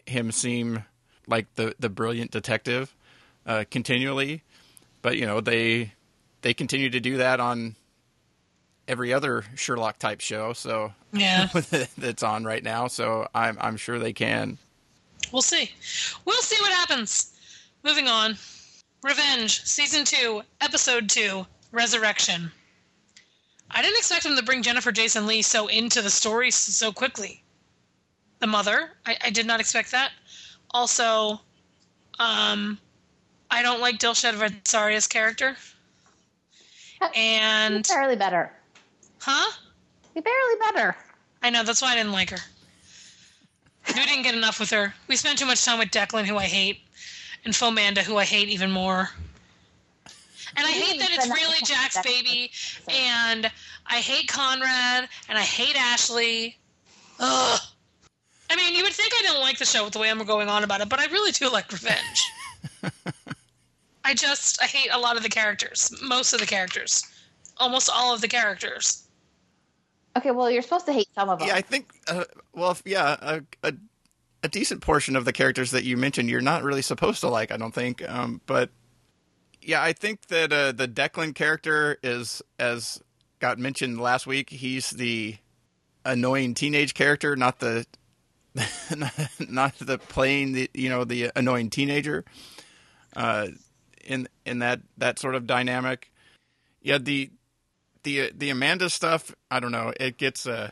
him 0.07 0.33
seem 0.33 0.85
like 1.27 1.55
the 1.55 1.75
the 1.79 1.89
brilliant 1.89 2.31
detective 2.31 2.95
uh, 3.47 3.64
continually, 3.70 4.43
but 5.03 5.16
you 5.16 5.27
know 5.27 5.41
they 5.41 5.93
they 6.43 6.55
continue 6.55 6.91
to 6.91 7.01
do 7.01 7.16
that 7.18 7.41
on 7.41 7.77
every 8.89 9.12
other 9.12 9.45
Sherlock 9.55 9.99
type 9.99 10.20
show. 10.20 10.53
So 10.53 10.93
Yeah. 11.12 11.47
that's 11.99 12.23
on 12.23 12.45
right 12.45 12.62
now. 12.62 12.87
So 12.89 13.29
I'm 13.35 13.57
I'm 13.61 13.77
sure 13.77 13.99
they 13.99 14.12
can. 14.12 14.59
We'll 15.33 15.43
see. 15.43 15.70
We'll 16.25 16.43
see 16.43 16.61
what 16.61 16.73
happens. 16.73 17.33
Moving 17.85 18.09
on. 18.09 18.37
Revenge, 19.03 19.64
Season 19.64 20.05
2, 20.05 20.43
Episode 20.61 21.09
2, 21.09 21.45
Resurrection. 21.73 22.53
I 23.73 23.81
didn't 23.83 23.99
expect 23.99 24.27
him 24.27 24.37
to 24.37 24.43
bring 24.43 24.62
Jennifer 24.62 24.93
Jason 24.93 25.27
Leigh 25.27 25.43
so 25.43 25.66
into 25.66 26.03
the 26.03 26.11
story 26.11 26.51
so 26.51 26.93
quickly. 26.93 27.43
The 28.41 28.47
mother, 28.47 28.91
I, 29.07 29.16
I 29.25 29.31
did 29.31 29.47
not 29.47 29.61
expect 29.61 29.93
that. 29.93 30.12
Also, 30.73 31.41
um, 32.18 32.79
I 33.51 33.62
don't 33.62 33.81
like 33.81 33.99
Dilshad 33.99 34.35
Vadsaria's 34.35 35.07
character. 35.07 35.57
And, 37.16 37.87
barely 37.89 38.16
better. 38.16 38.53
huh? 39.20 39.51
You 40.14 40.23
barely 40.23 40.55
better. 40.61 40.97
I 41.43 41.51
know, 41.51 41.64
that's 41.64 41.83
why 41.83 41.93
I 41.93 41.97
didn't 41.97 42.12
like 42.12 42.31
her. 42.31 42.39
We 43.89 43.95
didn't 43.95 44.23
get 44.23 44.35
enough 44.35 44.61
with 44.61 44.70
her. 44.70 44.95
We 45.09 45.16
spent 45.16 45.39
too 45.39 45.47
much 45.47 45.64
time 45.64 45.79
with 45.79 45.91
Declan, 45.91 46.25
who 46.27 46.37
I 46.37 46.45
hate, 46.45 46.81
and 47.45 47.53
Fauxmanda, 47.53 47.99
who 47.99 48.16
I 48.16 48.25
hate 48.25 48.49
even 48.49 48.70
more. 48.70 49.11
And 50.57 50.66
I 50.66 50.70
hate 50.70 51.00
that 51.00 51.11
it's 51.12 51.28
really 51.28 51.59
Jack's 51.64 52.00
baby, 52.03 52.50
and 52.88 53.50
I 53.86 53.96
hate 53.96 54.28
Conrad, 54.28 55.09
and 55.28 55.38
I 55.38 55.42
hate 55.42 55.76
Ashley. 55.76 56.59
Ugh. 57.18 57.61
I 58.50 58.57
mean, 58.57 58.74
you 58.74 58.82
would 58.82 58.92
think 58.92 59.12
I 59.18 59.22
don't 59.22 59.40
like 59.40 59.59
the 59.59 59.64
show 59.64 59.84
with 59.84 59.94
the 59.94 59.98
way 59.98 60.11
I'm 60.11 60.22
going 60.24 60.48
on 60.48 60.62
about 60.62 60.82
it, 60.82 60.88
but 60.88 61.00
I 61.00 61.07
really 61.07 61.32
do 61.32 61.50
like 61.50 61.72
Revenge. 61.72 62.22
I 64.05 64.14
just 64.14 64.61
I 64.62 64.66
hate 64.66 64.90
a 64.92 64.98
lot 64.98 65.16
of 65.16 65.22
the 65.22 65.28
characters, 65.28 65.90
most 66.03 66.34
of 66.34 66.40
the 66.40 66.46
characters, 66.46 67.05
almost 67.57 67.88
all 67.92 68.14
of 68.14 68.20
the 68.20 68.28
characters. 68.28 69.05
Okay, 70.16 70.32
well, 70.32 70.50
you're 70.50 70.62
supposed 70.62 70.86
to 70.86 70.92
hate 70.92 71.09
some 71.14 71.30
of 71.30 71.38
them. 71.38 71.48
Yeah, 71.48 71.55
I 71.55 71.62
think. 71.62 71.88
Uh, 72.07 72.24
well, 72.53 72.76
yeah, 72.84 73.16
a, 73.22 73.42
a 73.62 73.72
a 74.42 74.48
decent 74.48 74.80
portion 74.80 75.16
of 75.16 75.24
the 75.24 75.32
characters 75.32 75.70
that 75.70 75.84
you 75.84 75.96
mentioned, 75.96 76.28
you're 76.28 76.40
not 76.40 76.62
really 76.62 76.82
supposed 76.82 77.20
to 77.20 77.28
like. 77.28 77.53
I 77.53 77.57
don't 77.57 77.72
think. 77.72 78.07
Um, 78.09 78.40
but 78.46 78.70
yeah, 79.63 79.83
I 79.83 79.93
think 79.93 80.27
that 80.27 80.53
uh, 80.53 80.73
the 80.73 80.89
Declan 80.89 81.35
character 81.35 81.99
is, 82.03 82.43
as 82.59 83.03
got 83.39 83.59
mentioned 83.59 84.01
last 84.01 84.27
week, 84.27 84.51
he's 84.51 84.91
the 84.91 85.37
annoying 86.05 86.55
teenage 86.55 86.95
character, 86.95 87.37
not 87.37 87.61
the 87.61 87.87
not 89.49 89.79
the 89.79 89.99
playing 89.99 90.53
the 90.53 90.71
you 90.75 90.89
know 90.89 91.05
the 91.05 91.31
annoying 91.37 91.71
teenager. 91.71 92.25
Uh, 93.15 93.49
in 94.05 94.29
in 94.45 94.59
that 94.61 94.81
that 94.99 95.19
sort 95.19 95.35
of 95.35 95.47
dynamic. 95.47 96.11
Yeah, 96.83 96.99
the 96.99 97.31
the 98.03 98.33
the 98.35 98.51
Amanda 98.51 98.91
stuff, 98.91 99.35
I 99.51 99.61
don't 99.61 99.73
know. 99.73 99.93
It 99.99 100.19
gets 100.19 100.47
uh, 100.47 100.71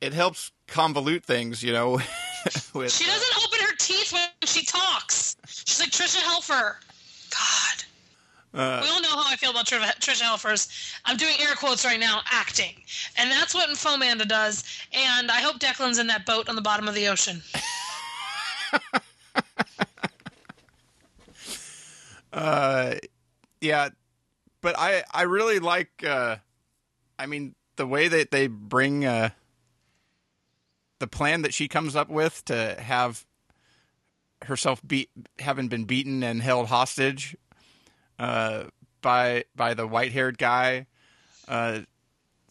it 0.00 0.12
helps 0.12 0.52
convolute 0.68 1.24
things, 1.24 1.62
you 1.62 1.72
know. 1.72 1.92
with 2.74 2.92
She 2.92 3.04
doesn't 3.04 3.44
open 3.44 3.60
her 3.60 3.74
teeth 3.76 4.12
when 4.12 4.28
she 4.44 4.64
talks. 4.64 5.36
She's 5.46 5.80
like 5.80 5.90
Tricia 5.90 6.20
Helfer. 6.20 6.76
Uh, 8.54 8.80
We 8.82 8.88
all 8.88 9.02
know 9.02 9.10
how 9.10 9.24
I 9.26 9.36
feel 9.36 9.50
about 9.50 9.66
Tr- 9.66 9.76
Tricia 9.76 10.22
Helfer's. 10.22 10.68
I'm 11.04 11.16
doing 11.16 11.34
air 11.40 11.54
quotes 11.54 11.84
right 11.84 12.00
now, 12.00 12.22
acting. 12.30 12.74
And 13.16 13.30
that's 13.30 13.54
what 13.54 13.68
Fauxmanda 13.70 14.26
does. 14.26 14.64
And 14.92 15.30
I 15.30 15.40
hope 15.40 15.58
Declan's 15.58 15.98
in 15.98 16.06
that 16.08 16.24
boat 16.26 16.48
on 16.48 16.56
the 16.56 16.62
bottom 16.62 16.88
of 16.88 16.94
the 16.94 17.08
ocean. 17.08 17.42
uh, 22.32 22.94
yeah, 23.60 23.90
but 24.60 24.74
I 24.78 25.02
I 25.12 25.22
really 25.22 25.58
like. 25.58 26.04
Uh, 26.04 26.36
I 27.18 27.26
mean, 27.26 27.54
the 27.76 27.86
way 27.86 28.08
that 28.08 28.30
they 28.30 28.46
bring 28.46 29.04
uh, 29.04 29.30
the 30.98 31.06
plan 31.06 31.42
that 31.42 31.52
she 31.54 31.68
comes 31.68 31.94
up 31.96 32.08
with 32.08 32.44
to 32.46 32.76
have 32.78 33.24
herself 34.42 34.80
beat, 34.86 35.10
having 35.38 35.68
been 35.68 35.84
beaten 35.84 36.22
and 36.22 36.40
held 36.40 36.68
hostage 36.68 37.36
uh, 38.18 38.64
by 39.02 39.44
by 39.54 39.74
the 39.74 39.86
white 39.86 40.12
haired 40.12 40.38
guy. 40.38 40.86
Uh, 41.46 41.80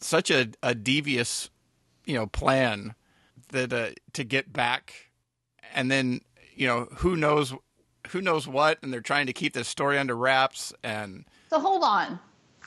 such 0.00 0.30
a, 0.30 0.48
a 0.62 0.74
devious, 0.74 1.50
you 2.04 2.14
know, 2.14 2.26
plan 2.26 2.94
that 3.50 3.72
uh, 3.72 3.90
to 4.12 4.24
get 4.24 4.52
back, 4.52 4.94
and 5.74 5.90
then 5.90 6.20
you 6.54 6.66
know 6.66 6.88
who 6.96 7.16
knows 7.16 7.54
who 8.08 8.20
knows 8.20 8.46
what, 8.48 8.78
and 8.82 8.92
they're 8.92 9.00
trying 9.00 9.26
to 9.26 9.32
keep 9.32 9.54
this 9.54 9.68
story 9.68 9.98
under 9.98 10.16
wraps. 10.16 10.72
And 10.82 11.24
So 11.50 11.60
hold 11.60 11.84
on. 11.84 12.18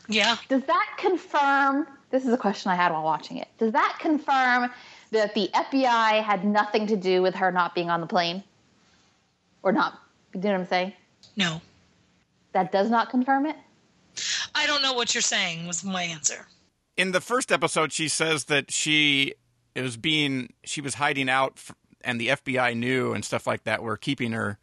Yeah. 0.08 0.38
Does 0.50 0.64
that 0.64 0.96
confirm? 0.98 1.88
This 2.10 2.26
is 2.26 2.34
a 2.34 2.38
question 2.38 2.72
I 2.72 2.76
had 2.76 2.92
while 2.92 3.04
watching 3.04 3.38
it. 3.38 3.48
Does 3.58 3.72
that 3.72 3.98
confirm 4.00 4.70
that 5.12 5.34
the 5.34 5.50
FBI 5.54 6.22
had 6.22 6.44
nothing 6.44 6.86
to 6.88 6.98
do 6.98 7.22
with 7.22 7.36
her 7.36 7.52
not 7.52 7.74
being 7.74 7.90
on 7.90 8.02
the 8.02 8.08
plane? 8.08 8.44
Or 9.64 9.72
not? 9.72 10.00
You 10.34 10.42
know 10.42 10.52
what 10.52 10.60
I'm 10.60 10.68
saying? 10.68 10.94
No. 11.38 11.62
That 12.54 12.72
does 12.72 12.90
not 12.90 13.10
confirm 13.10 13.46
it? 13.46 13.56
I 14.56 14.68
don't 14.68 14.82
know 14.82 14.94
what 14.94 15.14
you're 15.16 15.22
saying, 15.22 15.68
was 15.68 15.84
my 15.84 16.04
answer. 16.04 16.48
in 16.98 17.12
the 17.14 17.22
first 17.22 17.52
episode, 17.52 17.92
she 17.94 18.08
says 18.08 18.46
that 18.46 18.72
she 18.72 19.34
it 19.74 19.82
was 19.82 19.96
being 19.98 20.52
she 20.64 20.82
was 20.82 20.96
hiding 20.96 21.30
out, 21.30 21.54
f- 21.56 21.74
and 22.04 22.20
the 22.20 22.28
FBI 22.30 22.76
knew 22.76 23.14
and 23.14 23.24
stuff 23.24 23.48
like 23.48 23.64
that 23.64 23.82
were 23.82 23.96
keeping 23.98 24.34
her. 24.34 24.58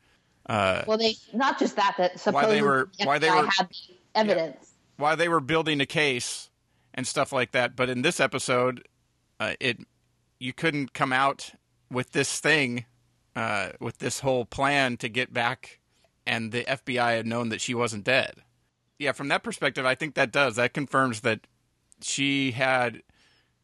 Uh, 0.47 0.83
Well, 0.87 0.99
they 0.99 1.15
not 1.33 1.59
just 1.59 1.77
that. 1.77 1.95
That 1.99 2.21
supposedly 2.21 2.61
were- 2.63 2.91
the 2.99 3.07
why 3.07 3.19
they 3.19 3.31
were- 3.31 3.47
had 3.47 3.69
the 3.71 3.95
evidence. 4.15 4.73
while 4.97 5.17
they 5.17 5.29
were 5.29 5.41
building 5.41 5.81
a 5.81 5.87
case 5.87 6.51
and 6.95 7.07
stuff 7.07 7.33
like 7.33 7.53
that. 7.53 7.75
But 7.77 7.89
in 7.89 8.03
this 8.03 8.21
episode, 8.21 8.87
uh, 9.41 9.55
it 9.61 9.79
you 10.39 10.53
couldn't 10.53 10.93
come 10.93 11.13
out 11.13 11.53
with 11.91 12.13
this 12.13 12.39
thing, 12.39 12.85
uh, 13.35 13.71
with 13.81 13.99
this 13.99 14.21
whole 14.21 14.45
plan 14.45 14.97
to 14.99 15.09
get 15.09 15.33
back, 15.33 15.78
and 16.29 16.53
the 16.53 16.63
FBI 16.63 17.17
had 17.17 17.27
known 17.27 17.49
that 17.49 17.61
she 17.61 17.75
wasn't 17.75 18.05
dead. 18.05 18.43
Yeah, 18.99 19.13
from 19.13 19.29
that 19.29 19.43
perspective, 19.43 19.85
I 19.87 19.95
think 19.95 20.15
that 20.15 20.31
does 20.31 20.57
that 20.57 20.75
confirms 20.75 21.21
that 21.21 21.47
she 22.01 22.53
had 22.53 23.03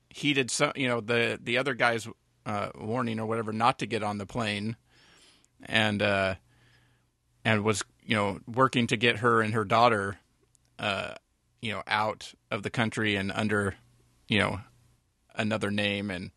heeded 0.08 0.50
some, 0.50 0.72
you 0.74 0.88
know, 0.88 1.00
the 1.00 1.38
the 1.42 1.58
other 1.58 1.74
guy's 1.74 2.08
uh, 2.46 2.70
warning 2.74 3.20
or 3.20 3.26
whatever 3.26 3.52
not 3.52 3.78
to 3.78 3.86
get 3.86 4.02
on 4.02 4.18
the 4.18 4.26
plane, 4.26 4.76
and 5.64 6.02
uh, 6.02 6.34
and 7.44 7.62
was 7.62 7.84
you 8.04 8.16
know 8.16 8.40
working 8.46 8.86
to 8.88 8.96
get 8.96 9.18
her 9.18 9.40
and 9.40 9.54
her 9.54 9.64
daughter 9.64 10.18
uh, 10.78 11.14
you 11.60 11.72
know, 11.72 11.82
out 11.86 12.34
of 12.50 12.62
the 12.62 12.70
country 12.70 13.16
and 13.16 13.32
under, 13.32 13.74
you 14.28 14.38
know, 14.38 14.60
another 15.34 15.70
name, 15.70 16.10
and 16.10 16.30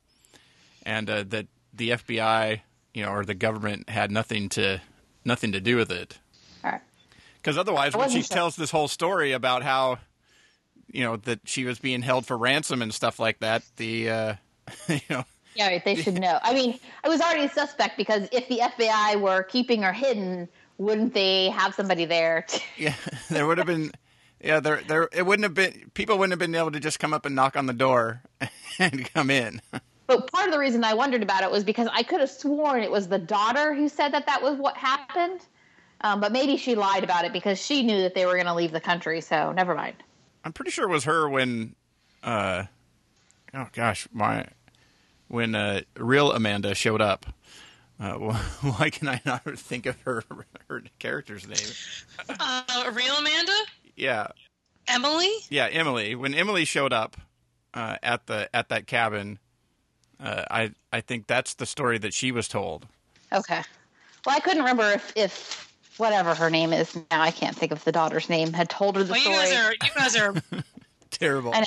and 0.83 1.09
uh, 1.09 1.23
that 1.27 1.47
the 1.73 1.89
FBI, 1.89 2.61
you 2.93 3.03
know, 3.03 3.11
or 3.11 3.25
the 3.25 3.33
government 3.33 3.89
had 3.89 4.09
nothing 4.09 4.49
to 4.49 4.81
nothing 5.27 5.51
to 5.51 5.59
do 5.59 5.75
with 5.75 5.91
it. 5.91 6.17
Right. 6.63 6.81
Because 7.35 7.57
otherwise, 7.57 7.95
when 7.95 8.09
she 8.09 8.23
sure. 8.23 8.35
tells 8.35 8.55
this 8.55 8.71
whole 8.71 8.87
story 8.87 9.33
about 9.33 9.61
how, 9.61 9.99
you 10.91 11.03
know, 11.03 11.17
that 11.17 11.41
she 11.45 11.65
was 11.65 11.77
being 11.79 12.01
held 12.01 12.25
for 12.25 12.37
ransom 12.37 12.81
and 12.81 12.93
stuff 12.93 13.19
like 13.19 13.39
that, 13.39 13.63
the, 13.75 14.09
uh, 14.09 14.33
you 14.87 14.99
know, 15.09 15.25
Yeah, 15.55 15.67
right. 15.67 15.83
They 15.83 15.95
should 15.95 16.19
know. 16.19 16.39
I 16.41 16.53
mean, 16.53 16.79
I 17.03 17.09
was 17.09 17.21
already 17.21 17.45
a 17.45 17.49
suspect 17.49 17.97
because 17.97 18.27
if 18.31 18.47
the 18.47 18.59
FBI 18.59 19.19
were 19.19 19.43
keeping 19.43 19.81
her 19.83 19.93
hidden, 19.93 20.47
wouldn't 20.77 21.13
they 21.13 21.49
have 21.49 21.73
somebody 21.73 22.05
there? 22.05 22.45
To, 22.47 22.61
yeah, 22.77 22.95
there 23.29 23.45
would 23.47 23.57
have 23.57 23.67
been, 23.67 23.91
yeah, 24.39 24.59
there, 24.59 24.81
there, 24.87 25.09
it 25.11 25.25
wouldn't 25.25 25.43
have 25.43 25.53
been, 25.53 25.91
people 25.93 26.17
wouldn't 26.17 26.33
have 26.33 26.39
been 26.39 26.55
able 26.55 26.71
to 26.71 26.79
just 26.79 26.99
come 26.99 27.13
up 27.13 27.25
and 27.25 27.35
knock 27.35 27.55
on 27.55 27.65
the 27.65 27.73
door 27.73 28.21
and 28.79 29.11
come 29.13 29.29
in. 29.29 29.61
But 30.07 30.31
part 30.31 30.47
of 30.47 30.53
the 30.53 30.59
reason 30.59 30.83
I 30.83 30.93
wondered 30.93 31.21
about 31.21 31.43
it 31.43 31.51
was 31.51 31.63
because 31.63 31.87
I 31.91 32.03
could 32.03 32.21
have 32.21 32.29
sworn 32.29 32.81
it 32.81 32.89
was 32.89 33.07
the 33.07 33.19
daughter 33.19 33.73
who 33.73 33.89
said 33.89 34.13
that 34.13 34.25
that 34.25 34.41
was 34.41 34.57
what 34.57 34.75
happened. 34.77 35.41
Um, 36.01 36.21
but 36.21 36.31
maybe 36.31 36.57
she 36.57 36.75
lied 36.75 37.03
about 37.03 37.25
it 37.25 37.33
because 37.33 37.59
she 37.63 37.83
knew 37.83 38.01
that 38.03 38.13
they 38.13 38.25
were 38.25 38.33
going 38.33 38.45
to 38.45 38.53
leave 38.53 38.71
the 38.71 38.79
country. 38.79 39.19
So 39.21 39.51
never 39.51 39.73
mind. 39.75 39.95
I'm 40.43 40.53
pretty 40.53 40.71
sure 40.71 40.85
it 40.87 40.91
was 40.91 41.03
her 41.05 41.27
when, 41.27 41.75
uh, 42.23 42.65
oh 43.53 43.67
gosh, 43.73 44.07
my 44.13 44.45
when 45.27 45.55
uh, 45.55 45.81
real 45.97 46.31
Amanda 46.31 46.73
showed 46.75 47.01
up. 47.01 47.25
Uh, 47.99 48.13
wh- 48.13 48.63
why 48.79 48.89
can 48.89 49.07
I 49.07 49.21
not 49.25 49.43
think 49.57 49.87
of 49.87 49.99
her 50.01 50.23
her 50.69 50.83
character's 50.99 51.47
name? 51.47 52.37
Uh, 52.39 52.91
real 52.93 53.15
Amanda? 53.17 53.55
Yeah, 53.95 54.27
Emily? 54.87 55.31
yeah, 55.49 55.65
Emily. 55.65 56.15
When 56.15 56.33
Emily 56.33 56.63
showed 56.63 56.93
up 56.93 57.17
uh, 57.73 57.97
at 58.03 58.27
the 58.27 58.55
at 58.55 58.69
that 58.69 58.85
cabin, 58.87 59.39
uh, 60.19 60.43
I 60.49 60.71
I 60.91 61.01
think 61.01 61.27
that's 61.27 61.53
the 61.55 61.65
story 61.65 61.97
that 61.99 62.13
she 62.13 62.31
was 62.31 62.47
told. 62.47 62.87
Okay. 63.31 63.61
Well, 64.25 64.35
I 64.35 64.39
couldn't 64.39 64.59
remember 64.59 64.91
if, 64.91 65.13
if 65.15 65.73
whatever 65.97 66.33
her 66.35 66.49
name 66.49 66.73
is 66.73 66.95
now. 67.11 67.21
I 67.21 67.31
can't 67.31 67.55
think 67.55 67.71
of 67.71 67.83
the 67.83 67.91
daughter's 67.91 68.29
name. 68.29 68.53
Had 68.53 68.69
told 68.69 68.95
her 68.97 69.03
the 69.03 69.11
Well, 69.13 69.19
you 69.19 69.25
story. 69.45 69.47
guys 69.47 69.55
are 69.55 69.73
you 69.73 69.91
guys 69.95 70.15
are 70.15 70.63
Terrible. 71.09 71.53
I 71.53 71.61
know. 71.61 71.65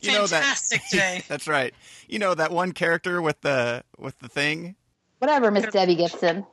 You 0.00 0.12
know 0.12 0.26
that. 0.26 0.42
fantastic 0.42 0.80
today. 0.90 1.22
That's 1.28 1.46
right. 1.46 1.74
You 2.08 2.18
know 2.18 2.34
that 2.34 2.50
one 2.50 2.72
character 2.72 3.20
with 3.20 3.40
the 3.42 3.84
with 3.98 4.18
the 4.20 4.28
thing. 4.28 4.74
Whatever, 5.18 5.50
Miss 5.50 5.66
Debbie 5.66 5.96
Gibson. 5.96 6.46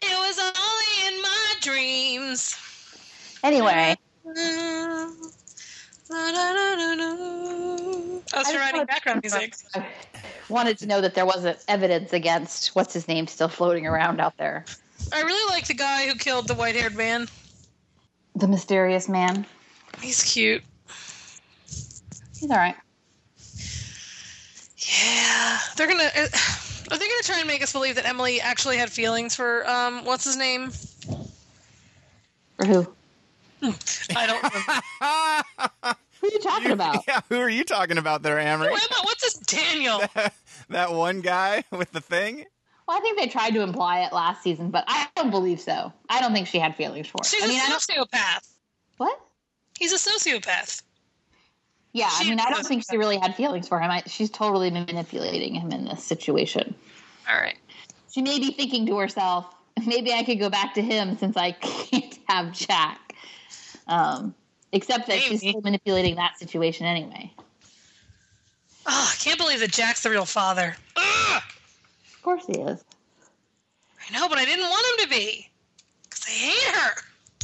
It 0.00 0.18
was 0.18 0.38
only 0.38 1.16
in 1.16 1.22
my 1.22 1.54
dreams. 1.60 2.56
Anyway, 3.42 3.96
La, 4.24 4.32
la, 6.10 6.50
la, 6.52 6.74
la, 6.74 6.94
la. 6.94 7.63
Us 8.36 8.48
I 8.48 8.56
writing 8.56 8.78
wanted- 8.80 8.88
background 8.88 9.20
music. 9.22 9.54
I 9.74 9.86
wanted 10.48 10.78
to 10.78 10.86
know 10.86 11.00
that 11.00 11.14
there 11.14 11.26
wasn't 11.26 11.58
evidence 11.68 12.12
against 12.12 12.74
what's 12.74 12.92
his 12.92 13.08
name 13.08 13.26
still 13.26 13.48
floating 13.48 13.86
around 13.86 14.20
out 14.20 14.36
there. 14.36 14.64
I 15.12 15.22
really 15.22 15.50
like 15.54 15.66
the 15.66 15.74
guy 15.74 16.06
who 16.06 16.14
killed 16.14 16.48
the 16.48 16.54
white 16.54 16.74
haired 16.76 16.94
man. 16.96 17.28
The 18.36 18.48
mysterious 18.48 19.08
man. 19.08 19.46
He's 20.00 20.22
cute. 20.22 20.62
He's 21.66 22.50
all 22.50 22.56
right. 22.56 22.74
Yeah, 24.78 25.58
they're 25.76 25.86
gonna. 25.86 26.02
Uh, 26.16 26.26
are 26.90 26.98
they 26.98 27.08
gonna 27.08 27.22
try 27.22 27.38
and 27.38 27.46
make 27.46 27.62
us 27.62 27.72
believe 27.72 27.94
that 27.94 28.06
Emily 28.06 28.40
actually 28.40 28.76
had 28.76 28.90
feelings 28.90 29.34
for 29.34 29.66
um 29.68 30.04
what's 30.04 30.24
his 30.24 30.36
name? 30.36 30.70
For 32.56 32.66
who? 32.66 32.86
I 34.14 34.26
don't 34.26 34.42
remember. 34.42 35.96
Who 36.24 36.30
are 36.30 36.32
you 36.32 36.40
talking 36.40 36.70
about? 36.70 36.96
Yeah, 37.06 37.20
who 37.28 37.38
are 37.38 37.50
you 37.50 37.64
talking 37.64 37.98
about 37.98 38.22
there, 38.22 38.36
Amrie? 38.36 38.68
Who 38.68 38.74
am 38.74 38.80
I? 38.80 39.00
What's 39.04 39.22
this 39.22 39.34
Daniel? 39.34 40.00
that 40.70 40.90
one 40.90 41.20
guy 41.20 41.64
with 41.70 41.92
the 41.92 42.00
thing? 42.00 42.46
Well, 42.88 42.96
I 42.96 43.00
think 43.00 43.18
they 43.18 43.26
tried 43.26 43.50
to 43.50 43.60
imply 43.60 44.00
it 44.00 44.12
last 44.12 44.42
season, 44.42 44.70
but 44.70 44.84
I 44.88 45.06
don't 45.16 45.30
believe 45.30 45.60
so. 45.60 45.92
I 46.08 46.20
don't 46.20 46.32
think 46.32 46.46
she 46.46 46.58
had 46.58 46.76
feelings 46.76 47.08
for 47.08 47.18
it. 47.20 47.26
She's 47.26 47.44
I 47.44 47.46
mean, 47.46 47.60
a 47.60 47.64
I 47.64 47.68
don't. 47.68 47.82
sociopath. 47.82 48.48
What? 48.96 49.20
He's 49.78 49.92
a 49.92 49.96
sociopath. 49.96 50.82
Yeah, 51.92 52.08
she 52.08 52.24
I 52.24 52.30
mean, 52.30 52.40
I 52.40 52.48
don't 52.48 52.66
think 52.66 52.84
she 52.90 52.96
really 52.96 53.18
had 53.18 53.34
feelings 53.34 53.68
for 53.68 53.78
him. 53.78 53.90
I, 53.90 54.02
she's 54.06 54.30
totally 54.30 54.70
manipulating 54.70 55.54
him 55.54 55.72
in 55.72 55.84
this 55.84 56.02
situation. 56.02 56.74
All 57.30 57.36
right. 57.36 57.58
She 58.10 58.22
may 58.22 58.38
be 58.38 58.50
thinking 58.52 58.86
to 58.86 58.96
herself, 58.96 59.54
maybe 59.84 60.14
I 60.14 60.22
could 60.22 60.38
go 60.38 60.48
back 60.48 60.72
to 60.74 60.82
him 60.82 61.18
since 61.18 61.36
I 61.36 61.52
can't 61.60 62.18
have 62.28 62.52
Jack. 62.52 63.14
Um, 63.86 64.34
except 64.74 65.06
that 65.06 65.20
she's 65.20 65.40
still 65.40 65.60
manipulating 65.62 66.16
that 66.16 66.38
situation 66.38 66.84
anyway. 66.84 67.32
Oh, 68.86 69.12
I 69.12 69.16
can't 69.18 69.38
believe 69.38 69.60
that 69.60 69.72
Jack's 69.72 70.02
the 70.02 70.10
real 70.10 70.26
father. 70.26 70.76
Ugh! 70.96 71.42
Of 72.12 72.22
course 72.22 72.44
he 72.46 72.60
is. 72.60 72.84
I 74.06 74.12
know, 74.12 74.28
but 74.28 74.36
I 74.36 74.44
didn't 74.44 74.68
want 74.68 75.00
him 75.00 75.04
to 75.04 75.10
be. 75.10 75.48
Because 76.02 76.24
I 76.26 76.30
hate 76.30 76.74
her. 76.74 76.94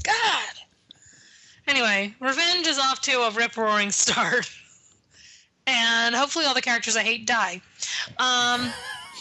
God. 0.02 0.54
Anyway, 1.66 2.14
Revenge 2.20 2.66
is 2.66 2.78
off 2.78 3.00
to 3.02 3.12
a 3.12 3.30
rip 3.30 3.56
roaring 3.56 3.90
start. 3.90 4.50
And 5.66 6.16
hopefully 6.16 6.46
all 6.46 6.54
the 6.54 6.62
characters 6.62 6.96
I 6.96 7.04
hate 7.04 7.26
die. 7.26 7.60
Um, 8.18 8.72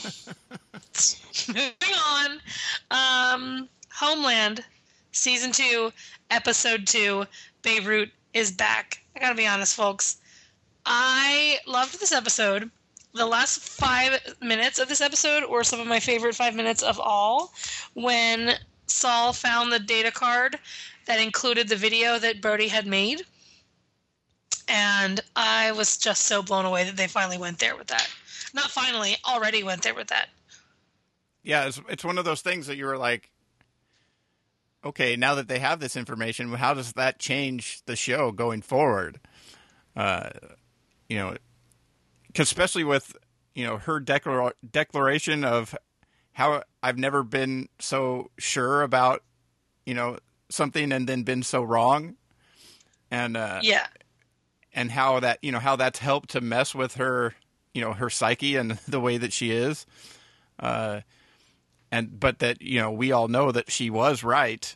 moving 1.47 1.73
on. 2.07 2.39
Um, 2.89 3.69
Homeland, 3.93 4.63
Season 5.11 5.51
2, 5.51 5.91
Episode 6.31 6.87
2, 6.87 7.25
Beirut 7.77 8.09
is 8.33 8.51
back. 8.51 8.99
I 9.15 9.19
gotta 9.19 9.35
be 9.35 9.45
honest, 9.45 9.75
folks. 9.75 10.17
I 10.87 11.59
loved 11.67 11.99
this 11.99 12.11
episode. 12.11 12.71
The 13.13 13.27
last 13.27 13.59
five 13.59 14.35
minutes 14.41 14.79
of 14.79 14.89
this 14.89 15.01
episode 15.01 15.47
were 15.47 15.63
some 15.63 15.79
of 15.79 15.85
my 15.85 15.99
favorite 15.99 16.33
five 16.33 16.55
minutes 16.55 16.81
of 16.81 16.99
all. 16.99 17.53
When 17.93 18.55
Saul 18.87 19.33
found 19.33 19.71
the 19.71 19.77
data 19.77 20.09
card 20.09 20.57
that 21.05 21.21
included 21.21 21.69
the 21.69 21.75
video 21.75 22.17
that 22.17 22.41
Brody 22.41 22.69
had 22.69 22.87
made. 22.87 23.21
And 24.67 25.19
I 25.35 25.71
was 25.71 25.97
just 25.97 26.23
so 26.23 26.41
blown 26.41 26.65
away 26.65 26.85
that 26.85 26.97
they 26.97 27.07
finally 27.07 27.37
went 27.37 27.59
there 27.59 27.75
with 27.75 27.87
that. 27.87 28.07
Not 28.53 28.71
finally, 28.71 29.15
already 29.27 29.63
went 29.63 29.83
there 29.83 29.95
with 29.95 30.07
that. 30.07 30.29
Yeah, 31.43 31.67
it's, 31.67 31.79
it's 31.87 32.03
one 32.03 32.17
of 32.17 32.25
those 32.25 32.41
things 32.41 32.65
that 32.65 32.77
you 32.77 32.85
were 32.85 32.97
like, 32.97 33.29
okay, 34.83 35.15
now 35.15 35.35
that 35.35 35.47
they 35.47 35.59
have 35.59 35.79
this 35.79 35.95
information, 35.97 36.51
how 36.53 36.73
does 36.73 36.93
that 36.93 37.19
change 37.19 37.81
the 37.85 37.95
show 37.95 38.31
going 38.31 38.61
forward? 38.61 39.19
Uh, 39.95 40.29
you 41.07 41.17
know, 41.17 41.35
'cause 42.33 42.47
especially 42.47 42.83
with 42.83 43.15
you 43.55 43.65
know 43.65 43.77
her 43.77 43.99
declar- 43.99 44.53
declaration 44.71 45.43
of 45.43 45.75
how 46.33 46.63
I've 46.81 46.97
never 46.97 47.23
been 47.23 47.67
so 47.79 48.31
sure 48.37 48.83
about 48.83 49.23
you 49.85 49.93
know 49.93 50.19
something 50.49 50.91
and 50.91 51.07
then 51.09 51.23
been 51.23 51.43
so 51.43 51.61
wrong, 51.63 52.15
and 53.11 53.35
uh, 53.35 53.59
Yeah. 53.63 53.87
and 54.73 54.91
how 54.91 55.19
that 55.19 55.39
you 55.43 55.51
know 55.51 55.59
how 55.59 55.75
that's 55.75 55.99
helped 55.99 56.29
to 56.31 56.41
mess 56.41 56.73
with 56.75 56.95
her 56.95 57.35
you 57.73 57.81
know 57.81 57.93
her 57.93 58.09
psyche 58.09 58.55
and 58.55 58.71
the 58.87 58.99
way 58.99 59.17
that 59.17 59.33
she 59.33 59.51
is 59.51 59.85
uh 60.59 61.01
and 61.91 62.19
but 62.19 62.39
that 62.39 62.61
you 62.61 62.79
know 62.79 62.91
we 62.91 63.11
all 63.11 63.27
know 63.27 63.51
that 63.51 63.71
she 63.71 63.89
was 63.89 64.23
right. 64.23 64.75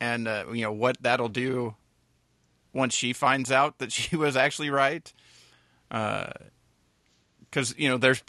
And 0.00 0.28
uh, 0.28 0.46
you 0.52 0.62
know 0.62 0.72
what 0.72 0.96
that'll 1.00 1.28
do 1.28 1.76
once 2.72 2.94
she 2.94 3.12
finds 3.12 3.50
out 3.52 3.78
that 3.78 3.92
she 3.92 4.16
was 4.24 4.36
actually 4.36 4.70
right. 4.70 5.12
Because 5.88 7.74
you 7.76 7.88
know 7.88 7.96
there's 7.96 8.22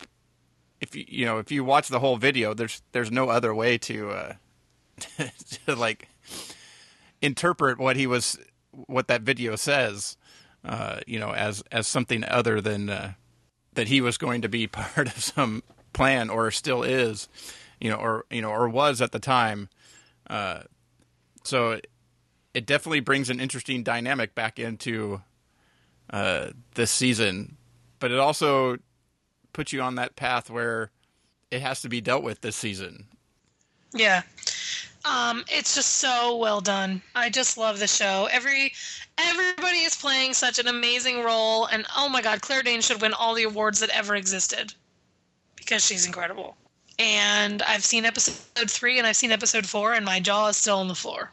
if 0.82 0.96
you 0.96 1.06
you 1.08 1.26
know 1.26 1.40
if 1.40 1.52
you 1.52 1.64
watch 1.64 1.88
the 1.88 2.00
whole 2.00 2.18
video 2.18 2.54
there's 2.54 2.82
there's 2.92 3.12
no 3.12 3.30
other 3.30 3.54
way 3.54 3.78
to 3.78 4.10
uh 4.12 4.34
to 5.66 5.76
like 5.76 6.10
interpret 7.22 7.78
what 7.80 7.96
he 7.96 8.08
was 8.08 8.38
what 8.72 9.08
that 9.08 9.22
video 9.22 9.56
says 9.56 10.18
uh 10.64 11.00
you 11.08 11.20
know 11.20 11.32
as 11.32 11.64
as 11.72 11.88
something 11.88 12.24
other 12.26 12.62
than 12.62 12.90
uh 12.90 13.14
that 13.74 13.88
he 13.88 14.02
was 14.02 14.18
going 14.18 14.42
to 14.42 14.50
be 14.50 14.68
part 14.68 15.08
of 15.08 15.24
some 15.24 15.64
plan 15.94 16.30
or 16.30 16.52
still 16.52 16.84
is 16.84 17.28
you 17.80 17.90
know 17.90 17.98
or 17.98 18.26
you 18.30 18.42
know 18.42 18.50
or 18.50 18.68
was 18.70 19.02
at 19.02 19.12
the 19.12 19.20
time 19.20 19.70
uh 20.30 20.62
so 21.44 21.72
it, 21.72 21.88
it 22.54 22.66
definitely 22.66 23.00
brings 23.00 23.30
an 23.30 23.40
interesting 23.40 23.84
dynamic 23.84 24.34
back 24.36 24.60
into 24.60 25.22
uh 26.12 26.50
this 26.76 26.92
season 26.92 27.58
but 28.00 28.12
it 28.12 28.20
also 28.20 28.78
puts 29.54 29.72
you 29.74 29.82
on 29.82 29.96
that 29.96 30.16
path 30.16 30.50
where 30.50 30.92
it 31.52 31.62
has 31.62 31.82
to 31.82 31.90
be 31.90 32.02
dealt 32.02 32.24
with 32.24 32.42
this 32.42 32.56
season 32.56 33.06
Yeah. 33.94 34.24
Um, 35.06 35.46
it's 35.50 35.76
just 35.76 35.94
so 35.98 36.36
well 36.38 36.62
done. 36.62 37.02
I 37.14 37.30
just 37.30 37.58
love 37.58 37.78
the 37.78 37.88
show. 37.88 38.28
Every 38.32 38.74
everybody 39.20 39.78
is 39.80 39.96
playing 39.96 40.34
such 40.34 40.58
an 40.58 40.68
amazing 40.68 41.22
role, 41.24 41.68
and 41.68 41.86
oh 41.96 42.10
my 42.10 42.22
god, 42.24 42.42
Claire 42.42 42.64
Danes 42.64 42.86
should 42.86 43.02
win 43.02 43.14
all 43.14 43.36
the 43.36 43.44
awards 43.44 43.80
that 43.82 43.92
ever 43.92 44.16
existed 44.16 44.74
because 45.56 45.86
she's 45.86 46.08
incredible. 46.08 46.58
And 46.98 47.62
I've 47.64 47.84
seen 47.84 48.06
episode 48.06 48.70
three 48.72 48.98
and 48.98 49.06
I've 49.08 49.16
seen 49.16 49.32
episode 49.32 49.66
four, 49.66 49.94
and 49.94 50.06
my 50.06 50.20
jaw 50.20 50.48
is 50.48 50.58
still 50.58 50.78
on 50.78 50.88
the 50.88 50.96
floor. 50.96 51.32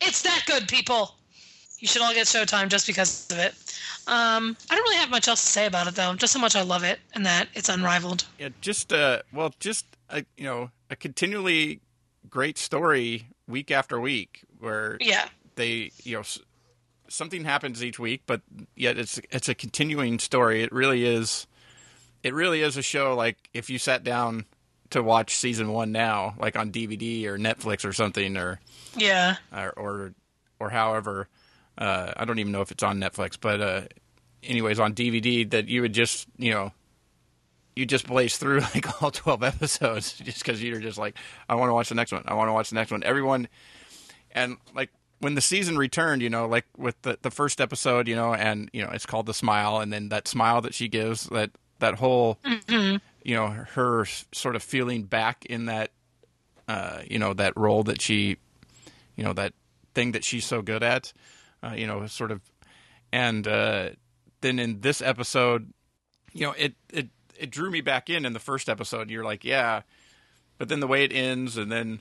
It's 0.00 0.22
that 0.22 0.44
good, 0.46 0.68
people. 0.68 1.14
You 1.80 1.88
should 1.88 2.02
all 2.02 2.14
get 2.14 2.26
Showtime 2.26 2.68
just 2.68 2.86
because 2.86 3.28
of 3.30 3.38
it. 3.38 3.54
Um, 4.06 4.56
I 4.70 4.74
don't 4.74 4.82
really 4.84 4.96
have 4.96 5.10
much 5.10 5.28
else 5.28 5.40
to 5.42 5.48
say 5.48 5.66
about 5.66 5.86
it 5.86 5.94
though. 5.94 6.14
Just 6.14 6.34
how 6.34 6.40
much 6.40 6.54
I 6.56 6.62
love 6.62 6.84
it 6.84 7.00
and 7.14 7.26
that 7.26 7.48
it's 7.54 7.68
unrivaled. 7.68 8.24
Yeah, 8.38 8.50
just 8.60 8.92
uh, 8.92 9.22
well, 9.32 9.52
just 9.60 9.86
a, 10.10 10.24
you 10.36 10.44
know, 10.44 10.70
a 10.90 10.96
continually 10.96 11.80
great 12.30 12.56
story 12.58 13.26
week 13.48 13.70
after 13.70 14.00
week, 14.00 14.42
where 14.60 14.96
Yeah. 15.00 15.28
they, 15.56 15.90
you 16.04 16.16
know, 16.18 16.22
something 17.08 17.44
happens 17.44 17.82
each 17.82 17.98
week, 17.98 18.22
but 18.26 18.42
yet 18.76 18.96
it's 18.98 19.20
it's 19.30 19.48
a 19.48 19.54
continuing 19.54 20.18
story. 20.18 20.62
It 20.62 20.72
really 20.72 21.04
is. 21.04 21.46
It 22.22 22.32
really 22.34 22.60
is 22.62 22.76
a 22.76 22.82
show. 22.82 23.14
Like 23.14 23.48
if 23.52 23.68
you 23.68 23.78
sat 23.78 24.04
down 24.04 24.44
to 24.90 25.02
watch 25.02 25.34
season 25.36 25.72
one 25.72 25.92
now, 25.92 26.34
like 26.38 26.56
on 26.56 26.70
DVD 26.70 27.24
or 27.26 27.38
Netflix 27.38 27.84
or 27.84 27.92
something, 27.92 28.36
or 28.36 28.60
Yeah. 28.96 29.36
or 29.52 29.70
or, 29.76 30.14
or 30.60 30.70
however, 30.70 31.28
uh, 31.78 32.12
I 32.16 32.24
don't 32.24 32.38
even 32.38 32.52
know 32.52 32.60
if 32.60 32.70
it's 32.70 32.82
on 32.82 32.98
Netflix, 33.00 33.36
but 33.40 33.60
uh, 33.60 33.82
anyways, 34.42 34.78
on 34.78 34.94
DVD, 34.94 35.48
that 35.50 35.68
you 35.68 35.80
would 35.82 35.92
just 35.94 36.26
you 36.38 36.52
know 36.52 36.72
you 37.76 37.84
just 37.86 38.06
blaze 38.06 38.36
through 38.36 38.60
like 38.74 39.02
all 39.02 39.10
12 39.10 39.42
episodes 39.42 40.12
just 40.24 40.38
because 40.44 40.62
you're 40.62 40.78
just 40.78 40.96
like 40.96 41.16
i 41.48 41.56
want 41.56 41.68
to 41.70 41.74
watch 41.74 41.88
the 41.88 41.94
next 41.96 42.12
one. 42.12 42.22
I 42.26 42.34
want 42.34 42.48
to 42.48 42.52
watch 42.52 42.68
the 42.68 42.76
next 42.76 42.90
one. 42.92 43.02
Everyone 43.02 43.48
and 44.30 44.56
like 44.74 44.90
when 45.18 45.34
the 45.34 45.40
season 45.40 45.76
returned 45.78 46.22
you 46.22 46.30
know 46.30 46.46
like 46.46 46.66
with 46.76 47.00
the, 47.02 47.18
the 47.22 47.30
first 47.30 47.60
episode 47.60 48.06
you 48.06 48.14
know 48.14 48.32
and 48.34 48.68
you 48.72 48.82
know 48.82 48.90
it's 48.92 49.06
called 49.06 49.26
the 49.26 49.34
smile 49.34 49.78
and 49.78 49.92
then 49.92 50.08
that 50.10 50.28
smile 50.28 50.60
that 50.60 50.74
she 50.74 50.86
gives 50.88 51.24
that 51.30 51.50
that 51.80 51.94
whole 51.94 52.38
you 53.24 53.34
know 53.34 53.48
her 53.48 54.04
sort 54.32 54.54
of 54.54 54.62
feeling 54.62 55.02
back 55.02 55.44
in 55.46 55.64
that 55.64 55.90
uh 56.68 57.00
you 57.10 57.18
know 57.18 57.32
that 57.34 57.54
role 57.56 57.82
that 57.82 58.00
she 58.00 58.36
you 59.16 59.24
know 59.24 59.32
that 59.32 59.52
thing 59.94 60.12
that 60.12 60.22
she's 60.22 60.44
so 60.44 60.62
good 60.62 60.82
at 60.82 61.12
uh, 61.64 61.72
you 61.74 61.86
know 61.86 62.06
sort 62.06 62.30
of 62.30 62.40
and 63.12 63.48
uh 63.48 63.88
then 64.42 64.58
in 64.58 64.80
this 64.80 65.00
episode 65.00 65.72
you 66.32 66.46
know 66.46 66.52
it 66.52 66.74
it 66.92 67.08
it 67.36 67.50
drew 67.50 67.70
me 67.70 67.80
back 67.80 68.08
in 68.08 68.24
in 68.24 68.32
the 68.32 68.38
first 68.38 68.68
episode. 68.68 69.10
You're 69.10 69.24
like 69.24 69.44
yeah 69.44 69.82
but 70.58 70.68
then 70.68 70.80
the 70.80 70.86
way 70.86 71.04
it 71.04 71.12
ends 71.12 71.56
and 71.56 71.72
then 71.72 72.00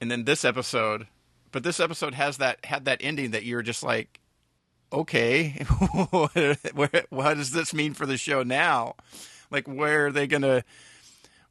and 0.00 0.10
then 0.10 0.24
this 0.24 0.44
episode 0.44 1.06
but 1.52 1.62
this 1.62 1.80
episode 1.80 2.14
has 2.14 2.38
that 2.38 2.64
had 2.64 2.84
that 2.84 2.98
ending 3.00 3.32
that 3.32 3.44
you're 3.44 3.62
just 3.62 3.82
like 3.82 4.20
okay 4.92 5.50
what, 6.10 7.06
what 7.10 7.34
does 7.34 7.50
this 7.50 7.74
mean 7.74 7.94
for 7.94 8.06
the 8.06 8.16
show 8.16 8.42
now 8.42 8.94
like 9.54 9.66
where 9.66 10.06
are 10.06 10.12
they 10.12 10.26
gonna 10.26 10.64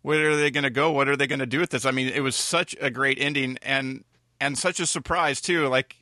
where 0.02 0.32
are 0.32 0.36
they 0.36 0.52
gonna 0.52 0.70
go? 0.70 0.92
What 0.92 1.08
are 1.08 1.16
they 1.16 1.28
gonna 1.28 1.46
do 1.48 1.60
with 1.60 1.72
this? 1.72 1.86
I 1.86 1.92
mean 1.92 2.10
it 2.10 2.22
was 2.22 2.36
such 2.36 2.76
a 2.80 2.90
great 2.90 3.18
ending 3.20 3.58
and 3.62 4.04
and 4.40 4.58
such 4.58 4.80
a 4.80 4.86
surprise 4.86 5.42
too. 5.42 5.68
Like 5.68 5.96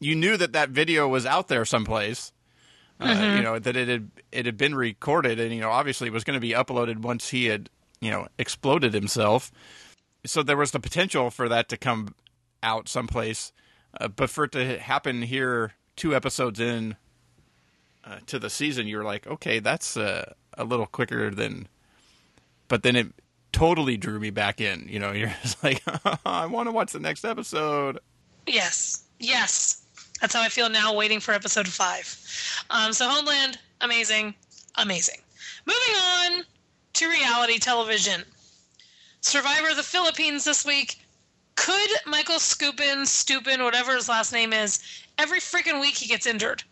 you 0.00 0.14
knew 0.14 0.36
that 0.36 0.52
that 0.52 0.70
video 0.70 1.08
was 1.08 1.26
out 1.26 1.48
there 1.48 1.64
someplace 1.64 2.32
Uh, 3.00 3.34
You 3.36 3.42
know 3.42 3.58
that 3.58 3.76
it 3.76 3.88
had 3.88 4.10
it 4.30 4.46
had 4.46 4.56
been 4.56 4.74
recorded, 4.74 5.40
and 5.40 5.52
you 5.52 5.60
know 5.60 5.70
obviously 5.70 6.06
it 6.08 6.12
was 6.12 6.24
going 6.24 6.40
to 6.40 6.46
be 6.48 6.54
uploaded 6.54 6.98
once 6.98 7.30
he 7.30 7.46
had 7.46 7.68
you 8.00 8.10
know 8.10 8.28
exploded 8.38 8.94
himself. 8.94 9.50
So 10.24 10.42
there 10.42 10.56
was 10.56 10.70
the 10.70 10.78
potential 10.78 11.30
for 11.30 11.48
that 11.48 11.68
to 11.70 11.76
come 11.76 12.14
out 12.62 12.88
someplace, 12.88 13.52
uh, 14.00 14.06
but 14.06 14.30
for 14.30 14.44
it 14.44 14.52
to 14.52 14.78
happen 14.78 15.22
here, 15.22 15.72
two 15.96 16.14
episodes 16.14 16.60
in 16.60 16.94
uh, 18.04 18.18
to 18.26 18.38
the 18.38 18.50
season, 18.50 18.86
you're 18.86 19.02
like, 19.02 19.26
okay, 19.26 19.58
that's 19.58 19.96
uh, 19.96 20.34
a 20.58 20.64
little 20.64 20.86
quicker 20.86 21.30
than. 21.30 21.68
But 22.68 22.82
then 22.82 22.96
it 22.96 23.08
totally 23.52 23.96
drew 23.96 24.18
me 24.18 24.30
back 24.30 24.60
in. 24.60 24.86
You 24.88 24.98
know, 24.98 25.12
you're 25.12 25.34
just 25.42 25.62
like, 25.62 25.82
I 26.26 26.46
want 26.46 26.68
to 26.68 26.72
watch 26.72 26.92
the 26.92 27.00
next 27.00 27.24
episode. 27.24 27.98
Yes, 28.46 29.04
yes. 29.18 29.82
That's 30.20 30.34
how 30.34 30.42
I 30.42 30.48
feel 30.48 30.70
now, 30.70 30.94
waiting 30.94 31.20
for 31.20 31.32
episode 31.32 31.66
five. 31.66 32.16
Um, 32.70 32.92
so 32.92 33.08
Homeland, 33.08 33.58
amazing, 33.80 34.34
amazing. 34.76 35.18
Moving 35.66 35.94
on 35.96 36.44
to 36.94 37.08
reality 37.08 37.58
television. 37.58 38.22
Survivor 39.20 39.70
of 39.70 39.76
the 39.76 39.82
Philippines 39.82 40.44
this 40.44 40.64
week. 40.64 41.00
Could 41.56 41.90
Michael 42.06 42.38
Skupin, 42.38 43.06
Stupin, 43.06 43.62
whatever 43.62 43.94
his 43.94 44.08
last 44.08 44.32
name 44.32 44.52
is, 44.52 44.80
every 45.18 45.38
freaking 45.38 45.80
week 45.80 45.96
he 45.96 46.06
gets 46.06 46.26
injured. 46.26 46.62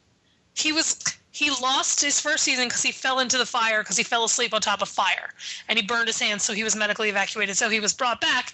He 0.54 0.72
was 0.72 1.02
he 1.32 1.50
lost 1.50 2.00
his 2.00 2.20
first 2.20 2.42
season 2.44 2.66
because 2.66 2.82
he 2.82 2.92
fell 2.92 3.20
into 3.20 3.38
the 3.38 3.46
fire 3.46 3.82
because 3.82 3.96
he 3.96 4.02
fell 4.02 4.24
asleep 4.24 4.52
on 4.52 4.60
top 4.60 4.82
of 4.82 4.88
fire 4.88 5.32
and 5.68 5.78
he 5.78 5.84
burned 5.84 6.08
his 6.08 6.18
hands, 6.20 6.42
so 6.42 6.52
he 6.52 6.64
was 6.64 6.74
medically 6.74 7.08
evacuated. 7.08 7.56
So 7.56 7.68
he 7.68 7.80
was 7.80 7.92
brought 7.92 8.20
back, 8.20 8.52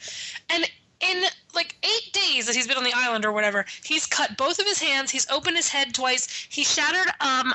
and 0.51 0.70
in 1.01 1.24
like 1.55 1.77
eight 1.83 2.12
days 2.12 2.47
that 2.47 2.55
he's 2.55 2.66
been 2.66 2.77
on 2.77 2.85
the 2.85 2.93
island 2.95 3.24
or 3.24 3.33
whatever, 3.33 3.64
he's 3.85 4.07
cut 4.07 4.37
both 4.37 4.59
of 4.59 4.66
his 4.66 4.81
hands. 4.81 5.11
He's 5.11 5.29
opened 5.31 5.57
his 5.57 5.68
head 5.68 5.95
twice. 5.95 6.29
He 6.51 6.64
shattered 6.64 7.12
um 7.20 7.55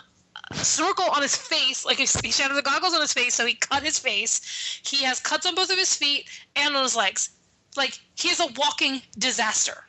snorkel 0.54 1.06
on 1.06 1.22
his 1.22 1.36
face, 1.36 1.86
like 1.86 1.98
he 1.98 2.08
he 2.24 2.32
shattered 2.32 2.58
the 2.58 2.62
goggles 2.62 2.94
on 2.94 3.02
his 3.02 3.14
face, 3.14 3.36
so 3.36 3.46
he 3.46 3.54
cut 3.54 3.84
his 3.84 4.00
face. 4.00 4.82
He 4.84 5.04
has 5.04 5.20
cuts 5.20 5.46
on 5.46 5.56
both 5.56 5.72
of 5.72 5.78
his 5.78 5.96
feet 5.96 6.30
and 6.56 6.76
on 6.76 6.84
his 6.84 6.96
legs. 6.96 7.30
Like 7.78 8.00
he 8.16 8.30
is 8.30 8.40
a 8.40 8.48
walking 8.58 9.02
disaster. 9.18 9.86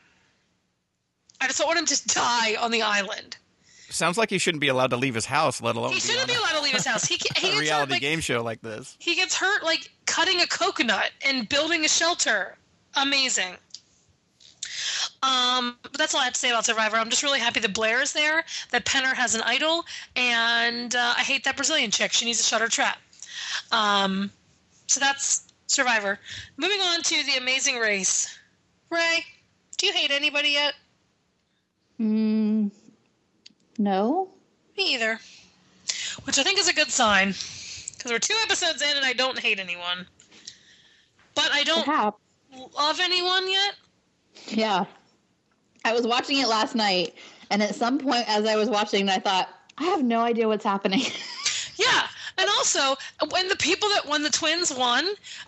I 1.41 1.47
just 1.47 1.59
don't 1.59 1.67
want 1.67 1.79
him 1.79 1.87
to 1.87 2.09
die 2.09 2.55
on 2.57 2.71
the 2.71 2.83
island. 2.83 3.37
Sounds 3.93 4.17
like 4.17 4.31
he 4.31 4.39
shouldn't 4.39 4.61
be 4.63 4.69
allowed 4.69 4.91
to 4.91 4.97
leave 4.97 5.15
his 5.15 5.27
house, 5.27 5.61
let 5.61 5.77
alone 5.77 5.91
He 5.91 5.97
be 5.97 6.01
shouldn't 6.01 6.23
on 6.23 6.27
be 6.29 6.35
allowed 6.35 6.59
to 6.59 6.63
leave 6.63 6.75
his 6.75 6.87
house. 6.87 7.05
He, 7.05 7.19
ca- 7.19 7.35
he 7.37 7.49
a 7.49 7.51
gets 7.51 7.57
hurt, 7.57 7.61
reality 7.61 7.93
like, 7.93 8.01
game 8.01 8.21
show 8.21 8.43
like 8.43 8.63
this. 8.63 8.97
He 8.99 9.15
gets 9.15 9.35
hurt 9.37 9.63
like 9.63 9.91
cutting 10.07 10.41
a 10.41 10.47
coconut 10.47 11.11
and 11.27 11.49
building 11.49 11.85
a 11.85 11.89
shelter. 11.89 12.57
Amazing. 12.95 13.57
Um, 15.23 15.77
but 15.83 15.99
that's 15.99 16.15
all 16.15 16.21
I 16.21 16.25
have 16.25 16.33
to 16.33 16.39
say 16.39 16.51
about 16.51 16.65
Survivor. 16.65 16.97
I'm 16.97 17.11
just 17.11 17.23
really 17.23 17.39
happy 17.39 17.61
that 17.61 17.75
Blair 17.75 18.03
is 18.03 18.13
there, 18.13 18.45
that 18.71 18.85
Penner 18.85 19.15
has 19.15 19.35
an 19.35 19.43
idol, 19.43 19.85
and 20.17 20.95
uh, 20.97 21.15
I 21.17 21.21
hate 21.21 21.45
that 21.45 21.57
Brazilian 21.57 21.91
chick. 21.91 22.13
She 22.13 22.25
needs 22.25 22.39
to 22.39 22.45
shut 22.45 22.61
her 22.61 22.69
trap. 22.69 22.99
Um, 23.71 24.31
so 24.87 24.99
that's 25.01 25.45
Survivor. 25.67 26.19
Moving 26.57 26.81
on 26.81 27.03
to 27.03 27.25
The 27.25 27.37
Amazing 27.39 27.77
Race. 27.79 28.39
Rae, 28.91 29.25
do 29.79 29.87
you 29.87 29.93
hate 29.93 30.11
anybody 30.11 30.51
yet? 30.51 30.75
Mm, 32.01 32.71
no. 33.79 34.29
Me 34.77 34.95
either. 34.95 35.19
Which 36.25 36.39
I 36.39 36.43
think 36.43 36.59
is 36.59 36.69
a 36.69 36.75
good 36.75 36.91
sign. 36.91 37.29
Because 37.29 38.11
we're 38.11 38.19
two 38.19 38.37
episodes 38.43 38.83
in 38.83 38.97
and 38.97 39.05
I 39.05 39.13
don't 39.13 39.39
hate 39.39 39.59
anyone. 39.59 40.07
But 41.35 41.51
I 41.53 41.63
don't 41.65 41.85
Perhaps. 41.85 42.19
love 42.77 43.01
anyone 43.01 43.51
yet. 43.51 43.75
Yeah. 44.49 44.85
I 45.85 45.93
was 45.93 46.07
watching 46.07 46.39
it 46.39 46.49
last 46.49 46.75
night, 46.75 47.15
and 47.51 47.63
at 47.63 47.75
some 47.75 47.99
point 47.99 48.29
as 48.29 48.47
I 48.47 48.57
was 48.57 48.69
watching, 48.69 49.09
I 49.09 49.19
thought, 49.19 49.49
I 49.79 49.85
have 49.85 50.03
no 50.05 50.21
idea 50.21 50.47
what's 50.49 50.65
happening. 50.65 51.03
Yeah. 51.77 52.07
And 52.39 52.49
also, 52.51 52.97
when 53.31 53.49
the 53.49 53.57
people 53.57 53.89
that 53.91 54.07
won 54.07 54.23
the 54.23 54.31
twins 54.31 54.73
won, 54.73 55.07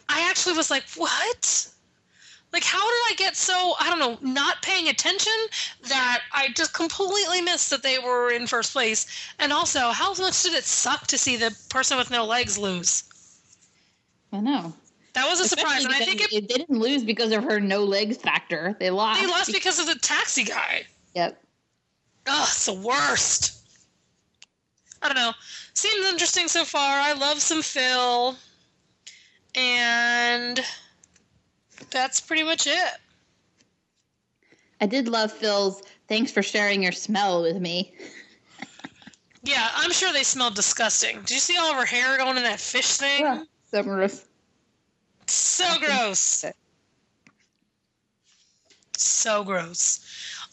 I 0.08 0.28
actually 0.28 0.56
was 0.56 0.70
like, 0.70 0.84
what? 0.96 1.68
Like, 2.54 2.62
how 2.62 2.78
did 2.78 3.00
I 3.10 3.14
get 3.16 3.34
so, 3.34 3.74
I 3.80 3.90
don't 3.90 3.98
know, 3.98 4.16
not 4.22 4.62
paying 4.62 4.86
attention 4.86 5.32
that 5.88 6.20
I 6.32 6.50
just 6.54 6.72
completely 6.72 7.42
missed 7.42 7.68
that 7.70 7.82
they 7.82 7.98
were 7.98 8.30
in 8.30 8.46
first 8.46 8.72
place? 8.72 9.08
And 9.40 9.52
also, 9.52 9.90
how 9.90 10.14
much 10.14 10.44
did 10.44 10.54
it 10.54 10.62
suck 10.62 11.08
to 11.08 11.18
see 11.18 11.36
the 11.36 11.52
person 11.68 11.98
with 11.98 12.12
no 12.12 12.24
legs 12.24 12.56
lose? 12.56 13.02
I 14.32 14.38
know. 14.38 14.72
That 15.14 15.28
was 15.28 15.40
a 15.40 15.48
surprise. 15.48 15.84
And 15.84 15.92
I 15.92 15.98
think 15.98 16.18
because 16.18 16.32
it, 16.32 16.48
they 16.48 16.54
didn't 16.54 16.78
lose 16.78 17.02
because 17.02 17.32
of 17.32 17.42
her 17.42 17.58
no 17.58 17.82
legs 17.82 18.18
factor. 18.18 18.76
They 18.78 18.90
lost. 18.90 19.20
they 19.20 19.26
lost 19.26 19.52
because 19.52 19.80
of 19.80 19.86
the 19.88 19.96
taxi 19.96 20.44
guy. 20.44 20.84
Yep. 21.16 21.42
Ugh, 22.28 22.48
it's 22.48 22.66
the 22.66 22.74
worst. 22.74 23.64
I 25.02 25.08
don't 25.08 25.16
know. 25.16 25.32
Seems 25.74 26.06
interesting 26.06 26.46
so 26.46 26.64
far. 26.64 27.00
I 27.00 27.14
love 27.14 27.40
some 27.40 27.62
Phil. 27.62 28.36
And 29.56 30.60
that's 31.90 32.20
pretty 32.20 32.42
much 32.42 32.66
it. 32.66 32.90
I 34.80 34.86
did 34.86 35.08
love 35.08 35.32
Phil's. 35.32 35.82
Thanks 36.08 36.30
for 36.30 36.42
sharing 36.42 36.82
your 36.82 36.92
smell 36.92 37.42
with 37.42 37.60
me. 37.60 37.94
Yeah, 39.46 39.68
I'm 39.74 39.92
sure 39.92 40.10
they 40.10 40.22
smell 40.22 40.50
disgusting. 40.50 41.20
Did 41.20 41.32
you 41.32 41.38
see 41.38 41.58
all 41.58 41.70
of 41.70 41.76
her 41.76 41.84
hair 41.84 42.16
going 42.16 42.38
in 42.38 42.44
that 42.44 42.58
fish 42.58 42.96
thing? 42.96 43.20
Yeah, 43.20 43.44
So 43.70 43.82
gross. 43.82 44.24
So 45.26 45.78
gross. 45.78 46.44
So 48.96 49.44
gross. 49.44 50.00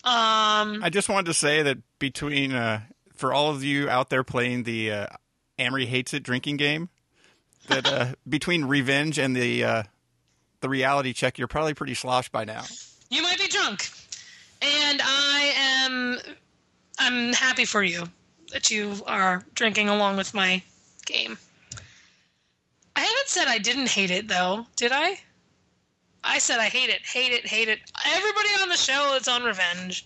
Um, 0.04 0.84
I 0.84 0.90
just 0.92 1.08
wanted 1.10 1.28
to 1.28 1.34
say 1.34 1.62
that 1.62 1.78
between 2.00 2.54
uh, 2.54 2.82
for 3.16 3.32
all 3.32 3.52
of 3.52 3.64
you 3.64 3.88
out 3.88 4.10
there 4.10 4.24
playing 4.24 4.64
the 4.64 4.92
uh, 4.92 5.08
Amrie 5.60 5.86
hates 5.86 6.14
it 6.14 6.24
drinking 6.24 6.58
game, 6.58 6.90
that 7.68 7.88
uh, 7.88 8.08
between 8.28 8.66
revenge 8.66 9.20
and 9.20 9.36
the 9.36 9.64
uh, 9.64 9.84
the 10.62 10.70
reality 10.70 11.14
check, 11.14 11.38
you're 11.38 11.48
probably 11.48 11.74
pretty 11.74 11.94
sloshed 11.94 12.32
by 12.32 12.46
now. 12.46 12.64
you 13.10 13.22
might 13.22 13.38
be 13.38 13.48
drunk, 13.48 13.90
and 14.62 15.02
I 15.04 15.54
am. 15.86 16.20
I'm 17.00 17.34
happy 17.34 17.66
for 17.66 17.84
you 17.84 18.06
that 18.52 18.70
you 18.70 18.96
are 19.08 19.44
drinking 19.56 19.90
along 19.90 20.18
with 20.18 20.34
my 20.34 20.62
game. 21.06 21.38
I 22.96 23.00
haven't 23.02 23.28
said 23.28 23.48
I 23.48 23.58
didn't 23.58 23.90
hate 23.90 24.12
it 24.12 24.28
though, 24.28 24.66
did 24.76 24.92
I? 24.92 25.20
I 26.24 26.38
said 26.38 26.60
I 26.60 26.66
hate 26.66 26.90
it, 26.90 27.02
hate 27.02 27.32
it, 27.32 27.48
hate 27.48 27.68
it. 27.68 27.80
Everybody 28.06 28.50
on 28.62 28.70
the 28.70 28.76
show 28.78 29.16
is 29.20 29.28
on 29.28 29.44
revenge. 29.44 30.06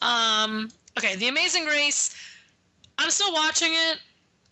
Um, 0.00 0.70
okay, 0.96 1.16
The 1.16 1.28
Amazing 1.28 1.66
Race. 1.66 2.14
I'm 2.96 3.10
still 3.10 3.32
watching 3.32 3.72
it. 3.74 3.98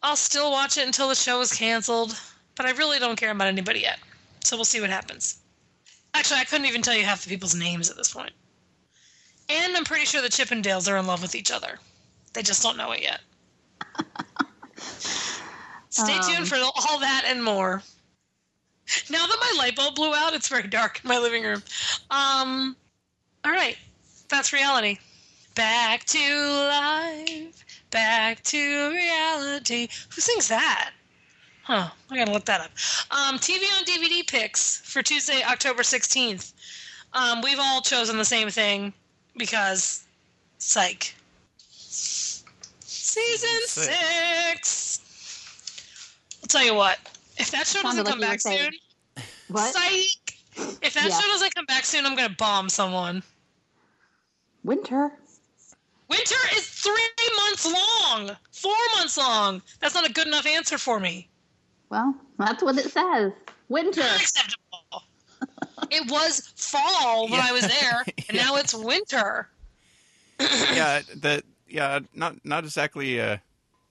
I'll 0.02 0.16
still 0.16 0.50
watch 0.50 0.76
it 0.76 0.86
until 0.86 1.08
the 1.08 1.14
show 1.14 1.40
is 1.40 1.52
canceled, 1.52 2.18
but 2.56 2.66
I 2.66 2.72
really 2.72 2.98
don't 2.98 3.16
care 3.16 3.30
about 3.30 3.48
anybody 3.48 3.80
yet. 3.80 3.98
So 4.44 4.56
we'll 4.56 4.64
see 4.64 4.80
what 4.80 4.90
happens. 4.90 5.38
Actually, 6.14 6.40
I 6.40 6.44
couldn't 6.44 6.66
even 6.66 6.82
tell 6.82 6.94
you 6.96 7.04
half 7.04 7.22
the 7.24 7.28
people's 7.30 7.54
names 7.54 7.90
at 7.90 7.96
this 7.96 8.12
point. 8.12 8.32
And 9.48 9.76
I'm 9.76 9.84
pretty 9.84 10.04
sure 10.04 10.20
the 10.20 10.28
Chippendales 10.28 10.90
are 10.90 10.96
in 10.96 11.06
love 11.06 11.22
with 11.22 11.34
each 11.34 11.50
other. 11.50 11.78
They 12.34 12.42
just 12.42 12.62
don't 12.62 12.76
know 12.76 12.92
it 12.92 13.02
yet. 13.02 13.20
Stay 15.90 16.16
Um. 16.16 16.22
tuned 16.22 16.48
for 16.48 16.56
all 16.56 16.98
that 16.98 17.24
and 17.26 17.42
more. 17.42 17.82
Now 19.10 19.26
that 19.26 19.36
my 19.40 19.54
light 19.58 19.76
bulb 19.76 19.94
blew 19.96 20.14
out, 20.14 20.34
it's 20.34 20.48
very 20.48 20.66
dark 20.66 21.00
in 21.02 21.08
my 21.08 21.18
living 21.18 21.42
room. 21.44 21.62
Um, 22.10 22.76
all 23.44 23.52
right, 23.52 23.76
that's 24.28 24.52
reality. 24.52 24.98
Back 25.54 26.04
to 26.04 26.18
life, 26.18 27.64
back 27.90 28.42
to 28.44 28.90
reality. 28.90 29.88
Who 30.14 30.20
sings 30.20 30.48
that? 30.48 30.92
Huh, 31.68 31.90
I 32.10 32.16
gotta 32.16 32.32
look 32.32 32.46
that 32.46 32.62
up. 32.62 32.70
Um, 33.10 33.38
TV 33.38 33.60
on 33.76 33.84
DVD 33.84 34.26
picks 34.26 34.78
for 34.90 35.02
Tuesday, 35.02 35.42
October 35.46 35.82
16th. 35.82 36.54
Um, 37.12 37.42
we've 37.42 37.58
all 37.60 37.82
chosen 37.82 38.16
the 38.16 38.24
same 38.24 38.48
thing 38.48 38.94
because, 39.36 40.04
psych. 40.56 41.14
Season 41.68 43.60
Six. 43.66 44.66
six. 44.66 46.38
I'll 46.42 46.48
tell 46.48 46.64
you 46.64 46.72
what. 46.72 47.00
If 47.36 47.50
that 47.50 47.66
show 47.66 47.82
doesn't 47.82 48.06
come 48.06 48.18
back 48.20 48.40
saying- 48.40 48.72
soon, 49.16 49.24
What? 49.48 49.74
psych. 49.74 50.38
If 50.80 50.94
that 50.94 51.10
Yeah. 51.10 51.20
show 51.20 51.26
doesn't 51.26 51.54
come 51.54 51.66
back 51.66 51.84
soon, 51.84 52.06
I'm 52.06 52.16
gonna 52.16 52.30
bomb 52.30 52.70
someone. 52.70 53.22
Winter. 54.64 55.12
Winter 56.08 56.48
is 56.54 56.66
three 56.66 57.10
months 57.36 57.66
long, 57.66 58.38
four 58.52 58.76
months 58.94 59.18
long. 59.18 59.60
That's 59.80 59.94
not 59.94 60.08
a 60.08 60.12
good 60.14 60.26
enough 60.26 60.46
answer 60.46 60.78
for 60.78 60.98
me. 60.98 61.28
Well, 61.90 62.14
that's 62.38 62.62
what 62.62 62.76
it 62.78 62.90
says. 62.90 63.32
Winter. 63.68 64.02
Unacceptable. 64.02 65.02
it 65.90 66.10
was 66.10 66.52
fall 66.56 67.24
when 67.24 67.34
Yeah. 67.40 67.46
I 67.48 67.52
was 67.52 67.62
there, 67.66 68.04
and 68.28 68.36
now 68.36 68.56
it's 68.56 68.74
winter. 68.74 69.48
yeah, 70.40 71.00
the 71.14 71.42
yeah, 71.68 72.00
not 72.14 72.36
not 72.44 72.64
exactly. 72.64 73.20
Uh, 73.20 73.38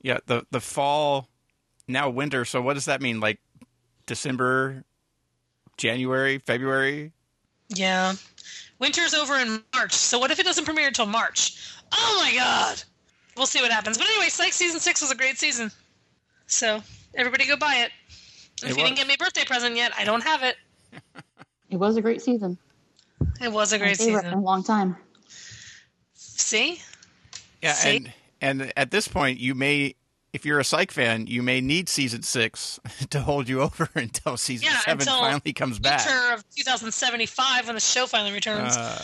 yeah, 0.02 0.18
the 0.26 0.46
the 0.50 0.60
fall, 0.60 1.28
now 1.86 2.08
winter. 2.08 2.44
So 2.44 2.60
what 2.62 2.74
does 2.74 2.86
that 2.86 3.00
mean? 3.02 3.20
Like 3.20 3.38
December, 4.06 4.84
January, 5.76 6.38
February? 6.38 7.12
Yeah. 7.68 8.14
Winter's 8.78 9.12
over 9.12 9.36
in 9.36 9.62
March, 9.74 9.92
so 9.92 10.18
what 10.18 10.30
if 10.30 10.38
it 10.38 10.44
doesn't 10.46 10.64
premiere 10.64 10.86
until 10.86 11.06
March? 11.06 11.58
Oh 11.92 12.22
my 12.24 12.34
god! 12.34 12.82
we'll 13.36 13.46
see 13.46 13.60
what 13.60 13.72
happens. 13.72 13.98
But 13.98 14.06
anyway, 14.08 14.28
Psych 14.28 14.52
season 14.52 14.78
six 14.80 15.00
was 15.02 15.10
a 15.10 15.16
great 15.16 15.36
season. 15.38 15.70
So 16.46 16.80
everybody 17.14 17.46
go 17.46 17.56
buy 17.56 17.76
it. 17.86 17.90
If 18.62 18.70
It 18.70 18.76
you 18.78 18.84
didn't 18.84 18.96
get 18.96 19.06
me 19.06 19.14
a 19.14 19.16
birthday 19.18 19.44
present 19.44 19.76
yet, 19.76 19.92
I 19.96 20.04
don't 20.04 20.22
have 20.22 20.42
it. 20.42 20.56
It 21.70 21.76
was 21.76 21.98
a 21.98 22.00
great 22.00 22.22
season. 22.22 22.56
It 23.42 23.52
was 23.52 23.74
a 23.74 23.78
great 23.78 23.98
season. 23.98 24.24
in 24.24 24.32
a 24.32 24.40
long 24.40 24.64
time. 24.64 24.96
See? 26.14 26.80
Yeah, 27.62 27.74
See? 27.74 27.96
and 27.96 28.12
and 28.40 28.72
at 28.74 28.90
this 28.90 29.06
point, 29.06 29.38
you 29.38 29.54
may, 29.54 29.94
if 30.32 30.46
you're 30.46 30.60
a 30.60 30.64
Psych 30.64 30.90
fan, 30.90 31.26
you 31.26 31.42
may 31.42 31.60
need 31.60 31.90
season 31.90 32.22
six 32.22 32.80
to 33.10 33.20
hold 33.20 33.48
you 33.50 33.60
over 33.60 33.90
until 33.94 34.38
season 34.38 34.68
Yeah, 34.70 34.78
seven 34.80 35.00
until 35.00 35.18
finally 35.18 35.52
comes 35.52 35.78
back. 35.78 36.00
Future 36.00 36.32
of 36.32 36.48
2075 36.56 37.66
when 37.66 37.74
the 37.74 37.80
show 37.80 38.06
finally 38.06 38.32
returns. 38.32 38.74
Uh, 38.76 39.02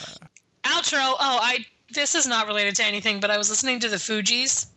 Outro. 0.64 0.94
Oh, 0.94 1.16
I. 1.20 1.66
This 1.92 2.14
is 2.14 2.26
not 2.26 2.46
related 2.46 2.76
to 2.76 2.84
anything, 2.84 3.20
but 3.20 3.30
I 3.30 3.36
was 3.36 3.50
listening 3.50 3.78
to 3.80 3.90
the 3.90 3.96
Fugees, 3.96 4.68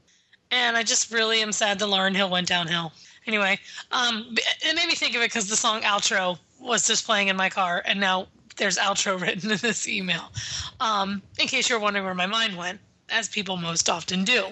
and 0.51 0.75
I 0.75 0.83
just 0.83 1.09
really 1.13 1.41
am 1.41 1.53
sad 1.53 1.79
that 1.79 1.85
Lauryn 1.85 2.13
Hill 2.15 2.29
went 2.29 2.47
downhill. 2.47 2.91
Anyway, 3.27 3.59
um, 3.91 4.35
it 4.61 4.75
made 4.75 4.87
me 4.87 4.95
think 4.95 5.13
of 5.13 5.21
it 5.21 5.25
because 5.25 5.47
the 5.47 5.55
song 5.57 5.81
"Outro" 5.81 6.39
was 6.61 6.87
just 6.87 7.05
playing 7.05 7.27
in 7.27 7.35
my 7.35 7.49
car, 7.49 7.81
and 7.85 7.99
now 7.99 8.27
there's 8.55 8.77
"Outro" 8.77 9.19
written 9.21 9.51
in 9.51 9.57
this 9.57 9.87
email. 9.87 10.31
Um, 10.79 11.21
in 11.37 11.47
case 11.47 11.69
you're 11.69 11.79
wondering 11.79 12.05
where 12.05 12.15
my 12.15 12.25
mind 12.25 12.55
went, 12.55 12.79
as 13.09 13.27
people 13.27 13.57
most 13.57 13.89
often 13.89 14.23
do. 14.23 14.45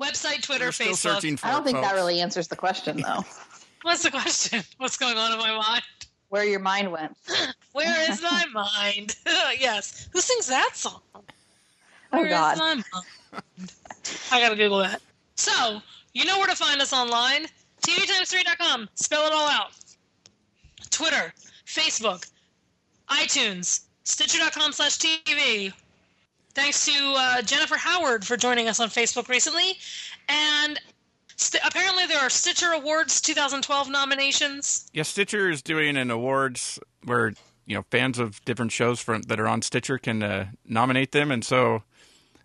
Website, 0.00 0.42
Twitter, 0.42 0.66
we're 0.66 0.72
still 0.72 0.92
Facebook. 0.92 0.96
searching 0.96 1.36
for 1.36 1.46
I 1.46 1.50
don't 1.52 1.62
it, 1.62 1.64
think 1.64 1.80
that 1.82 1.94
really 1.94 2.20
answers 2.20 2.48
the 2.48 2.56
question, 2.56 3.00
though. 3.02 3.24
What's 3.82 4.02
the 4.02 4.10
question? 4.10 4.62
What's 4.78 4.96
going 4.96 5.16
on 5.18 5.32
in 5.32 5.38
my 5.38 5.56
mind? 5.56 5.82
Where 6.30 6.44
your 6.44 6.60
mind 6.60 6.90
went. 6.92 7.16
Where 7.72 8.10
is 8.10 8.22
my 8.22 8.44
mind? 8.52 9.16
yes. 9.58 10.08
Who 10.12 10.20
sings 10.20 10.46
that 10.46 10.70
song? 10.74 11.00
Oh, 11.14 11.22
Where 12.10 12.26
is 12.26 12.32
God. 12.32 12.58
my 12.58 12.74
mind? 12.74 12.84
I 14.30 14.40
gotta 14.40 14.56
Google 14.56 14.78
that. 14.78 15.00
So, 15.36 15.80
you 16.14 16.24
know 16.24 16.38
where 16.38 16.48
to 16.48 16.56
find 16.56 16.80
us 16.80 16.92
online. 16.92 17.46
TVTimes3.com. 17.86 18.88
Spell 18.94 19.26
it 19.26 19.32
all 19.32 19.48
out. 19.48 19.70
Twitter, 20.90 21.32
Facebook, 21.66 22.28
iTunes, 23.08 23.82
Stitcher.com 24.04 24.72
slash 24.72 24.98
TV. 24.98 25.72
Thanks 26.54 26.86
to 26.86 27.14
uh, 27.16 27.42
Jennifer 27.42 27.76
Howard 27.76 28.26
for 28.26 28.36
joining 28.36 28.68
us 28.68 28.80
on 28.80 28.88
Facebook 28.88 29.28
recently. 29.28 29.76
And 30.28 30.80
st- 31.36 31.62
apparently 31.64 32.06
there 32.06 32.18
are 32.18 32.30
Stitcher 32.30 32.72
Awards 32.72 33.20
2012 33.20 33.90
nominations. 33.90 34.90
Yeah, 34.92 35.02
Stitcher 35.04 35.50
is 35.50 35.62
doing 35.62 35.96
an 35.96 36.10
awards 36.10 36.78
where 37.04 37.32
you 37.66 37.76
know 37.76 37.84
fans 37.90 38.18
of 38.18 38.44
different 38.44 38.72
shows 38.72 38.98
from 39.00 39.22
that 39.22 39.38
are 39.38 39.46
on 39.46 39.62
Stitcher 39.62 39.98
can 39.98 40.22
uh, 40.22 40.46
nominate 40.64 41.12
them, 41.12 41.30
and 41.30 41.44
so 41.44 41.82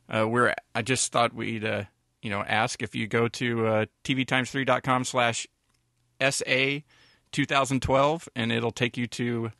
uh, 0.09 0.27
we're. 0.27 0.53
I 0.75 0.81
just 0.81 1.11
thought 1.11 1.33
we'd 1.33 1.65
uh, 1.65 1.85
you 2.23 2.29
know 2.29 2.41
ask 2.41 2.81
if 2.81 2.95
you 2.95 3.05
go 3.05 3.27
to 3.27 3.67
uh, 3.67 3.85
tvtimes3.com 4.03 5.03
slash 5.03 5.47
sa 6.19 6.79
2012, 7.31 8.29
and 8.35 8.51
it'll 8.51 8.71
take 8.71 8.97
you 8.97 9.07
to 9.07 9.51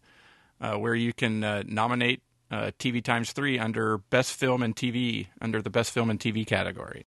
uh, 0.61 0.75
where 0.75 0.95
you 0.95 1.13
can 1.13 1.43
uh, 1.43 1.63
nominate 1.67 2.21
uh, 2.49 2.71
TV 2.79 3.03
Times 3.03 3.33
Three 3.33 3.59
under 3.59 3.97
Best 3.97 4.33
Film 4.33 4.63
and 4.63 4.75
TV 4.75 5.27
under 5.41 5.61
the 5.61 5.69
Best 5.69 5.91
Film 5.91 6.09
and 6.09 6.19
TV 6.19 6.45
category. 6.45 7.05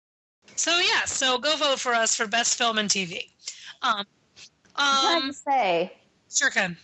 So 0.56 0.78
yeah, 0.78 1.06
so 1.06 1.38
go 1.38 1.56
vote 1.56 1.80
for 1.80 1.94
us 1.94 2.16
for 2.16 2.28
best 2.28 2.58
film 2.58 2.78
and 2.78 2.90
TV. 2.90 3.30
Um, 3.82 4.06
Can 4.76 4.78
I 4.78 5.22
um, 5.24 5.32
say, 5.32 5.94
sure 6.30 6.50
can. 6.50 6.78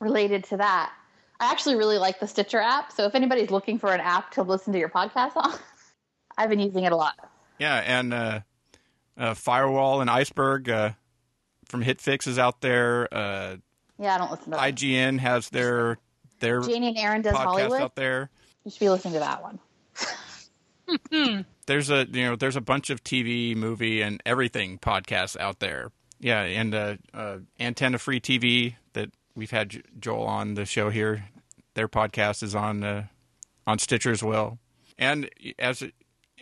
related 0.00 0.44
to 0.44 0.56
that, 0.56 0.92
I 1.40 1.50
actually 1.50 1.76
really 1.76 1.98
like 1.98 2.20
the 2.20 2.26
Stitcher 2.26 2.58
app. 2.58 2.92
So 2.92 3.04
if 3.04 3.14
anybody's 3.14 3.50
looking 3.50 3.78
for 3.78 3.92
an 3.92 4.00
app 4.00 4.30
to 4.32 4.42
listen 4.42 4.72
to 4.72 4.78
your 4.78 4.88
podcast 4.88 5.32
on, 5.36 5.58
I've 6.38 6.50
been 6.50 6.60
using 6.60 6.84
it 6.84 6.92
a 6.92 6.96
lot. 6.96 7.30
Yeah, 7.60 7.76
and 7.76 8.12
uh, 8.12 8.40
uh, 9.16 9.34
Firewall 9.34 10.00
and 10.00 10.10
Iceberg 10.10 10.68
uh, 10.68 10.90
from 11.66 11.84
HitFix 11.84 12.26
is 12.26 12.38
out 12.38 12.60
there. 12.62 13.06
Uh, 13.12 13.56
Yeah, 13.98 14.14
I 14.16 14.18
don't 14.18 14.30
listen 14.30 14.46
to 14.46 14.50
that. 14.58 14.74
IGN 14.74 15.18
has 15.20 15.50
their 15.50 15.98
their 16.40 16.60
Janie 16.62 16.88
and 16.88 16.98
Aaron 16.98 17.22
does 17.22 17.34
podcast 17.34 17.44
Hollywood. 17.44 17.80
out 17.82 17.94
there. 17.96 18.30
You 18.64 18.70
should 18.70 18.80
be 18.80 18.88
listening 18.88 19.14
to 19.14 19.20
that 19.20 19.42
one. 19.42 19.58
There's 21.66 21.90
a 21.90 22.06
you 22.10 22.24
know 22.24 22.34
there's 22.36 22.56
a 22.56 22.60
bunch 22.60 22.90
of 22.90 23.04
TV, 23.04 23.54
movie, 23.54 24.00
and 24.02 24.20
everything 24.26 24.78
podcasts 24.78 25.36
out 25.38 25.60
there. 25.60 25.92
Yeah, 26.18 26.42
and 26.42 26.74
uh, 26.74 26.96
uh, 27.14 27.38
Antenna 27.60 27.98
Free 27.98 28.20
TV 28.20 28.74
that 28.94 29.10
we've 29.36 29.50
had 29.52 29.70
J- 29.70 29.82
Joel 30.00 30.26
on 30.26 30.54
the 30.54 30.64
show 30.64 30.90
here. 30.90 31.26
Their 31.74 31.88
podcast 31.88 32.42
is 32.42 32.54
on 32.56 32.82
uh, 32.82 33.06
on 33.68 33.78
Stitcher 33.78 34.10
as 34.10 34.22
well. 34.22 34.58
And 34.98 35.30
as 35.60 35.84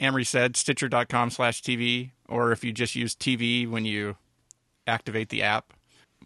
Amrie 0.00 0.26
said, 0.26 0.56
Stitcher.com 0.56 1.30
slash 1.30 1.62
TV, 1.62 2.10
or 2.28 2.52
if 2.52 2.62
you 2.64 2.72
just 2.72 2.94
use 2.94 3.14
TV 3.14 3.68
when 3.68 3.84
you 3.84 4.16
activate 4.86 5.28
the 5.28 5.42
app, 5.42 5.72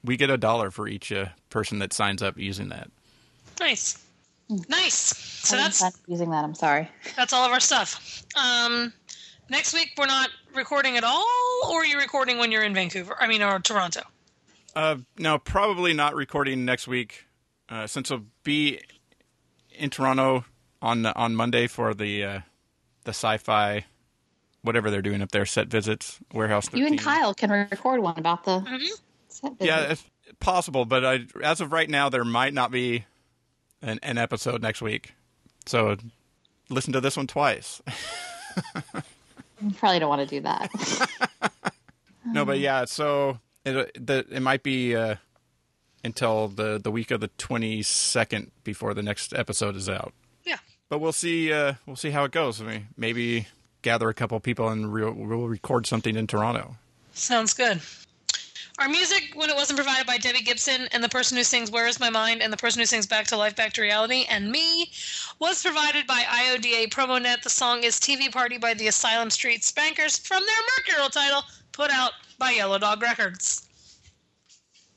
we 0.04 0.16
get 0.16 0.30
a 0.30 0.36
dollar 0.36 0.70
for 0.70 0.88
each 0.88 1.12
uh, 1.12 1.26
person 1.48 1.78
that 1.78 1.92
signs 1.92 2.22
up 2.22 2.36
using 2.38 2.68
that. 2.68 2.90
Nice, 3.60 4.04
nice. 4.68 4.94
So 4.94 5.56
I 5.56 5.60
haven't 5.60 5.80
that's 5.80 6.02
using 6.06 6.30
that. 6.30 6.44
I'm 6.44 6.54
sorry. 6.54 6.88
that's 7.16 7.32
all 7.32 7.44
of 7.44 7.52
our 7.52 7.60
stuff. 7.60 8.24
Um, 8.36 8.92
next 9.48 9.74
week 9.74 9.92
we're 9.96 10.06
not 10.06 10.30
recording 10.54 10.96
at 10.96 11.04
all, 11.04 11.24
or 11.70 11.82
are 11.82 11.86
you 11.86 11.98
recording 11.98 12.38
when 12.38 12.52
you're 12.52 12.64
in 12.64 12.74
Vancouver? 12.74 13.16
I 13.20 13.26
mean, 13.26 13.42
or 13.42 13.58
Toronto. 13.60 14.02
Uh, 14.74 14.96
no, 15.18 15.38
probably 15.38 15.92
not 15.92 16.14
recording 16.14 16.64
next 16.64 16.88
week, 16.88 17.26
uh, 17.68 17.86
since 17.86 18.10
we'll 18.10 18.24
be 18.42 18.80
in 19.70 19.90
Toronto 19.90 20.44
on 20.80 21.06
on 21.06 21.34
Monday 21.34 21.66
for 21.66 21.94
the 21.94 22.24
uh, 22.24 22.40
the 23.04 23.10
sci-fi, 23.10 23.84
whatever 24.62 24.90
they're 24.90 25.02
doing 25.02 25.22
up 25.22 25.30
there, 25.32 25.46
set 25.46 25.68
visits, 25.68 26.18
warehouse. 26.32 26.66
13. 26.66 26.80
You 26.80 26.86
and 26.86 26.98
Kyle 26.98 27.34
can 27.34 27.50
record 27.50 28.00
one 28.00 28.18
about 28.18 28.44
the 28.44 28.60
Mhm. 28.60 28.88
set 29.28 29.52
Yeah, 29.60 29.80
it's 29.92 30.04
possible, 30.40 30.84
but 30.84 31.04
I, 31.04 31.26
as 31.42 31.60
of 31.60 31.72
right 31.72 31.88
now, 31.90 32.08
there 32.08 32.24
might 32.24 32.54
not 32.54 32.70
be 32.70 33.04
an, 33.82 33.98
an 34.02 34.18
episode 34.18 34.62
next 34.62 34.80
week. 34.82 35.14
So 35.66 35.96
listen 36.68 36.92
to 36.92 37.00
this 37.00 37.16
one 37.16 37.26
twice. 37.26 37.82
You 39.62 39.70
probably 39.76 39.98
don't 40.00 40.08
want 40.08 40.28
to 40.28 40.34
do 40.36 40.40
that. 40.42 40.70
No, 42.24 42.44
but 42.44 42.60
yeah, 42.60 42.84
so 42.84 43.40
it 43.64 44.06
the, 44.06 44.24
it 44.30 44.40
might 44.40 44.62
be 44.62 44.94
uh, 44.94 45.16
until 46.04 46.46
the 46.46 46.78
the 46.82 46.90
week 46.92 47.10
of 47.10 47.20
the 47.20 47.26
twenty 47.36 47.82
second 47.82 48.52
before 48.62 48.94
the 48.94 49.02
next 49.02 49.34
episode 49.34 49.74
is 49.74 49.88
out. 49.88 50.14
Yeah. 50.92 50.98
But 50.98 51.00
we'll 51.00 51.12
see. 51.12 51.52
Uh, 51.52 51.74
we'll 51.86 51.96
see 51.96 52.10
how 52.10 52.24
it 52.24 52.32
goes. 52.32 52.60
I 52.60 52.64
mean, 52.64 52.88
maybe 52.96 53.46
gather 53.82 54.08
a 54.08 54.14
couple 54.14 54.38
people 54.40 54.68
and 54.68 54.92
re- 54.92 55.10
we'll 55.10 55.48
record 55.48 55.86
something 55.86 56.16
in 56.16 56.26
Toronto. 56.26 56.76
Sounds 57.14 57.54
good. 57.54 57.80
Our 58.78 58.88
music, 58.88 59.32
when 59.34 59.50
it 59.50 59.56
wasn't 59.56 59.78
provided 59.78 60.06
by 60.06 60.16
Debbie 60.18 60.42
Gibson 60.42 60.88
and 60.92 61.04
the 61.04 61.08
person 61.08 61.36
who 61.36 61.44
sings 61.44 61.70
Where 61.70 61.86
Is 61.86 62.00
My 62.00 62.08
Mind 62.08 62.42
and 62.42 62.50
the 62.52 62.56
person 62.56 62.80
who 62.80 62.86
sings 62.86 63.06
Back 63.06 63.26
to 63.26 63.36
Life, 63.36 63.54
Back 63.54 63.74
to 63.74 63.82
Reality 63.82 64.24
and 64.30 64.50
me, 64.50 64.90
was 65.38 65.62
provided 65.62 66.06
by 66.06 66.22
IODA 66.22 66.88
PromoNet. 66.88 67.42
The 67.42 67.50
song 67.50 67.82
is 67.84 68.00
TV 68.00 68.32
Party 68.32 68.56
by 68.56 68.72
the 68.74 68.88
Asylum 68.88 69.28
Street 69.30 69.62
Spankers 69.62 70.18
from 70.18 70.42
their 70.46 70.56
Mercurial 70.78 71.10
title, 71.10 71.42
put 71.72 71.90
out 71.90 72.12
by 72.38 72.52
Yellow 72.52 72.78
Dog 72.78 73.02
Records. 73.02 73.68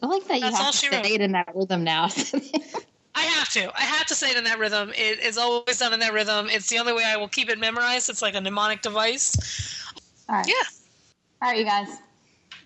I 0.02 0.08
like 0.08 0.26
that 0.28 0.36
you 0.36 0.42
That's 0.42 0.56
all 0.56 0.64
have 0.66 0.74
to 0.74 0.78
she 0.80 0.88
say 0.90 0.98
wrote. 0.98 1.06
it 1.08 1.22
in 1.22 1.32
that 1.34 1.52
rhythm 1.54 1.84
now. 1.84 2.08
I 3.16 3.22
have 3.22 3.50
to. 3.50 3.72
I 3.76 3.84
have 3.84 4.06
to 4.08 4.16
say 4.16 4.32
it 4.32 4.38
in 4.38 4.44
that 4.44 4.60
rhythm. 4.60 4.90
It 4.90 5.20
is 5.20 5.38
always 5.38 5.80
done 5.80 5.94
in 5.94 6.00
that 6.02 6.14
rhythm. 6.14 6.50
It's 6.50 6.70
the 6.70 6.78
only 6.78 6.94
way 6.94 7.04
I 7.06 7.16
will 7.16 7.30
keep 7.30 7.50
it 7.50 7.58
memorized. 7.58 8.10
It's 8.10 8.22
like 8.22 8.36
a 8.36 8.42
mnemonic 8.42 8.82
device. 8.82 9.84
all 10.30 10.36
right. 10.36 10.48
Yeah. 10.48 10.54
All 11.42 11.50
right, 11.50 11.58
you 11.58 11.64
guys. 11.66 11.88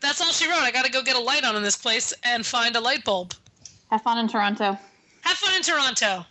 That's 0.02 0.22
all 0.22 0.32
she 0.32 0.50
wrote. 0.50 0.62
I 0.62 0.72
got 0.72 0.86
to 0.86 0.91
go 0.91 1.04
get 1.04 1.16
a 1.16 1.20
light 1.20 1.43
on 1.43 1.56
in 1.56 1.62
this 1.62 1.76
place 1.76 2.14
and 2.24 2.45
find 2.45 2.76
a 2.76 2.82
light 2.82 3.04
bulb. 3.04 3.34
Have 3.91 4.02
fun 4.02 4.18
in 4.18 4.28
Toronto. 4.28 4.78
Have 5.22 5.38
fun 5.38 5.56
in 5.56 5.62
Toronto. 5.62 6.26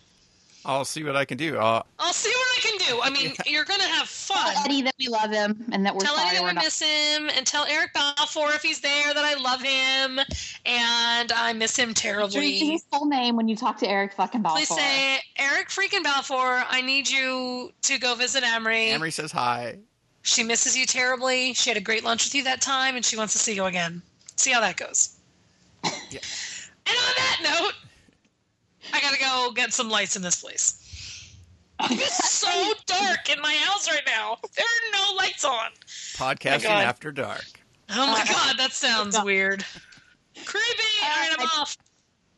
I'll 0.69 0.85
see 0.85 1.03
what 1.03 1.17
I 1.17 1.25
can 1.25 1.39
do. 1.39 1.57
Uh, 1.59 1.83
I'll 1.99 2.13
see 2.13 2.29
what 2.29 2.59
I 2.59 2.61
can 2.61 2.89
do. 2.89 3.01
I 3.03 3.09
mean, 3.09 3.33
you're 3.47 3.65
going 3.65 3.81
to 3.81 3.87
have 3.87 4.07
fun. 4.07 4.53
Tell 4.53 4.65
Eddie 4.67 4.83
that 4.83 4.95
we 4.99 5.09
love 5.09 5.31
him 5.31 5.65
and 5.73 5.85
that 5.87 5.95
we're 5.95 6.01
Tell 6.03 6.15
sorry 6.15 6.29
Eddie 6.29 6.37
that 6.37 6.43
we're 6.45 6.53
not. 6.53 6.65
miss 6.65 6.81
him, 6.83 7.31
and 7.35 7.47
tell 7.47 7.65
Eric 7.65 7.95
Balfour 7.95 8.51
if 8.53 8.63
he's 8.63 8.81
there 8.81 9.15
that 9.15 9.25
I 9.25 9.35
love 9.41 9.63
him, 9.63 10.21
and 10.67 11.33
I 11.33 11.55
miss 11.55 11.75
him 11.75 11.95
Sure, 11.95 12.13
you 12.13 12.29
terribly. 12.29 12.59
his 12.59 12.85
full 12.93 13.07
name 13.07 13.35
when 13.35 13.49
you 13.49 13.57
talk 13.57 13.79
to 13.79 13.89
Eric 13.89 14.13
fucking 14.13 14.43
Balfour. 14.43 14.59
Please 14.59 14.69
say, 14.69 15.19
Eric 15.39 15.69
freaking 15.71 16.05
Balfour, 16.05 16.63
I 16.69 16.83
need 16.83 17.09
you 17.09 17.73
to 17.83 17.99
go 17.99 18.15
visit 18.15 18.45
Amrie. 18.45 18.91
Amrie 18.91 19.13
says 19.13 19.33
hi. 19.33 19.79
She 20.23 20.45
misses 20.45 20.77
you 20.77 20.85
terribly. 20.85 21.55
She 21.55 21.71
had 21.71 21.79
a 21.79 21.81
great 21.81 22.05
lunch 22.05 22.27
with 22.27 22.35
you 22.35 22.45
that 22.45 22.61
time, 22.61 22.95
and 22.95 23.05
she 23.05 23.17
wants 23.17 23.33
to 23.33 23.39
see 23.39 23.55
you 23.55 23.65
again. 23.65 24.03
See 24.37 24.53
how 24.53 24.61
that 24.61 24.77
goes. 24.77 25.17
Yeah. 26.11 26.21
And 26.87 26.97
on 26.97 27.15
that 27.17 27.39
note, 27.63 27.73
I 28.93 29.01
gotta 29.01 29.19
go 29.19 29.53
get 29.55 29.73
some 29.73 29.89
lights 29.89 30.17
in 30.17 30.23
this 30.23 30.43
place. 30.43 30.85
It's 31.91 32.31
so 32.31 32.73
dark 32.87 33.31
in 33.31 33.41
my 33.41 33.55
house 33.55 33.89
right 33.89 34.03
now. 34.05 34.39
There 34.57 34.65
are 34.65 34.93
no 34.93 35.17
lights 35.17 35.45
on. 35.45 35.71
Podcasting 36.15 36.71
oh 36.71 36.73
after 36.73 37.13
dark. 37.13 37.47
Oh 37.91 38.07
my 38.07 38.21
uh, 38.21 38.25
god, 38.25 38.59
that 38.59 38.73
sounds 38.73 39.17
weird. 39.23 39.65
Creepy. 40.45 40.83
Uh, 41.03 41.07
all 41.07 41.17
right, 41.17 41.37
I'm 41.39 41.61
off. 41.61 41.77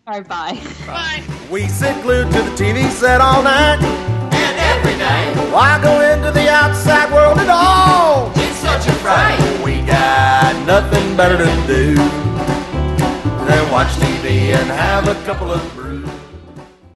All 0.07 0.15
right, 0.15 0.29
bye. 0.29 0.61
Bye. 0.87 1.25
We 1.51 1.69
sit 1.69 2.01
glued 2.03 2.31
to 2.33 2.39
the 2.43 2.51
TV 2.51 2.91
set 2.91 3.21
all 3.21 3.43
night 3.43 3.81
and 3.81 4.59
every 4.59 4.97
night. 4.99 5.53
Why 5.53 5.81
go 5.83 6.01
into 6.01 6.31
the 6.33 6.51
outside 6.51 7.13
world 7.13 7.39
at 7.39 7.49
all? 7.49 8.31
It's 8.37 8.57
such 8.57 8.87
a 8.89 8.93
fright. 8.99 9.39
We 9.65 9.81
got 9.87 10.67
nothing 10.67 11.17
better 11.17 11.39
to 11.39 11.67
do 11.67 11.95
than 13.47 13.73
watch 13.73 13.89
TV 13.97 14.55
and 14.55 14.69
have 14.71 15.09
a 15.09 15.15
couple 15.25 15.51
of 15.51 15.63
brews. 15.75 16.10